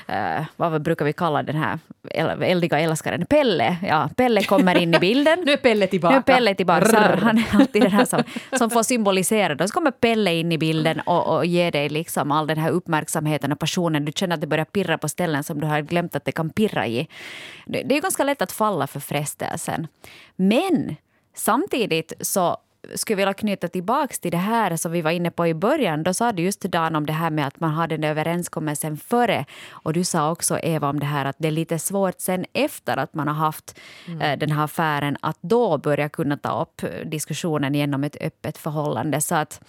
eh, 0.07 0.43
vad 0.55 0.81
brukar 0.81 1.05
vi 1.05 1.13
kalla 1.13 1.43
den 1.43 1.55
här 1.55 1.79
el- 2.11 2.43
eldiga 2.43 2.79
älskaren? 2.79 3.25
Pelle. 3.25 3.77
Ja, 3.87 4.09
Pelle 4.15 4.43
kommer 4.43 4.77
in 4.81 4.95
i 4.95 4.99
bilden. 4.99 5.39
Nu 5.45 5.51
är 5.51 5.57
Pelle 5.57 5.87
tillbaka. 5.87 6.13
Nu 6.13 6.17
är 6.17 6.21
Pelle 6.21 6.55
tillbaka. 6.55 6.85
Så 6.85 6.97
han 6.97 7.37
är 7.37 7.45
alltid 7.59 7.81
den 7.81 7.91
här 7.91 8.05
som, 8.05 8.23
som 8.57 8.69
får 8.69 8.83
symbolisera. 8.83 9.55
Då 9.55 9.67
kommer 9.75 9.91
Pelle 9.91 10.33
in 10.33 10.51
i 10.51 10.57
bilden 10.57 10.99
och, 10.99 11.35
och 11.35 11.45
ger 11.45 11.71
dig 11.71 11.89
liksom 11.89 12.31
all 12.31 12.47
den 12.47 12.57
här 12.57 12.71
uppmärksamheten 12.71 13.51
och 13.51 13.59
passionen. 13.59 14.05
Du 14.05 14.11
känner 14.15 14.35
att 14.35 14.41
det 14.41 14.47
börjar 14.47 14.65
pirra 14.65 14.97
på 14.97 15.09
ställen 15.09 15.43
som 15.43 15.59
du 15.59 15.67
har 15.67 15.81
glömt 15.81 16.15
att 16.15 16.25
det 16.25 16.31
kan 16.31 16.49
pirra 16.49 16.87
i. 16.87 17.07
Det, 17.65 17.97
är 17.97 18.01
ganska 18.01 18.23
lätt 18.23 18.41
att 18.41 18.51
falla 18.51 18.87
för 18.87 18.99
frestelsen. 18.99 19.87
Men 20.35 20.95
samtidigt 21.35 22.13
så 22.21 22.57
skulle 22.95 23.17
vilja 23.17 23.33
knyta 23.33 23.67
tillbaka 23.67 24.15
till 24.21 24.31
det 24.31 24.37
här 24.37 24.75
som 24.75 24.91
vi 24.91 25.01
var 25.01 25.11
inne 25.11 25.31
på 25.31 25.47
i 25.47 25.53
början. 25.53 26.03
Då 26.03 26.13
sa 26.13 26.31
du 26.31 26.43
just 26.43 26.61
Dan 26.61 26.95
om 26.95 27.05
det 27.05 27.13
här 27.13 27.29
med 27.29 27.47
att 27.47 27.59
man 27.59 27.71
har 27.71 27.87
den 27.87 28.01
där 28.01 28.09
överenskommelsen 28.09 28.97
före. 28.97 29.45
Och 29.71 29.93
du 29.93 30.03
sa 30.03 30.31
också 30.31 30.59
Eva 30.59 30.89
om 30.89 30.99
det 30.99 31.05
här 31.05 31.25
att 31.25 31.35
det 31.39 31.47
är 31.47 31.51
lite 31.51 31.79
svårt 31.79 32.15
sen 32.17 32.45
efter 32.53 32.97
att 32.97 33.13
man 33.13 33.27
har 33.27 33.35
haft 33.35 33.79
eh, 34.21 34.37
den 34.39 34.51
här 34.51 34.63
affären 34.63 35.17
att 35.21 35.37
då 35.41 35.77
börja 35.77 36.09
kunna 36.09 36.37
ta 36.37 36.61
upp 36.61 36.81
diskussionen 37.05 37.75
genom 37.75 38.03
ett 38.03 38.17
öppet 38.21 38.57
förhållande. 38.57 39.21
Så 39.21 39.35
att 39.35 39.61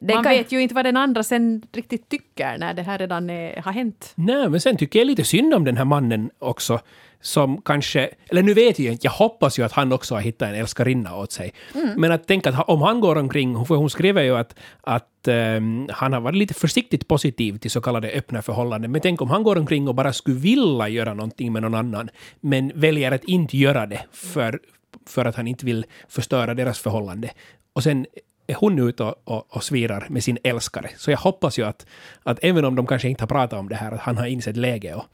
Det 0.00 0.14
Man 0.14 0.22
kan- 0.24 0.32
vet 0.32 0.52
ju 0.52 0.62
inte 0.62 0.74
vad 0.74 0.84
den 0.84 0.96
andra 0.96 1.22
sen 1.22 1.62
riktigt 1.72 2.08
tycker 2.08 2.58
när 2.58 2.74
det 2.74 2.82
här 2.82 2.98
redan 2.98 3.30
är, 3.30 3.62
har 3.62 3.72
hänt. 3.72 4.12
Nej, 4.14 4.48
men 4.48 4.60
sen 4.60 4.76
tycker 4.76 4.98
jag 4.98 5.06
lite 5.06 5.24
synd 5.24 5.54
om 5.54 5.64
den 5.64 5.76
här 5.76 5.84
mannen 5.84 6.30
också. 6.38 6.80
Som 7.20 7.62
kanske, 7.62 8.10
eller 8.28 8.42
nu 8.42 8.54
vet 8.54 8.78
jag 8.78 8.92
inte, 8.92 9.06
jag 9.06 9.12
hoppas 9.12 9.58
ju 9.58 9.62
att 9.62 9.72
han 9.72 9.92
också 9.92 10.14
har 10.14 10.20
hittat 10.20 10.48
en 10.48 10.54
älskarinna 10.54 11.16
åt 11.16 11.32
sig. 11.32 11.52
Men 11.96 12.12
att 12.12 12.26
tänka 12.26 12.50
att 12.50 12.68
om 12.68 12.82
han 12.82 13.00
går 13.00 13.16
omkring, 13.16 13.66
för 13.66 13.74
hon 13.74 13.90
skriver 13.90 14.22
ju 14.22 14.36
att, 14.36 14.54
att 14.80 15.28
ehm, 15.28 15.88
han 15.92 16.12
har 16.12 16.20
varit 16.20 16.36
lite 16.36 16.54
försiktigt 16.54 17.08
positiv 17.08 17.58
till 17.58 17.70
så 17.70 17.80
kallade 17.80 18.08
öppna 18.10 18.42
förhållanden. 18.42 18.92
Men 18.92 19.00
tänk 19.00 19.22
om 19.22 19.30
han 19.30 19.42
går 19.42 19.58
omkring 19.58 19.88
och 19.88 19.94
bara 19.94 20.12
skulle 20.12 20.36
vilja 20.36 20.88
göra 20.88 21.14
någonting 21.14 21.52
med 21.52 21.62
någon 21.62 21.74
annan, 21.74 22.08
men 22.40 22.72
väljer 22.74 23.12
att 23.12 23.24
inte 23.24 23.56
göra 23.56 23.86
det 23.86 24.04
för, 24.12 24.58
för 25.06 25.24
att 25.24 25.36
han 25.36 25.46
inte 25.48 25.66
vill 25.66 25.86
förstöra 26.08 26.54
deras 26.54 26.78
förhållande. 26.78 27.30
Och 27.72 27.82
sen 27.82 28.06
är 28.46 28.54
hon 28.54 28.78
ute 28.78 29.02
och, 29.02 29.14
och, 29.24 29.56
och 29.56 29.64
svirar 29.64 30.06
med 30.10 30.24
sin 30.24 30.38
älskare. 30.44 30.90
Så 30.96 31.10
jag 31.10 31.18
hoppas 31.18 31.58
ju 31.58 31.64
att, 31.64 31.86
att 32.22 32.38
även 32.42 32.64
om 32.64 32.74
de 32.74 32.86
kanske 32.86 33.08
inte 33.08 33.22
har 33.22 33.28
pratat 33.28 33.58
om 33.58 33.68
det 33.68 33.74
här, 33.74 33.92
att 33.92 34.00
han 34.00 34.16
har 34.16 34.26
insett 34.26 34.56
läget 34.56 34.96
och, 34.96 35.04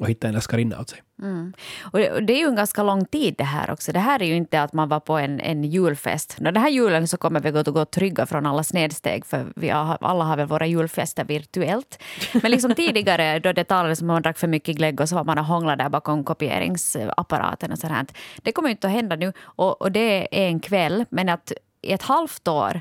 och 0.00 0.08
hittat 0.08 0.28
en 0.28 0.34
älskarinna 0.34 0.80
åt 0.80 0.88
sig. 0.88 1.02
Mm. 1.22 1.52
Och 1.82 1.98
det, 1.98 2.10
och 2.12 2.22
det 2.22 2.32
är 2.32 2.38
ju 2.38 2.46
en 2.46 2.56
ganska 2.56 2.82
lång 2.82 3.04
tid 3.04 3.34
det 3.38 3.44
här 3.44 3.70
också. 3.70 3.92
Det 3.92 3.98
här 3.98 4.22
är 4.22 4.26
ju 4.26 4.36
inte 4.36 4.62
att 4.62 4.72
man 4.72 4.88
var 4.88 5.00
på 5.00 5.18
en, 5.18 5.40
en 5.40 5.64
julfest. 5.64 6.36
Den 6.38 6.56
här 6.56 6.68
julen 6.68 7.08
så 7.08 7.16
kommer 7.16 7.40
vi 7.40 7.50
gå, 7.50 7.62
gå 7.62 7.84
trygga 7.84 8.26
från 8.26 8.46
alla 8.46 8.62
snedsteg 8.64 9.26
för 9.26 9.46
vi 9.56 9.68
har, 9.68 9.98
alla 10.00 10.24
har 10.24 10.36
väl 10.36 10.46
våra 10.46 10.66
julfester 10.66 11.24
virtuellt. 11.24 12.02
Men 12.42 12.50
liksom 12.50 12.74
tidigare 12.74 13.38
då 13.44 13.52
det 13.52 13.64
talades 13.64 14.02
om 14.02 14.10
att 14.10 14.14
man 14.14 14.22
drack 14.22 14.38
för 14.38 14.48
mycket 14.48 14.76
glögg 14.76 15.00
och 15.00 15.08
så 15.08 15.14
var 15.14 15.24
man 15.24 15.38
och 15.38 15.44
hånglade 15.44 15.84
där 15.84 15.90
bakom 15.90 16.24
kopieringsapparaten 16.24 17.72
och 17.72 17.78
sådär. 17.78 18.06
Det 18.42 18.52
kommer 18.52 18.68
ju 18.68 18.72
inte 18.72 18.86
att 18.86 18.92
hända 18.92 19.16
nu 19.16 19.32
och, 19.40 19.82
och 19.82 19.92
det 19.92 20.28
är 20.44 20.48
en 20.48 20.60
kväll 20.60 21.04
men 21.10 21.28
att 21.28 21.52
i 21.86 21.92
ett 21.92 22.02
halvt 22.02 22.48
år 22.48 22.80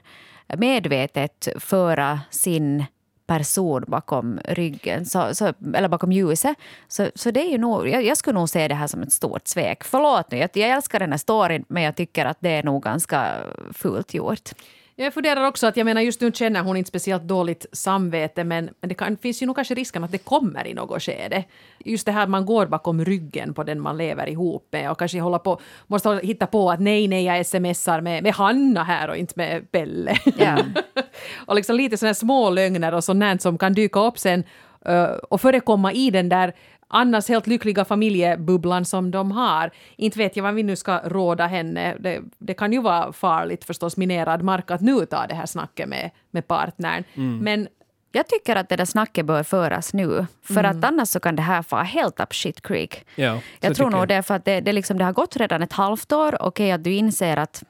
medvetet 0.58 1.48
föra 1.60 2.20
sin 2.30 2.86
person 3.28 3.84
bakom 3.88 4.40
ryggen, 4.46 5.06
så, 5.06 5.36
så, 5.36 5.54
eller 5.74 5.88
bakom 5.88 6.12
ljuset. 6.12 6.58
Så, 6.88 7.10
så 7.16 7.32
det 7.32 7.40
är 7.40 7.52
ju 7.52 7.58
nog, 7.58 7.88
jag, 7.88 8.04
jag 8.04 8.18
skulle 8.18 8.40
nog 8.40 8.50
se 8.50 8.68
det 8.68 8.76
här 8.76 8.88
som 8.88 9.02
ett 9.02 9.12
stort 9.12 9.48
svek. 9.48 9.84
Förlåt 9.84 10.32
nu, 10.32 10.38
jag, 10.38 10.50
jag 10.54 10.70
älskar 10.70 11.00
den 11.00 11.12
här 11.12 11.18
storyn 11.18 11.66
men 11.68 11.84
jag 11.84 11.96
tycker 11.96 12.26
att 12.26 12.38
det 12.40 12.50
är 12.50 12.64
nog 12.64 12.84
ganska 12.84 13.36
fult 13.74 14.14
gjort. 14.14 14.50
Jag 14.98 15.14
funderar 15.14 15.48
också 15.48 15.68
att 15.68 15.78
jag 15.78 15.86
menar 15.86 16.02
just 16.02 16.22
nu 16.22 16.32
känner 16.32 16.62
hon 16.62 16.78
inte 16.78 16.88
speciellt 16.88 17.24
dåligt 17.24 17.66
samvete 17.72 18.44
men, 18.44 18.70
men 18.82 18.90
det 18.90 18.96
kan, 18.96 19.18
finns 19.18 19.42
ju 19.42 19.46
nog 19.46 19.56
kanske 19.56 19.76
risken 19.76 20.04
att 20.04 20.12
det 20.12 20.18
kommer 20.18 20.68
i 20.68 20.74
något 20.74 21.04
skede. 21.04 21.44
Just 21.86 22.06
det 22.06 22.12
här 22.12 22.28
man 22.28 22.46
går 22.46 22.66
bakom 22.66 23.06
ryggen 23.06 23.54
på 23.54 23.64
den 23.64 23.82
man 23.82 23.98
lever 23.98 24.30
ihop 24.30 24.68
med 24.72 24.92
och 24.92 25.00
kanske 25.00 25.20
hålla 25.20 25.40
på, 25.40 25.62
måste 25.88 26.20
hitta 26.24 26.48
på 26.48 26.72
att 26.72 26.80
nej, 26.80 27.08
nej, 27.08 27.24
jag 27.24 27.46
smsar 27.46 28.02
med, 28.02 28.24
med 28.24 28.34
Hanna 28.34 28.84
här 28.84 29.10
och 29.10 29.18
inte 29.18 29.34
med 29.36 29.72
Pelle. 29.72 30.18
Ja. 30.38 30.58
och 31.46 31.56
liksom 31.56 31.76
lite 31.76 31.98
sådana 31.98 32.14
små 32.14 32.50
lögner 32.50 32.94
och 32.94 33.04
sånt 33.04 33.42
som 33.42 33.58
kan 33.58 33.74
dyka 33.74 34.00
upp 34.00 34.20
sen 34.20 34.44
eh, 34.86 35.04
och 35.06 35.42
förekomma 35.42 35.94
i 35.94 36.10
den 36.10 36.30
där 36.30 36.54
annars 36.88 37.30
helt 37.30 37.48
lyckliga 37.48 37.86
familjebubblan 37.86 38.86
som 38.86 39.12
de 39.12 39.32
har. 39.32 39.72
Inte 39.98 40.18
vet 40.18 40.36
jag 40.36 40.44
vad 40.44 40.54
vi 40.54 40.64
nu 40.64 40.76
ska 40.76 41.00
råda 41.06 41.48
henne. 41.48 41.96
Det, 42.00 42.22
det 42.38 42.54
kan 42.54 42.74
ju 42.74 42.82
vara 42.82 43.14
farligt 43.14 43.64
förstås, 43.66 43.98
minerad 43.98 44.42
mark, 44.42 44.72
att 44.72 44.82
nu 44.82 45.06
ta 45.06 45.28
det 45.28 45.36
här 45.36 45.46
snacket 45.46 45.90
med, 45.90 46.12
med 46.32 46.48
partnern. 46.48 47.04
Men 47.44 47.68
Jag 48.12 48.28
tycker 48.28 48.56
att 48.56 48.70
det 48.70 48.76
där 48.76 48.86
snacket 48.86 49.26
bör 49.26 49.44
föras 49.44 49.94
nu. 49.94 50.26
För 50.44 50.64
att 50.64 50.84
annars 50.84 51.08
så 51.10 51.20
kan 51.20 51.36
det 51.36 51.42
här 51.42 51.62
fara 51.62 51.84
helt 51.84 52.20
up 52.20 52.34
shit 52.36 52.62
creek. 52.62 53.06
Ja, 53.16 53.40
jag 53.60 53.76
tror 53.76 53.90
nog 53.90 54.02
jag. 54.02 54.08
det, 54.08 54.24
för 54.24 54.36
att 54.36 54.46
det, 54.46 54.62
det, 54.62 54.72
liksom, 54.74 54.98
det 54.98 55.04
har 55.04 55.14
gått 55.14 55.36
redan 55.38 55.62
ett 55.62 55.74
halvt 55.74 56.12
år. 56.12 56.42
Okej 56.42 56.72
att 56.72 56.84
du 56.84 56.94
inser 56.94 57.38
att, 57.38 57.64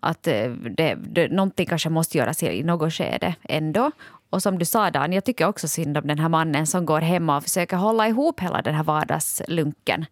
att 0.00 0.26
eh, 0.26 0.50
det, 0.50 0.94
det, 0.94 1.28
någonting 1.28 1.66
kanske 1.66 1.88
måste 1.88 2.18
göras 2.18 2.42
i 2.42 2.62
något 2.62 2.92
skede 2.92 3.34
ändå. 3.42 3.90
Och 4.30 4.42
som 4.42 4.58
du 4.58 4.64
sa 4.64 4.90
Dan, 4.90 5.12
jag 5.12 5.24
tycker 5.24 5.46
också 5.48 5.68
synd 5.68 5.98
om 5.98 6.06
den 6.06 6.18
här 6.18 6.28
mannen 6.28 6.66
som 6.66 6.86
går 6.86 7.00
hemma 7.00 7.36
och 7.36 7.42
försöker 7.42 7.76
hålla 7.76 8.08
ihop 8.08 8.40
hela 8.40 8.62
den 8.62 8.74
här 8.74 8.84
vardagslunken. 8.84 10.06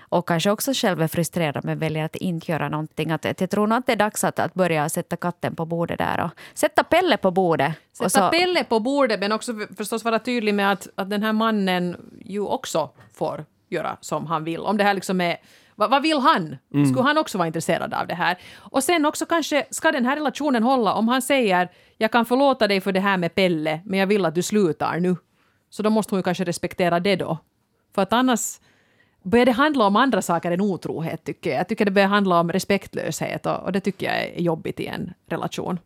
Och 0.00 0.28
kanske 0.28 0.50
också 0.50 0.72
själv 0.74 1.02
är 1.02 1.08
frustrerad 1.08 1.64
men 1.64 1.78
väljer 1.78 2.04
att 2.04 2.16
inte 2.16 2.52
göra 2.52 2.68
någonting. 2.68 3.10
Att, 3.10 3.26
att 3.26 3.40
jag 3.40 3.50
tror 3.50 3.66
nog 3.66 3.78
att 3.78 3.86
det 3.86 3.92
är 3.92 3.96
dags 3.96 4.24
att, 4.24 4.38
att 4.38 4.54
börja 4.54 4.88
sätta 4.88 5.16
katten 5.16 5.56
på 5.56 5.66
bordet 5.66 5.98
där 5.98 6.24
och 6.24 6.30
sätta 6.54 6.84
Pelle 6.84 7.16
på 7.16 7.30
bordet. 7.30 7.72
Sätta 7.92 8.10
så, 8.10 8.30
Pelle 8.30 8.64
på 8.64 8.80
bordet 8.80 9.20
men 9.20 9.32
också 9.32 9.52
förstås 9.76 10.04
vara 10.04 10.18
tydlig 10.18 10.54
med 10.54 10.72
att, 10.72 10.88
att 10.94 11.10
den 11.10 11.22
här 11.22 11.32
mannen 11.32 11.96
ju 12.24 12.40
också 12.40 12.90
får 13.14 13.44
göra 13.68 13.96
som 14.00 14.26
han 14.26 14.44
vill. 14.44 14.60
Om 14.60 14.76
det 14.76 14.84
här 14.84 14.94
liksom 14.94 15.20
är 15.20 15.36
vad, 15.74 15.90
vad 15.90 16.02
vill 16.02 16.18
han? 16.18 16.56
Skulle 16.86 17.02
han 17.02 17.18
också 17.18 17.38
vara 17.38 17.46
intresserad 17.46 17.94
av 17.94 18.06
det 18.06 18.14
här? 18.14 18.38
Och 18.56 18.84
sen 18.84 19.06
också 19.06 19.26
kanske, 19.26 19.66
ska 19.70 19.92
den 19.92 20.06
här 20.06 20.16
relationen 20.16 20.62
hålla 20.62 20.94
om 20.94 21.08
han 21.08 21.22
säger 21.22 21.68
jag 21.98 22.12
kan 22.12 22.26
förlåta 22.26 22.68
dig 22.68 22.80
för 22.80 22.92
det 22.92 23.00
här 23.00 23.16
med 23.16 23.34
Pelle 23.34 23.80
men 23.84 23.98
jag 23.98 24.06
vill 24.06 24.24
att 24.24 24.34
du 24.34 24.42
slutar 24.42 25.00
nu. 25.00 25.16
Så 25.70 25.82
då 25.82 25.90
måste 25.90 26.14
hon 26.14 26.18
ju 26.18 26.22
kanske 26.22 26.44
respektera 26.44 27.00
det 27.00 27.16
då. 27.16 27.38
För 27.94 28.02
att 28.02 28.12
annars 28.12 28.60
börjar 29.22 29.46
det 29.46 29.52
handla 29.52 29.86
om 29.86 29.96
andra 29.96 30.22
saker 30.22 30.50
än 30.50 30.60
otrohet 30.60 31.24
tycker 31.24 31.50
jag. 31.50 31.58
Jag 31.58 31.68
tycker 31.68 31.84
det 31.84 31.90
börjar 31.90 32.08
handla 32.08 32.40
om 32.40 32.52
respektlöshet 32.52 33.46
och, 33.46 33.56
och 33.56 33.72
det 33.72 33.80
tycker 33.80 34.06
jag 34.06 34.24
är 34.24 34.40
jobbigt 34.40 34.80
i 34.80 34.86
en 34.86 35.12
relation. 35.26 35.78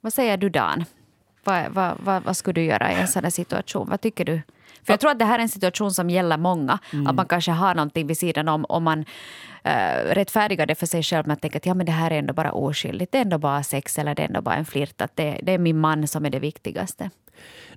Vad 0.00 0.12
säger 0.12 0.36
du 0.36 0.48
Dan? 0.48 0.84
Vad, 1.44 1.70
vad, 1.70 1.96
vad, 2.00 2.22
vad 2.22 2.36
skulle 2.36 2.60
du 2.60 2.64
göra 2.64 2.92
i 2.92 2.94
en 2.94 3.08
sån 3.08 3.24
här 3.24 3.30
situation? 3.30 3.88
Vad 3.90 4.00
tycker 4.00 4.24
du? 4.24 4.42
För 4.88 4.92
jag 4.92 5.00
tror 5.00 5.10
att 5.10 5.18
det 5.18 5.24
här 5.24 5.38
är 5.38 5.42
en 5.42 5.48
situation 5.48 5.90
som 5.90 6.10
gäller 6.10 6.36
många. 6.36 6.78
Att 7.06 7.14
man 7.14 7.26
kanske 7.26 7.50
har 7.50 7.74
någonting 7.74 8.06
vid 8.06 8.18
sidan 8.18 8.48
om. 8.48 8.64
Om 8.68 8.84
man 8.84 8.98
uh, 8.98 10.14
rättfärdigar 10.14 10.66
det 10.66 10.74
för 10.74 10.86
sig 10.86 11.02
själv 11.02 11.26
med 11.26 11.34
att 11.34 11.42
tänka 11.42 11.58
att 11.58 11.66
ja, 11.66 11.74
men 11.74 11.86
det 11.86 11.92
här 11.92 12.10
är 12.10 12.18
ändå 12.18 12.34
bara 12.34 12.52
oskyldigt. 12.52 13.12
Det 13.12 13.18
är 13.18 13.22
ändå 13.22 13.38
bara 13.38 13.62
sex 13.62 13.98
eller 13.98 14.14
det 14.14 14.22
är 14.22 14.26
ändå 14.26 14.40
bara 14.40 14.54
en 14.54 14.64
flirt. 14.64 15.00
Att 15.00 15.16
det, 15.16 15.40
det 15.42 15.52
är 15.52 15.58
min 15.58 15.78
man 15.78 16.08
som 16.08 16.26
är 16.26 16.30
det 16.30 16.38
viktigaste. 16.38 17.10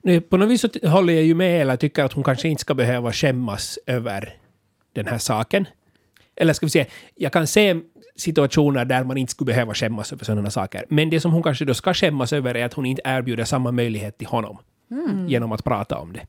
Nu, 0.01 0.21
på 0.21 0.37
något 0.37 0.49
vis 0.49 0.61
så 0.61 0.89
håller 0.89 1.13
jag 1.13 1.23
ju 1.23 1.35
med 1.35 1.61
eller 1.61 1.75
tycker 1.75 2.03
att 2.03 2.13
hon 2.13 2.23
kanske 2.23 2.47
inte 2.47 2.61
ska 2.61 2.73
behöva 2.73 3.11
skämmas 3.11 3.79
över 3.85 4.33
den 4.93 5.07
här 5.07 5.17
saken. 5.17 5.67
Eller 6.35 6.53
ska 6.53 6.65
vi 6.65 6.69
säga, 6.69 6.85
jag 7.15 7.33
kan 7.33 7.47
se 7.47 7.75
situationer 8.15 8.85
där 8.85 9.03
man 9.03 9.17
inte 9.17 9.31
skulle 9.31 9.45
behöva 9.45 9.73
skämmas 9.73 10.13
över 10.13 10.25
sådana 10.25 10.49
saker. 10.49 10.85
Men 10.89 11.09
det 11.09 11.19
som 11.19 11.31
hon 11.31 11.43
kanske 11.43 11.65
då 11.65 11.73
ska 11.73 11.93
skämmas 11.93 12.33
över 12.33 12.55
är 12.55 12.65
att 12.65 12.73
hon 12.73 12.85
inte 12.85 13.01
erbjuder 13.05 13.43
samma 13.43 13.71
möjlighet 13.71 14.17
till 14.17 14.27
honom 14.27 14.57
genom 15.27 15.51
att 15.51 15.63
prata 15.63 15.97
om 15.97 16.13
det. 16.13 16.25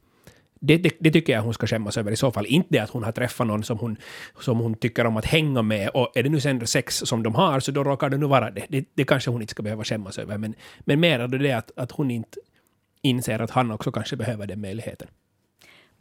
Det, 0.64 0.76
det, 0.76 0.96
det 1.00 1.10
tycker 1.10 1.32
jag 1.32 1.42
hon 1.42 1.54
ska 1.54 1.66
skämmas 1.66 1.98
över 1.98 2.12
i 2.12 2.16
så 2.16 2.32
fall. 2.32 2.46
Inte 2.46 2.68
det 2.70 2.78
att 2.78 2.90
hon 2.90 3.02
har 3.02 3.12
träffat 3.12 3.46
någon 3.46 3.64
som 3.64 3.78
hon, 3.78 3.96
som 4.40 4.58
hon 4.58 4.74
tycker 4.74 5.06
om 5.06 5.16
att 5.16 5.24
hänga 5.24 5.62
med 5.62 5.88
och 5.88 6.12
är 6.14 6.22
det 6.22 6.28
nu 6.28 6.40
sen 6.40 6.66
sex 6.66 6.96
som 6.96 7.22
de 7.22 7.34
har 7.34 7.60
så 7.60 7.72
då 7.72 7.84
råkar 7.84 8.10
det 8.10 8.16
nu 8.16 8.26
vara 8.26 8.50
det. 8.50 8.66
Det, 8.68 8.84
det 8.94 9.04
kanske 9.04 9.30
hon 9.30 9.40
inte 9.40 9.50
ska 9.50 9.62
behöva 9.62 9.84
skämmas 9.84 10.18
över. 10.18 10.38
Men, 10.38 10.54
men 10.80 11.00
mer 11.00 11.28
det 11.28 11.52
att, 11.52 11.70
att 11.76 11.90
hon 11.90 12.10
inte 12.10 12.38
inser 13.02 13.38
att 13.38 13.50
han 13.50 13.70
också 13.70 13.92
kanske 13.92 14.16
behöver 14.16 14.46
den 14.46 14.60
möjligheten. 14.60 15.08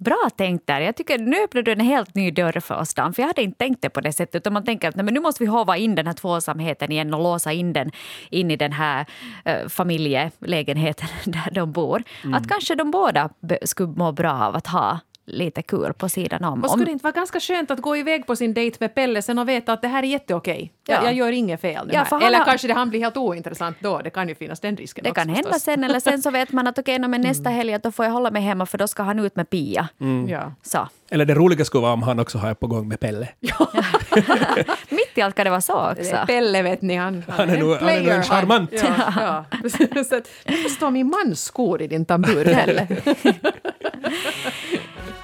Bra 0.03 0.29
tänkt 0.37 0.67
där. 0.67 0.81
Jag 0.81 0.95
tycker 0.95 1.17
nu 1.19 1.43
öppnar 1.43 1.61
du 1.61 1.71
en 1.71 1.79
helt 1.79 2.15
ny 2.15 2.31
dörr 2.31 2.59
för 2.59 2.75
oss 2.75 2.93
Dan. 2.93 3.13
För 3.13 3.21
jag 3.21 3.27
hade 3.27 3.41
inte 3.41 3.57
tänkt 3.57 3.81
det 3.81 3.89
på 3.89 4.01
det 4.01 4.13
sättet. 4.13 4.35
Utan 4.35 4.53
man 4.53 4.65
tänker 4.65 4.89
att 4.89 4.95
nej, 4.95 5.05
men 5.05 5.13
nu 5.13 5.19
måste 5.19 5.43
vi 5.43 5.49
hova 5.49 5.77
in 5.77 5.95
den 5.95 6.07
här 6.07 6.13
tvåsamheten 6.13 6.91
igen 6.91 7.13
och 7.13 7.23
låsa 7.23 7.51
in 7.51 7.73
den 7.73 7.91
in 8.29 8.51
i 8.51 8.55
den 8.55 8.71
här 8.71 9.05
eh, 9.45 9.67
familjelägenheten 9.67 11.09
där 11.25 11.51
de 11.51 11.71
bor. 11.71 12.03
Att 12.33 12.49
kanske 12.49 12.75
de 12.75 12.91
båda 12.91 13.29
skulle 13.63 13.93
må 13.95 14.11
bra 14.11 14.31
av 14.31 14.55
att 14.55 14.67
ha 14.67 14.99
lite 15.25 15.61
kul 15.61 15.93
på 15.93 16.09
sidan 16.09 16.43
om. 16.43 16.63
Och 16.63 16.69
skulle 16.69 16.85
det 16.85 16.91
inte 16.91 17.03
vara 17.03 17.11
ganska 17.13 17.39
skönt 17.39 17.71
att 17.71 17.79
gå 17.81 17.97
iväg 17.97 18.27
på 18.27 18.35
sin 18.35 18.53
dejt 18.53 18.77
med 18.79 18.95
Pelle 18.95 19.21
sen 19.21 19.39
och 19.39 19.49
veta 19.49 19.73
att 19.73 19.81
det 19.81 19.87
här 19.87 20.03
är 20.03 20.07
jätteokej? 20.07 20.71
Jag, 20.87 20.97
Ja. 20.99 21.05
jag 21.05 21.13
gör 21.13 21.31
inget 21.31 21.61
fel 21.61 21.87
nu 21.87 21.93
Ja, 21.93 21.99
här. 21.99 22.07
han 22.11 22.21
Eller 22.21 22.37
har- 22.37 22.45
kanske 22.45 22.67
det 22.67 22.73
han 22.73 22.89
blir 22.89 22.99
helt 22.99 23.17
ointressant 23.17 23.77
då. 23.79 23.97
Det 24.03 24.09
kan 24.09 24.29
ju 24.29 24.35
finnas 24.35 24.59
den 24.59 24.77
risken 24.77 25.03
det 25.03 25.09
också 25.09 25.19
kan 25.21 25.29
hända 25.29 25.43
förstås. 25.49 25.63
sen 25.63 25.83
eller 25.83 25.99
sen 25.99 26.21
så 26.21 26.31
vet 26.39 26.51
man 26.51 26.67
att 26.67 26.79
okej, 26.79 26.95
okay, 26.95 27.07
men 27.07 27.21
nästa 27.21 27.49
helg 27.49 27.73
att 27.73 27.83
då 27.83 27.91
får 27.91 28.05
jag 28.05 28.11
hålla 28.11 28.31
mig 28.31 28.41
hemma 28.41 28.65
för 28.65 28.77
då 28.77 28.87
ska 28.87 29.03
han 29.03 29.19
ut 29.19 29.35
med 29.35 29.49
Pia. 29.49 29.87
Ja. 30.27 30.53
Så. 30.61 30.87
Eller 31.09 31.25
det 31.25 31.33
roliga 31.35 31.65
skulle 31.65 31.81
vara 31.81 31.93
om 31.93 32.03
han 32.03 32.19
också 32.19 32.37
har 32.37 32.53
på 32.53 32.67
gång 32.67 32.87
med 32.87 32.99
Pelle. 32.99 33.27
Mitt 34.89 35.17
i 35.17 35.21
allt 35.21 35.35
kan 35.35 35.45
det 35.45 35.49
vara 35.49 35.61
så 35.61 35.91
också. 35.91 36.15
Pelle 36.27 36.61
vet 36.61 36.81
ni, 36.81 36.95
han, 36.95 37.23
Han 37.29 37.49
är 37.49 37.57
nog- 37.57 37.75
han 37.75 37.89
är 37.89 37.99
nog 38.01 38.09
en 38.11 38.23
charmant. 38.23 38.69
Ja, 38.73 39.13
ja. 39.17 39.45
Så 40.03 40.15
att, 40.15 40.29
varför 40.45 40.69
står 40.69 40.91
min 40.91 41.07
mans 41.07 41.43
skor 41.43 41.81
i 41.81 41.87
din 41.87 42.05
tambur 42.05 42.43
Pelle? 42.45 42.87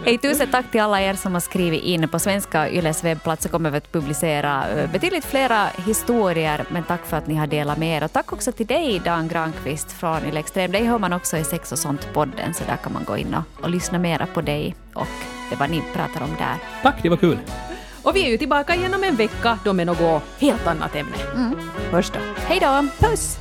Hej, 0.07 0.17
tusen 0.17 0.47
tack 0.51 0.71
till 0.71 0.81
alla 0.81 1.01
er 1.01 1.13
som 1.13 1.33
har 1.33 1.39
skrivit 1.39 1.83
in. 1.83 2.07
På 2.09 2.19
svenska 2.19 2.69
Yles 2.69 3.03
webbplats 3.03 3.43
så 3.43 3.49
kommer 3.49 3.71
vi 3.71 3.77
att 3.77 3.91
publicera 3.91 4.69
eh, 4.69 4.91
betydligt 4.91 5.25
flera 5.25 5.67
historier, 5.85 6.65
men 6.69 6.83
tack 6.83 7.05
för 7.05 7.17
att 7.17 7.27
ni 7.27 7.35
har 7.35 7.47
delat 7.47 7.77
med 7.77 7.97
er. 7.97 8.03
Och 8.03 8.13
tack 8.13 8.33
också 8.33 8.51
till 8.51 8.67
dig, 8.67 9.01
Dan 9.05 9.27
Granqvist 9.27 9.91
från 9.91 10.25
Yle 10.25 10.39
Extrem. 10.39 10.71
Dig 10.71 10.83
hör 10.83 10.99
man 10.99 11.13
också 11.13 11.37
i 11.37 11.43
Sex 11.43 11.71
och 11.71 11.79
sånt-podden, 11.79 12.53
så 12.53 12.63
där 12.63 12.75
kan 12.75 12.93
man 12.93 13.03
gå 13.03 13.17
in 13.17 13.33
och, 13.33 13.63
och 13.63 13.69
lyssna 13.69 13.99
mera 13.99 14.25
på 14.25 14.41
dig 14.41 14.75
och 14.93 15.07
det 15.49 15.55
vad 15.55 15.69
ni 15.69 15.83
pratar 15.93 16.21
om 16.21 16.35
där. 16.37 16.55
Tack, 16.81 17.03
det 17.03 17.09
var 17.09 17.17
kul. 17.17 17.37
Och 18.03 18.15
vi 18.15 18.25
är 18.25 18.29
ju 18.29 18.37
tillbaka 18.37 18.75
igen 18.75 18.93
om 18.93 19.03
en 19.03 19.15
vecka 19.15 19.59
då 19.65 19.73
med 19.73 19.87
något 19.87 20.23
helt 20.39 20.67
annat 20.67 20.95
ämne. 20.95 21.17
Hörs 21.91 22.09
då. 22.09 22.19
Hej 22.35 22.59
då! 22.59 22.87
Puss! 23.07 23.37